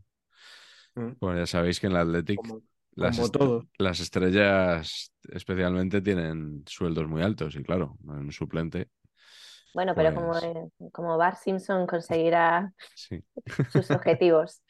[0.97, 1.13] Mm.
[1.19, 2.63] Pues ya sabéis que en el Athletic Como,
[2.95, 3.67] las, est- todo.
[3.79, 8.89] las estrellas especialmente tienen sueldos muy altos y claro, un suplente,
[9.73, 10.49] Bueno, pero como, Pues-
[10.93, 13.23] como Bart Simpson conseguirá sí.
[13.69, 14.63] sus objetivos.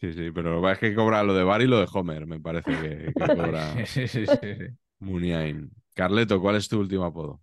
[0.00, 2.78] Sí, sí, pero es que cobra lo de Bar y lo de Homer, me parece
[2.78, 4.46] que, que cobra Sí, sí, sí, sí.
[5.00, 5.70] Muniain.
[5.94, 7.40] Carleto, ¿cuál es tu último apodo?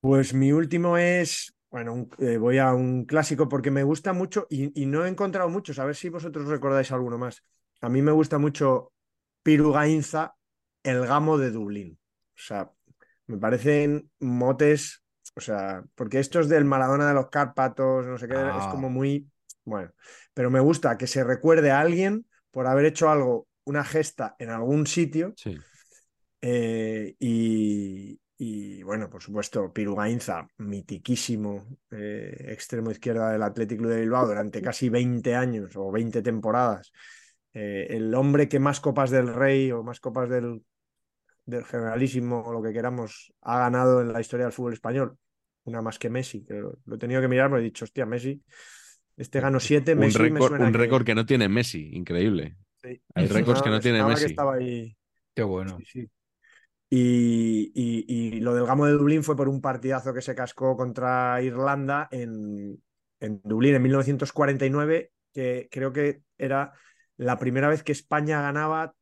[0.00, 4.46] Pues mi último es, bueno, un- eh, voy a un clásico porque me gusta mucho
[4.50, 7.42] y, y no he encontrado muchos, a ver si vosotros recordáis alguno más.
[7.84, 8.92] A mí me gusta mucho
[9.42, 10.34] Piru Gainza,
[10.82, 11.98] el gamo de Dublín.
[12.36, 12.70] O sea,
[13.26, 15.02] me parecen motes,
[15.36, 18.68] o sea, porque estos del Maradona de los Cárpatos, no sé qué, es Ah.
[18.70, 19.28] como muy,
[19.64, 19.92] bueno,
[20.32, 24.50] pero me gusta que se recuerde a alguien por haber hecho algo, una gesta en
[24.50, 25.58] algún sitio Sí.
[26.42, 33.90] eh, y, y, bueno, por supuesto, Piru Gainza, mitiquísimo eh, extremo izquierda del Athletic Club
[33.90, 36.92] de Bilbao durante casi 20 años o 20 temporadas.
[37.54, 40.62] Eh, el hombre que más copas del Rey o más copas del,
[41.46, 45.16] del Generalísimo o lo que queramos ha ganado en la historia del fútbol español.
[45.64, 48.04] Una más que Messi, que lo, lo he tenido que mirar porque he dicho, hostia,
[48.04, 48.42] Messi,
[49.16, 51.90] este ganó 7, Un Messi me récord, suena un que- récord que no tiene Messi,
[51.94, 52.56] increíble.
[52.82, 54.26] sí, Hay me récords que no tiene Messi.
[54.26, 54.94] estaba ahí.
[55.34, 55.78] Qué bueno.
[55.78, 56.10] Sí, sí.
[56.90, 58.04] Y, y-
[58.36, 62.08] y lo del Gamo de Dublín fue por un partidazo que se cascó contra Irlanda
[62.10, 62.82] en,
[63.20, 66.72] en Dublín en 1949, que creo que era
[67.16, 68.94] la primera vez que España ganaba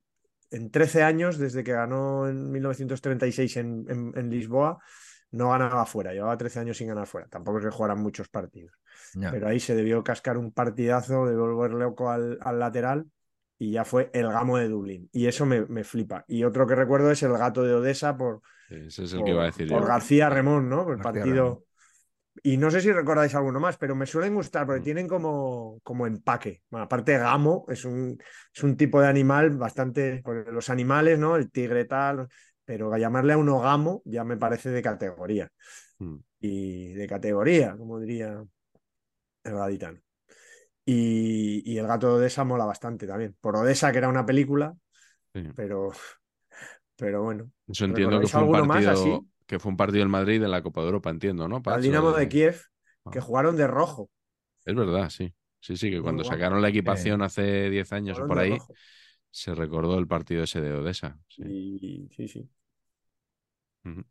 [0.50, 4.78] en 13 años, desde que ganó en 1936 en, en- en Lisboa,
[5.30, 7.26] no ganaba fuera, llevaba 13 años sin ganar fuera.
[7.28, 8.72] Tampoco es que jugaran muchos partidos
[9.28, 13.06] pero ahí se debió cascar un partidazo de volver loco al, al lateral
[13.58, 15.08] y ya fue el gamo de Dublín.
[15.12, 16.24] Y eso me, me flipa.
[16.28, 19.30] Y otro que recuerdo es el gato de Odessa por, Ese es el por, que
[19.30, 19.88] iba a decir por yo.
[19.88, 20.84] García Remón, ¿no?
[20.84, 21.64] Por el García partido.
[22.44, 24.84] Y no sé si recordáis alguno más, pero me suelen gustar porque Mm.
[24.84, 26.62] tienen como, como empaque.
[26.70, 28.18] Bueno, aparte, gamo es un,
[28.54, 30.20] es un tipo de animal bastante.
[30.24, 31.36] porque Los animales, ¿no?
[31.36, 32.28] El tigre tal.
[32.64, 35.48] Pero llamarle a uno gamo ya me parece de categoría.
[36.00, 36.18] Mm.
[36.40, 38.44] Y de categoría, como diría
[39.44, 39.98] el gaditano.
[40.84, 43.36] Y, y el gato de Odessa mola bastante también.
[43.40, 44.74] Por Odessa, que era una película,
[45.34, 45.42] Sí.
[45.54, 45.92] pero,
[46.96, 47.50] pero bueno.
[47.68, 49.10] Eso entiendo que ¿Recordáis fue un más así?
[49.46, 51.62] Que fue un partido del Madrid en la Copa de Europa, entiendo, ¿no?
[51.64, 51.82] Al?
[51.82, 52.60] Dinamo de Kiev,
[53.10, 53.22] que Ah.
[53.22, 54.10] jugaron de rojo.
[54.64, 55.32] Es verdad, sí.
[55.60, 58.74] Sí, sí, que cuando sacaron la equipación hace 10 años o por ahí, rojo.
[59.30, 61.18] se recordó el partido ese de Odessa.
[61.28, 61.42] Sí.
[61.46, 62.48] Y sí, sí.
[63.84, 64.04] Ujú.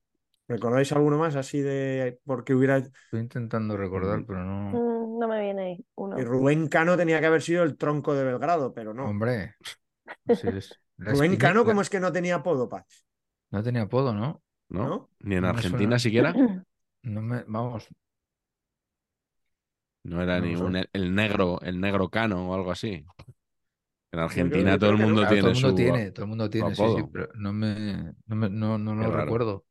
[0.48, 2.78] ¿Recordáis alguno más así de porque hubiera.
[2.78, 4.72] Estoy intentando recordar, pero no.
[4.72, 6.20] Mm, No me viene ahí uno.
[6.20, 9.06] Y Rubén Cano tenía que haber sido el tronco de Belgrado, pero no.
[9.06, 9.56] Hombre.
[10.28, 10.80] Así es.
[10.98, 12.86] La Rubén Cano, la- ¿cómo es que no tenía apodo, Pach?
[13.52, 14.42] No tenía apodo, ¿no?
[14.72, 14.88] ¿No?
[14.88, 15.10] ¿No?
[15.20, 16.40] Ni en No Argentina siquiera.
[17.04, 17.44] No me.
[17.48, 17.88] Vamos.
[20.04, 23.08] No era No ni un, el negro, el negro cano o algo así.
[24.14, 25.76] En Argentina todo el mundo Claro, tiene todo el mundo su.
[25.76, 29.12] tiene, todo el mundo tiene, sí, sí, pero no me, no me- no, no lo
[29.12, 29.12] raro.
[29.12, 29.66] recuerdo.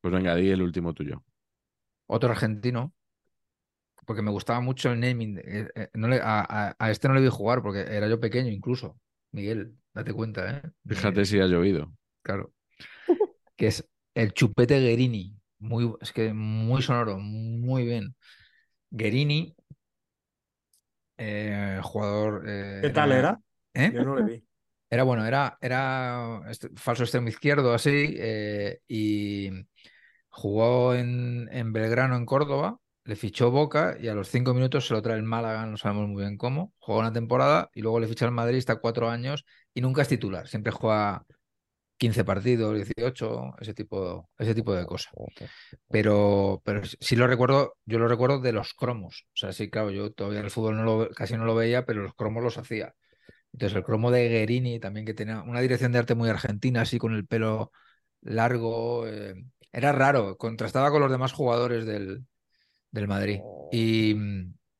[0.00, 1.22] Pues venga, di el último tuyo.
[2.08, 2.92] Otro argentino,
[4.06, 5.38] porque me gustaba mucho el naming.
[5.38, 8.20] eh, eh, no le- a, a- a este no le vi jugar porque era yo
[8.20, 8.98] pequeño incluso.
[9.32, 10.62] Miguel, date cuenta, ¿eh?
[10.88, 11.92] Fíjate si ha llovido.
[12.22, 12.52] claro.
[13.56, 13.86] Que es
[14.16, 15.32] el Chupete Guerini.
[15.58, 18.14] Muy, es que muy sonoro, muy bien.
[18.90, 19.54] Guerini,
[21.18, 22.44] eh, jugador.
[22.46, 23.38] eh, ¿Qué tal era?
[23.74, 23.92] ¿eh?
[23.94, 24.44] Yo no le vi.
[24.88, 26.40] Era bueno, era, era
[26.76, 28.16] falso extremo izquierdo así
[28.86, 29.50] y
[30.28, 34.94] jugó en, en Belgrano, en Córdoba, le fichó Boca y a los cinco minutos se
[34.94, 38.06] lo trae el Málaga, no sabemos muy bien cómo, jugó una temporada y luego le
[38.06, 39.44] ficha al Madrid, está cuatro años
[39.74, 41.24] y nunca es titular, siempre juega
[41.96, 45.12] 15 partidos, 18, ese tipo, ese tipo de cosas.
[45.90, 49.26] Pero, pero sí lo recuerdo, yo lo recuerdo de los cromos.
[49.34, 52.02] O sea, sí, claro, yo todavía el fútbol no lo, casi no lo veía, pero
[52.02, 52.94] los cromos los hacía.
[53.52, 56.98] Entonces, el cromo de Guerini también, que tenía una dirección de arte muy argentina, así
[56.98, 57.72] con el pelo
[58.22, 59.06] largo.
[59.08, 59.34] eh,
[59.72, 62.26] era raro, contrastaba con los demás jugadores del,
[62.90, 63.40] del Madrid.
[63.70, 64.14] Y,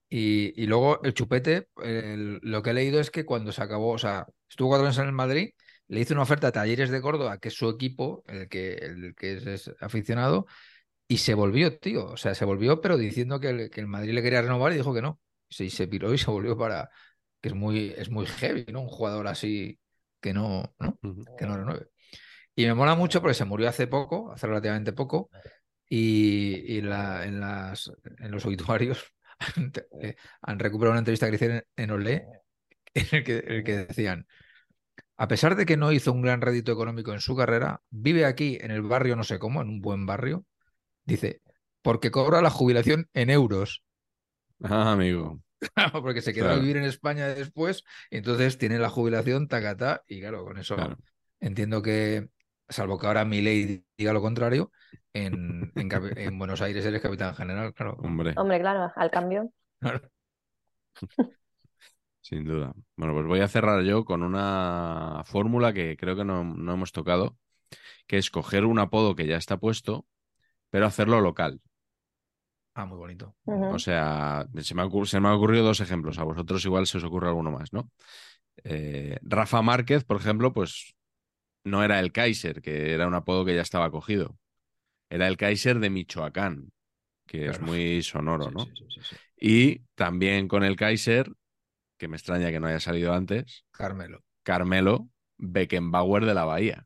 [0.09, 3.93] y, y luego el chupete, el- lo que he leído es que cuando se acabó,
[3.93, 5.51] o sea, estuvo cuatro años en el Madrid,
[5.89, 9.15] le hizo una oferta a Talleres de Córdoba, que es su equipo, el que, el
[9.17, 10.47] que es, es aficionado,
[11.09, 12.07] y se volvió, tío.
[12.07, 14.77] O sea, se volvió, pero diciendo que el, que el Madrid le quería renovar y
[14.77, 15.21] dijo que no.
[15.49, 16.91] Sí, se piró y se volvió para.
[17.41, 18.83] que es muy, es muy heavy, ¿no?
[18.83, 19.79] Un jugador así
[20.21, 20.99] que no, ¿no?
[21.39, 21.89] Que no renueve.
[22.55, 25.31] Y me mola mucho porque se murió hace poco, hace relativamente poco,
[25.89, 29.13] Y, y la- en, las, en los obituarios
[30.03, 32.27] eh, han recuperado una entrevista que le hicieron en Olé,
[32.95, 34.27] en el que, en el que decían,
[35.17, 38.59] a pesar de que no hizo un gran rédito económico en su carrera, vive aquí
[38.61, 40.45] en el barrio no sé cómo, en un buen barrio,
[41.05, 41.41] dice,
[41.83, 43.85] porque cobra la jubilación en euros.
[44.63, 45.41] Ah, amigo.
[46.03, 46.59] porque se quedó Claro.
[46.61, 50.77] a vivir en España después, y entonces tiene la jubilación tacatá, y claro, con eso
[50.77, 50.99] Claro.
[51.41, 52.29] entiendo que,
[52.69, 54.71] salvo que ahora mi ley diga lo contrario,
[55.15, 57.95] en, en capi- en Buenos Aires eres capitán general, claro.
[58.03, 59.51] Hombre, Hombre, claro, al cambio.
[59.81, 60.11] Claro.
[62.28, 62.73] sin duda.
[62.97, 66.93] Bueno, pues voy a cerrar yo con una fórmula que creo que no, no hemos
[66.93, 67.36] tocado,
[68.07, 70.07] que es coger un apodo que ya está puesto,
[70.70, 71.61] pero hacerlo local.
[72.74, 73.35] Ah, muy bonito.
[73.69, 76.19] O sea, se me, ha ocur- se me han ocurrido dos ejemplos.
[76.19, 77.90] A vosotros igual se os ocurre alguno más, ¿no?
[78.65, 80.94] Eh, Rafa Márquez, por ejemplo, pues
[81.65, 84.39] no era el Kaiser, que era un apodo que ya estaba cogido.
[85.11, 86.73] Era el Kaiser de Michoacán,
[87.27, 88.73] que es muy sonoro, Sí, ¿no?
[88.74, 89.16] sí, sí, sí, sí.
[89.40, 91.32] Y también con el Kaiser,
[91.98, 94.23] que me extraña que no haya salido antes, Carmelo.
[94.43, 95.09] Carmelo
[95.39, 96.85] Beckenbauer de la Bahía,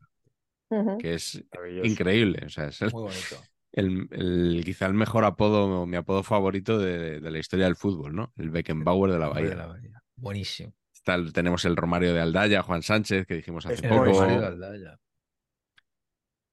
[0.99, 1.43] que es
[1.83, 2.43] increíble.
[2.45, 3.37] O sea, es el, Muy bonito.
[3.73, 8.15] el- el- quizá el mejor apodo, mi apodo favorito de, de la historia del fútbol,
[8.15, 8.33] ¿no?
[8.37, 9.65] El Beckenbauer de la Hombre de Bahía.
[9.67, 10.03] la Bahía.
[10.15, 10.73] Buenísimo.
[10.93, 14.45] Está tenemos el Romario de Aldaya, Juan Sánchez, que dijimos hace El poco, Romario de.
[14.47, 14.97] Aldaya.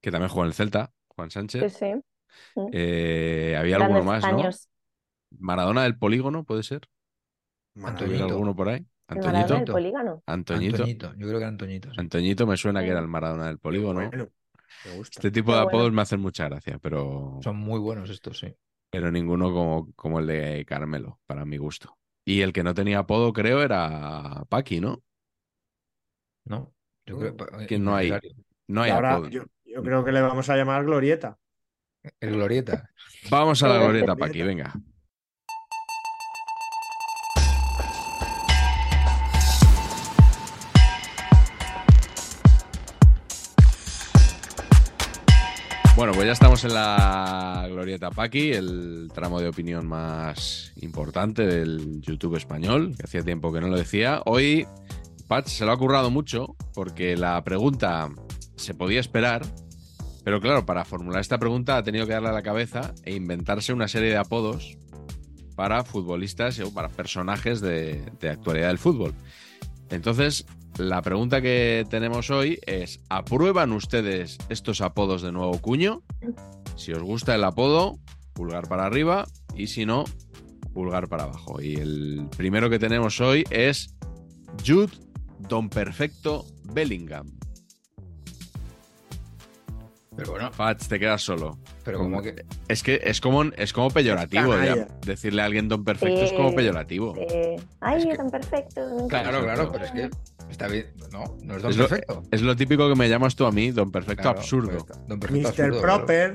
[0.00, 1.76] que también jugó en el Celta, Juan Sánchez.
[1.76, 1.92] sí.
[2.72, 4.48] Eh, había alguno más, ¿no?
[5.38, 6.82] Maradona del Polígono, ¿puede ser?
[7.78, 8.24] ¿Hubiera Antoñito.
[8.26, 8.84] alguno por ahí?
[9.08, 9.54] Antoñito.
[9.54, 10.22] del polígono.
[10.26, 10.76] Antoñito.
[10.76, 11.12] Antoñito.
[11.14, 11.90] Yo creo que era Antoñito.
[11.92, 11.96] sí.
[12.00, 12.90] Antoñito me suena que Sí.
[12.90, 14.06] era el Maradona del Polígono.
[14.06, 14.28] Bueno,
[14.84, 15.18] me gusta.
[15.20, 15.68] Este tipo de bueno.
[15.68, 18.54] apodos me hacen mucha gracia, pero, Son muy buenos estos, sí.
[18.90, 21.96] pero ninguno como, como el de Carmelo, para mi gusto.
[22.24, 25.02] Y el que no tenía apodo, creo, era Paqui, ¿no?
[26.44, 26.74] ¿No?
[27.06, 28.12] Yo creo pa- ¿Quién no hay?
[28.66, 29.28] No hay ahora apodo.
[29.30, 31.38] yo, yo creo que le vamos a llamar Glorieta.
[32.20, 32.90] El Glorieta.
[33.30, 34.72] Vamos a la glorieta, Paqui, venga.
[45.98, 52.00] Bueno, pues ya estamos en la glorieta Paqui, el tramo de opinión más importante del
[52.00, 54.22] YouTube español, que hacía tiempo que no lo decía.
[54.24, 54.64] Hoy,
[55.26, 58.10] Patch se lo ha currado mucho porque la pregunta
[58.54, 59.44] se podía esperar,
[60.22, 63.72] pero claro, para formular esta pregunta ha tenido que darle a la cabeza e inventarse
[63.72, 64.78] una serie de apodos
[65.56, 69.14] para futbolistas o para personajes de, de actualidad del fútbol.
[69.90, 70.46] Entonces,
[70.78, 76.02] la pregunta que tenemos hoy es, ¿aprueban ustedes estos apodos de nuevo cuño?
[76.76, 77.98] Si os gusta el apodo,
[78.32, 80.04] pulgar para arriba y si no,
[80.72, 81.60] pulgar para abajo.
[81.60, 83.94] Y el primero que tenemos hoy es
[84.64, 84.92] Jude
[85.40, 87.37] Don Perfecto Bellingham.
[90.18, 91.58] Pero bueno, Fats, te quedas solo.
[91.84, 92.44] pero como que.
[92.66, 94.52] Es que es como, es como peyorativo.
[94.60, 94.88] ya.
[95.06, 96.56] Decirle a alguien don perfecto es como Sí.
[96.56, 97.14] peyorativo.
[97.16, 99.06] Eh, Ay, Es que- tan perfecto.
[99.08, 100.10] Claro, claro, pero es que
[100.50, 100.86] está bien.
[101.12, 102.22] No, no es don Es lo, perfecto.
[102.32, 104.84] es lo típico que me llamas tú a mí, don perfecto Claro, absurdo.
[104.84, 105.06] pues.
[105.06, 105.64] Don perfecto Mr.
[105.64, 105.96] absurdo, claro.
[105.98, 106.32] Proper.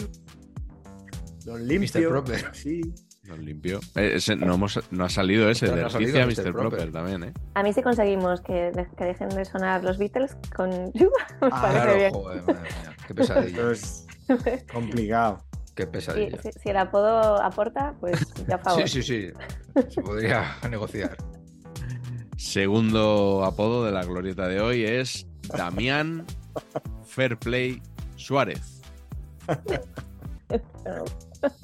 [1.44, 2.10] Don Limpio.
[2.10, 2.50] Proper.
[2.54, 2.82] Sí.
[3.24, 3.80] Don limpio.
[3.96, 6.28] Eh, ese- no, hemos- no ha salido ese, No, de no salido Mr.
[6.28, 6.52] Mr.
[6.52, 6.70] Proper.
[6.70, 6.92] Proper.
[6.92, 7.34] también, ¿eh?
[7.54, 11.10] A mí sí conseguimos que, de- que dejen de sonar los Beatles con You.
[11.42, 12.12] Me Ah, parece Claro, bien.
[12.14, 12.96] joder, madre mía.
[13.08, 13.48] Qué pesadilla.
[13.72, 14.06] Esto es
[14.72, 15.44] complicado.
[15.74, 16.42] Qué Si, pesadilla.
[16.42, 18.88] si- si el apodo aporta, pues ya favor.
[18.88, 19.32] Sí, sí,
[19.74, 19.84] sí.
[19.90, 21.16] Se podría negociar.
[22.36, 25.26] Segundo apodo de la glorieta de hoy es
[25.56, 26.26] Damián
[27.06, 27.82] Fairplay
[28.18, 28.82] Suárez.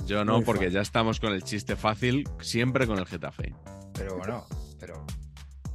[0.05, 0.73] Yo no, Muy porque fácil.
[0.73, 3.53] ya estamos con el chiste fácil, siempre con el Getafe.
[3.93, 4.45] Pero bueno,
[4.79, 5.05] pero.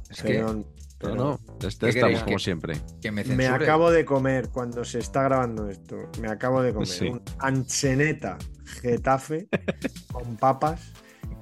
[0.09, 0.65] Es Pero- No,
[0.99, 2.73] pero no, ¿Qué estamos como ¿Que- siempre.
[2.75, 5.97] que, que me Me acabo de comer cuando se está grabando esto.
[6.21, 7.07] Me acabo de comer Sí.
[7.09, 8.37] un ancheneta
[8.81, 9.47] Getafe
[10.11, 10.93] con papas.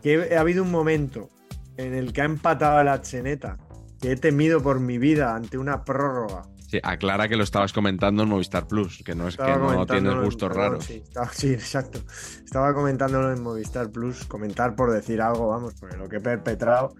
[0.02, 1.30] Que ha habido un momento
[1.78, 3.58] en el que ha empatado el ancheneta
[4.02, 6.42] que he temido por mi vida ante una prórroga.
[6.74, 10.12] Sí, aclara que lo estabas comentando en Movistar Plus, que no es que no tienes
[10.14, 10.86] en- gustos perdón, raros.
[10.86, 12.00] Sí, estaba- sí, exacto.
[12.44, 14.26] Estaba comentándolo en Movistar Plus.
[14.26, 16.96] Comentar por decir algo, vamos, porque lo que he perpetrado.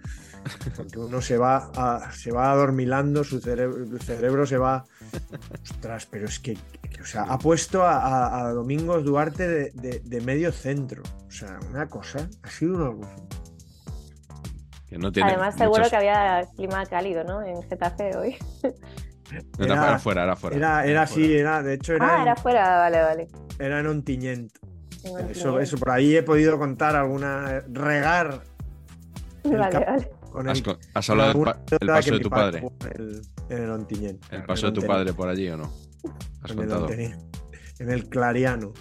[0.76, 4.86] Porque uno se va, a- se va adormilando, su cerebro, el cerebro se va.
[5.64, 6.54] Ostras, pero es que,
[6.92, 11.02] que, o sea, ha puesto a, a- a Domingos Duarte de, de- de medio centro.
[11.28, 13.16] O sea, una cosa, ha sido una cosa.
[14.88, 17.42] Que no tiene Además, seguro que había clima cálido, ¿no?
[17.42, 18.38] En Getafe hoy.
[19.58, 20.56] No, era, Era- era fuera, era fuera.
[20.58, 23.28] Era, era así, era, de hecho, era, Ah, en, era fuera, vale, vale.
[23.60, 24.52] era en Ontinyent.
[25.30, 27.62] Eso, eso, por ahí he podido contar alguna.
[27.72, 28.42] regar
[29.44, 30.10] Vale, vale.
[30.32, 33.64] con ¿Has, el has hablado del pa- el paso de tu padre En el, en
[33.64, 34.24] el Ontinyent.
[34.32, 35.74] ¿El paso de tu padre por allí o no?
[36.42, 36.86] ¿Has En el contado?
[36.86, 37.22] Ontinyent,
[37.80, 38.72] en el Clariano.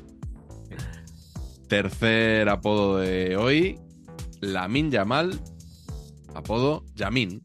[1.69, 3.81] Tercer apodo de hoy,
[4.41, 5.41] Lamin Yamal,
[6.35, 7.43] apodo Yamin.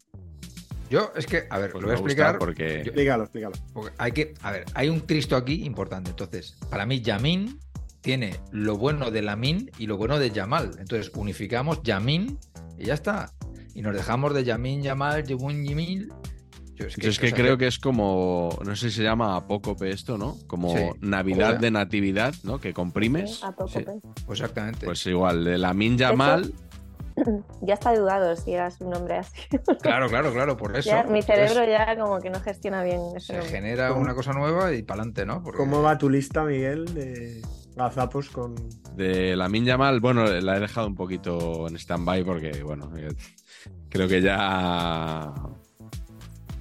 [0.90, 2.38] Yo, es que, a ver, Pues lo voy a explicar.
[2.38, 3.54] porque Yo- Explícalo, explícalo.
[3.72, 6.10] Porque hay que, a ver, hay un Cristo aquí importante.
[6.10, 7.58] Entonces, para mí, Yamin
[8.00, 10.70] tiene lo bueno de Lamin y lo bueno de Yamal.
[10.78, 12.38] Entonces, unificamos Yamin
[12.78, 13.32] y ya está.
[13.74, 16.12] Y nos dejamos de Yamin, Yamal, Yemun, Yimil.
[16.74, 19.90] Yo es Yo es que creo que es como, no sé si se llama apócope
[19.90, 20.36] esto, ¿no?
[20.46, 20.84] Como Sí.
[21.00, 22.60] Navidad de Natividad, ¿no?
[22.60, 23.36] Que comprimes.
[23.40, 23.80] Sí, a poco, Sí.
[23.84, 23.98] pues.
[24.26, 24.86] pues exactamente.
[24.86, 26.54] Pues igual, de Lamin Yamal,
[27.62, 29.32] Ya está dudado si era su nombre así.
[29.82, 30.90] claro, claro, claro, por eso.
[30.90, 33.50] Ya, mi cerebro ya como que no gestiona bien ese se nombre.
[33.50, 34.00] genera ¿Cómo?
[34.02, 35.42] una cosa nueva y para adelante, ¿no?
[35.42, 37.42] Porque- ¿Cómo va tu lista, Miguel, de
[37.76, 38.54] gazapos con.
[38.96, 43.08] de Lamin Yamal, bueno, la he dejado un poquito en stand-by porque, bueno, eh,
[43.88, 45.32] creo que ya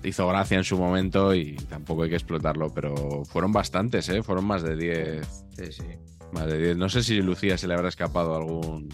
[0.03, 4.21] hizo gracia en su momento y tampoco hay que explotarlo, pero fueron bastantes, ¿eh?
[4.23, 5.27] Fueron más de 10.
[5.57, 5.83] Sí, sí.
[6.31, 6.77] Más de 10.
[6.77, 8.87] No sé si Lucía se le habrá escapado algún.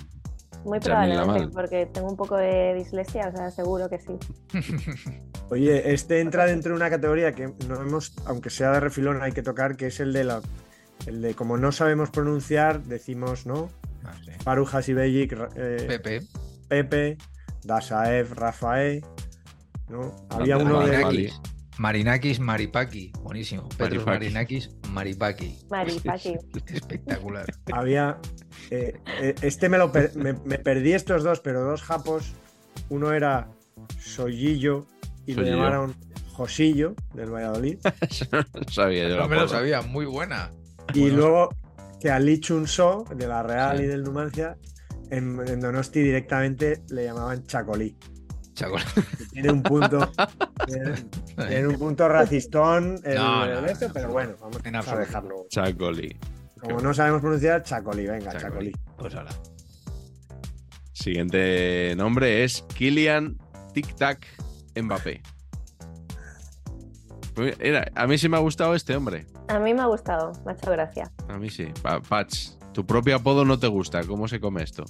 [0.65, 4.17] Muy probablemente, porque tengo un poco de dislexia, o sea, seguro que sí.
[5.49, 9.31] Oye, este entra dentro de una categoría que no hemos, aunque sea de refilón, hay
[9.31, 10.41] que tocar, que es el de la.
[11.05, 13.69] El de como no sabemos pronunciar, decimos, ¿no?
[14.05, 14.31] Ah, sí.
[14.43, 16.21] Faru Hasibejic, eh, Pepe.
[16.69, 17.17] Pepe,
[17.63, 19.03] Dasaev, Rafael,
[19.89, 20.11] ¿no?
[20.29, 20.97] Había uno de.
[20.97, 21.31] Rafael.
[21.83, 23.11] Marinakis Maripaki.
[23.23, 23.67] Buenísimo.
[23.67, 24.05] Petros Maripaki.
[24.33, 25.59] Marinakis Maripaki.
[25.69, 26.37] Maripaki.
[26.73, 27.45] Espectacular.
[27.73, 28.19] Había.
[28.71, 32.31] eh, eh, este me lo per- me, me perdí estos dos, pero dos japos.
[32.87, 33.49] Uno era
[33.99, 34.87] Soyillo
[35.25, 35.93] y lo llamaron
[36.31, 37.79] Josillo del Valladolid.
[38.31, 39.17] no sabía yo.
[39.17, 39.81] No me lo sabía.
[39.81, 40.51] Muy buena.
[40.93, 41.49] Y Bueno, luego
[41.99, 43.83] que a Lee Chun So, de la Real Sí.
[43.83, 44.55] y del Numancia,
[45.11, 47.97] en, en Donosti directamente le llamaban Chacolí.
[48.53, 48.75] Chaco.
[48.75, 50.11] que Tiene un punto.
[50.67, 50.93] tiene,
[51.47, 54.79] tiene un punto racistón el, No, no, el esto, en pero bueno, vamos En a
[54.79, 55.05] absoluto.
[55.05, 55.35] dejarlo.
[55.49, 56.17] Chacoli.
[56.61, 58.71] Como no sabemos pronunciar, Chacolí, venga, Chacolí.
[58.71, 58.71] Chacolí.
[58.97, 59.31] Pues ahora.
[60.93, 63.37] Siguiente nombre es Kylian
[63.73, 64.25] Tic Tac
[64.81, 65.21] Mbappé.
[67.33, 69.25] Pues Era, a mí sí me ha gustado este hombre.
[69.47, 71.11] A mí me ha gustado, me ha hecho gracia.
[71.27, 71.65] A mí sí.
[71.81, 74.03] Pa- Patch, tu propio apodo no te gusta.
[74.03, 74.85] ¿Cómo se come esto?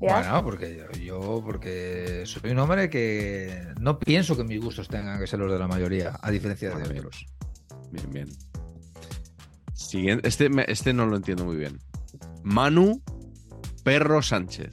[0.00, 0.14] ¿Ya?
[0.20, 5.18] Bueno, porque yo, yo- porque soy un hombre que no pienso que mis gustos tengan
[5.18, 6.98] que ser los de la mayoría, a diferencia de bien.
[6.98, 7.26] otros.
[7.90, 8.28] Bien, bien.
[9.74, 11.80] Siguiente, este, este no lo entiendo muy bien.
[12.42, 13.02] Manu
[13.82, 14.72] Perro Sánchez.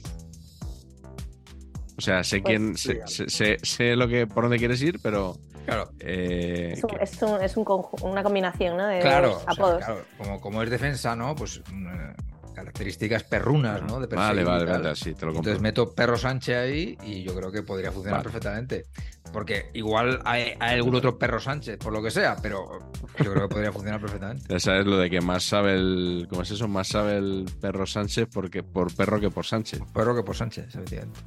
[1.98, 5.00] O sea, sé Pues, quién, sé, sé- sé- sé lo que por dónde quieres ir,
[5.02, 5.90] pero Claro.
[5.98, 8.86] eh, Es, un- es un- es un conju- una combinación, ¿no?
[8.86, 9.84] De Claro, dos o sea, apodos.
[9.84, 11.34] claro, como, como es defensa, ¿no?
[11.34, 12.14] Pues mm, eh,
[12.56, 14.00] características perrunas, ¿no?
[14.00, 15.52] De vale, vale, vale, sí, te lo compro.
[15.52, 18.24] Entonces meto Perro Sánchez ahí y yo creo que podría funcionar Vale.
[18.24, 18.86] perfectamente.
[19.30, 22.78] Porque igual hay, hay algún otro Perro Sánchez, por lo que sea, pero
[23.22, 24.46] yo creo que podría funcionar perfectamente.
[24.48, 26.26] Ya sabes lo de que más sabe el.
[26.30, 26.66] ¿Cómo es eso?
[26.66, 29.82] Más sabe el perro Sánchez porque, por perro que por Sánchez.
[29.92, 31.20] Perro que por Sánchez, efectivamente.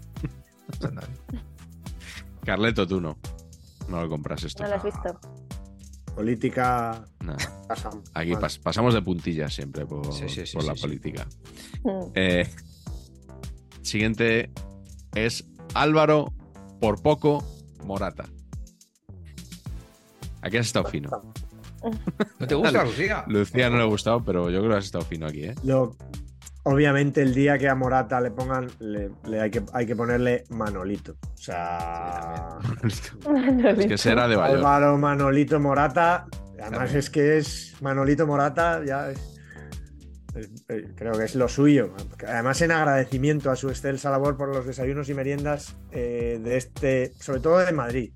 [2.44, 3.20] Carleto, tú no.
[3.88, 4.64] No lo compras esto.
[4.64, 5.20] ¿No lo has visto?
[6.16, 7.06] Política.
[8.14, 10.82] Aquí pas- pasamos de puntillas siempre por, Sí, sí, sí, por sí, la sí.
[10.82, 11.28] política.
[11.84, 12.12] Mm.
[12.16, 12.50] Eh,
[13.82, 14.52] siguiente
[15.16, 16.34] es Álvaro
[16.82, 17.44] por poco
[17.84, 18.26] Morata.
[20.42, 21.10] Aquí has estado fino.
[22.40, 23.24] ¿No te gusta, Lucía?
[23.28, 25.56] Lucía no le ha gustado, pero yo creo que has estado fino aquí, ¿eh?
[25.64, 25.96] Lo,
[26.74, 30.44] obviamente, el día que a Morata le pongan, le, le hay, que, hay que ponerle
[30.50, 31.16] Manolito.
[31.22, 32.58] O sea,
[33.78, 34.60] es que será de Bayern.
[34.60, 36.26] Álvaro Manolito Morata.
[36.54, 36.98] Además, También.
[36.98, 39.40] es que es Manolito Morata, ya es-
[40.36, 41.94] es- creo que es lo suyo.
[42.28, 47.14] Además, en agradecimiento a su excelsa labor por los desayunos y meriendas eh, de este,
[47.20, 48.12] sobre todo de Madrid.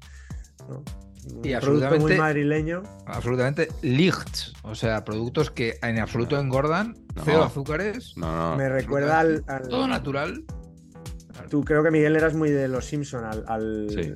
[0.67, 0.83] ¿no?
[1.25, 2.83] Y producto muy absolutamente- madrileño.
[3.05, 4.55] Absolutamente licht.
[4.63, 7.21] O sea, productos que en absoluto engordan, No.
[7.25, 8.57] cero azúcares, No, no.
[8.57, 10.43] Me recuerda al, al- todo natural.
[11.49, 14.13] Tú creo que Miguel eras muy de los Simpson, al, al, Sí.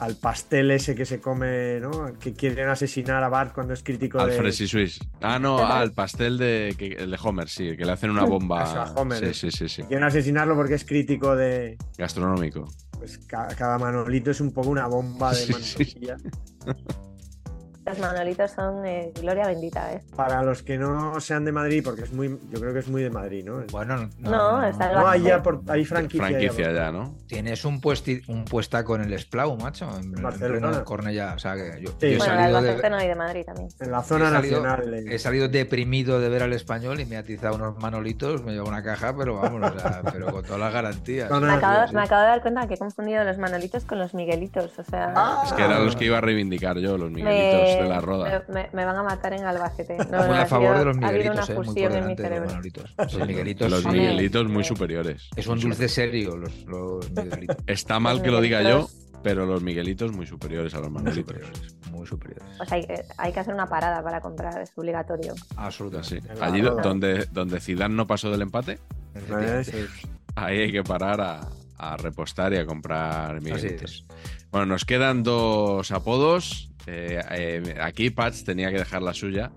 [0.00, 2.12] al pastel ese que se come, ¿no?
[2.18, 4.36] Que quieren asesinar a Bart cuando es crítico Al de.
[4.36, 4.98] Fresi Swiss.
[5.20, 8.24] Ah, no, ah, el pastel de, que- el de Homer, sí, que le hacen una
[8.24, 8.62] bomba.
[8.64, 9.82] Eso, a Homer, sí, sí, sí, sí.
[9.82, 11.76] Quieren asesinarlo porque es crítico de.
[11.98, 12.66] Gastronómico.
[13.04, 16.06] Pues ca- cada, manolito es un poco una bomba de Sí, sí.
[17.86, 20.02] Los manolitos son eh, gloria bendita, ¿eh?
[20.16, 23.02] Para los que no sean de Madrid, porque es muy, yo creo que es muy
[23.02, 23.62] de Madrid, ¿no?
[23.70, 25.28] Bueno, no, No, está No, hay, Albacete.
[25.28, 26.22] ya por, hay franquicia.
[26.30, 27.14] ya Franquicia por- ya, ¿no?
[27.26, 30.68] Tienes un, puesti, un puestaco en el Esplau, macho, en, en Barcelona.
[30.70, 31.34] pleno Cornellá.
[31.34, 31.96] O sea, que yo, Sí.
[32.00, 33.68] yo he Bueno, el salido de- Albacete no y de Madrid también.
[33.80, 34.94] En la zona He salido- nacional.
[34.94, 35.04] eh.
[35.14, 38.66] He salido deprimido de ver al español y me ha atizado unos manolitos, me lleva
[38.66, 41.30] una caja, pero vamos, o sea, pero con todas las garantías.
[41.30, 41.94] Me Ah, acabo, sí, sí.
[41.96, 44.78] me acabo de dar cuenta que he confundido los manolitos con los miguelitos.
[44.78, 45.42] O sea, Ah.
[45.44, 47.73] Es que eran los que iba a reivindicar yo, los me, Miguelitos.
[47.74, 48.44] Eh, de la roda.
[48.48, 49.96] Me, me van a matar en Albacete.
[49.98, 52.22] No, Muy no, a favor de los ha habido una miguelitos, eh, muy por delante
[52.22, 52.94] de los manolitos.
[52.98, 55.28] Los miguelitos, Los Miguelitos muy eh, superiores.
[55.36, 57.56] es un dulce serio, los, los miguelitos.
[57.66, 58.88] Está mal Los que lo diga yo,
[59.22, 61.32] pero los Miguelitos muy superiores a los Muy Manolitos.
[61.34, 61.76] superiores.
[61.90, 62.44] Muy superiores.
[62.60, 65.34] O sea, hay, que- hay que hacer una parada para comprar, es obligatorio.
[65.56, 66.20] Absolutamente.
[66.20, 66.28] Sí.
[66.40, 68.78] Allí donde, donde Zidane no pasó del empate,
[70.36, 71.40] ahí hay que parar a,
[71.78, 74.04] a repostar y a comprar Miguelitos.
[74.50, 76.70] Bueno, nos quedan dos apodos.
[76.86, 79.52] Eh, eh, aquí Patch tenía que dejar la suya.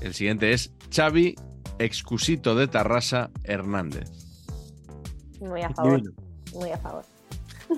[0.00, 1.34] El siguiente es Xavi
[1.78, 4.10] Excusito de Tarrasa Hernández.
[5.40, 6.00] Muy a favor.
[6.54, 7.04] Muy a favor.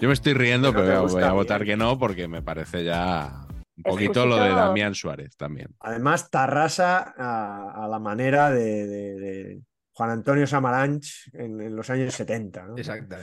[0.01, 1.79] Yo me estoy riendo, Pero voy a- votar bien.
[1.79, 5.69] que no, porque me parece ya un poquito lo de Damián Suárez también.
[5.81, 9.61] Además, Tarrasa a, a la manera de, de- de
[9.93, 12.67] Juan Antonio Samaranch en, en los años 70.
[12.67, 12.77] ¿no?
[12.79, 13.17] Exacto.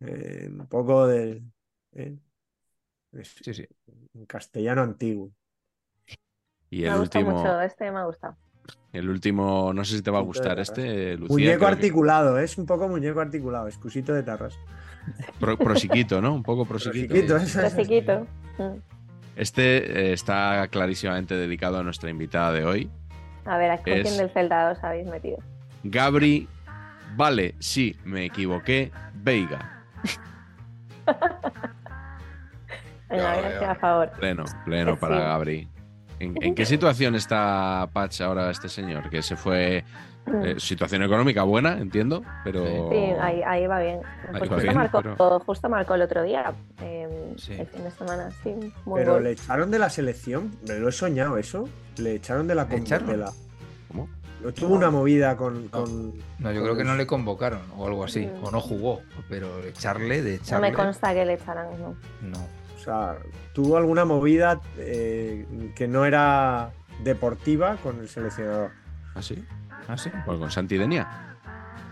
[0.00, 1.42] Eh, un poco de.
[1.94, 2.16] eh,
[3.24, 3.66] Sí, sí.
[4.14, 5.30] en castellano antiguo.
[6.70, 8.36] Y el último, mucho, este me ha gustado.
[8.92, 11.32] el último, no sé si te va a gustar este, Lucía.
[11.34, 14.58] muñeco que- articulado, es un poco muñeco articulado, excusito de Tarrasa.
[15.38, 16.34] Pro- prosiquito, ¿no?
[16.34, 17.14] Un poco prosiquito.
[17.14, 17.56] Es.
[19.36, 22.90] Este eh, está clarísimamente dedicado a nuestra invitada de hoy.
[23.44, 25.38] A ver, ¿a Es- quién del Celta os habéis metido?
[25.84, 26.48] Gabri,
[27.14, 29.84] vale, sí, me equivoqué, Veiga.
[33.08, 33.72] Venga, a ver, Ya, estoy ya.
[33.72, 34.10] a favor.
[34.18, 34.98] Pleno, pleno Sí.
[35.00, 35.68] para Gabri.
[36.18, 39.10] ¿En, en qué situación está Patch ahora este señor?
[39.10, 39.84] Que se fue.
[40.42, 42.64] eh, situación económica buena, entiendo, pero.
[42.90, 44.00] Sí, ahí, ahí va bien.
[44.22, 46.52] Pues va justo, bien, marcó, pero- justo marcó el otro día,
[46.82, 47.52] eh, Sí.
[47.52, 48.52] el fin de semana, sí.
[48.86, 49.22] Muy Pero gol.
[49.22, 51.68] le echaron de la selección, me lo he soñado eso.
[51.98, 52.66] Le echaron de la
[53.18, 53.32] la-
[53.86, 54.08] ¿Cómo?
[54.42, 55.68] No tuvo una movida con.
[55.68, 58.26] con- No, yo con creo que no le convocaron o algo así.
[58.26, 58.44] Mm.
[58.46, 59.02] O no jugó.
[59.28, 60.70] Pero echarle, de No echarle.
[60.70, 61.94] me consta que le echaran, no.
[62.22, 62.38] No.
[62.86, 63.16] Sea,
[63.52, 65.44] tuvo alguna movida eh,
[65.74, 66.70] que no era
[67.02, 68.70] deportiva con el seleccionador.
[69.16, 69.44] ¿Ah, sí?
[69.88, 70.08] Ah, sí.
[70.24, 71.08] Pues con Santi Denia.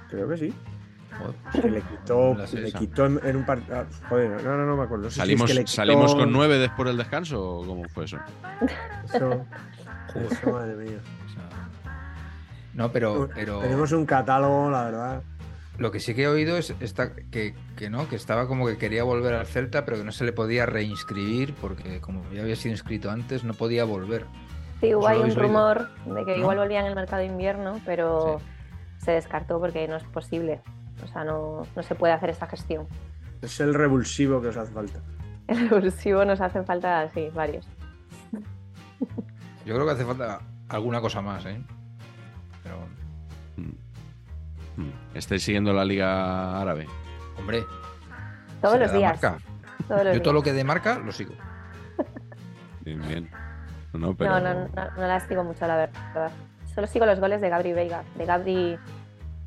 [0.08, 0.54] Creo que sí.
[1.18, 1.34] Joder.
[1.62, 3.84] Que le quitó, No le quitó en, en un partido.
[4.08, 5.04] joder, no, no, no me acuerdo.
[5.04, 7.66] No sé si es ¿Salimos, que le quitó- ¿Salimos con nueve después del descanso o
[7.66, 8.18] cómo fue eso?
[9.12, 9.44] Eso,
[10.14, 10.98] eso, madre mía.
[12.74, 15.22] No, pero, pero Tenemos un catálogo, la verdad.
[15.78, 18.76] Lo que sí que he oído es esta, que, que no, que estaba como que
[18.78, 22.56] quería volver al Celta, pero que no se le podía reinscribir porque como ya había
[22.56, 24.26] sido inscrito antes, no podía volver.
[24.80, 25.48] Sí, hubo ¿Eso ahí un habéis oído?
[25.48, 26.38] rumor de que ¿No?
[26.42, 28.38] igual volvía en el mercado de invierno, pero
[28.98, 29.04] Sí.
[29.06, 30.60] se descartó porque no es posible.
[31.02, 32.86] O sea, no, no se puede hacer esta gestión.
[33.42, 35.00] Es el revulsivo que os hace falta.
[35.48, 37.66] El revulsivo nos hacen falta, sí, varios.
[39.66, 41.60] Yo creo que hace falta alguna cosa más, ¿eh?
[44.76, 45.16] Mm.
[45.16, 46.86] ¿Estáis siguiendo la Liga Árabe?
[47.38, 47.64] hombre,
[48.60, 49.12] Todos los días.
[49.22, 49.38] marca.
[49.88, 50.52] Todos los Yo todo lo días.
[50.52, 51.34] que de marca lo sigo.
[52.80, 53.30] Bien, bien.
[53.92, 54.30] No, no, pero...
[54.30, 56.30] No, no, no, no las sigo mucho, la verdad.
[56.74, 58.02] Solo sigo los goles de Gabri Veiga.
[58.16, 58.78] De Gabri.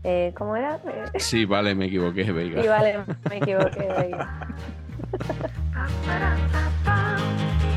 [0.04, 0.76] eh, ¿Cómo era?
[0.86, 2.62] Eh, Sí, vale, me equivoqué, Veiga.
[2.62, 3.00] sí, vale,
[3.30, 3.88] me equivoqué.
[4.00, 4.48] Veiga.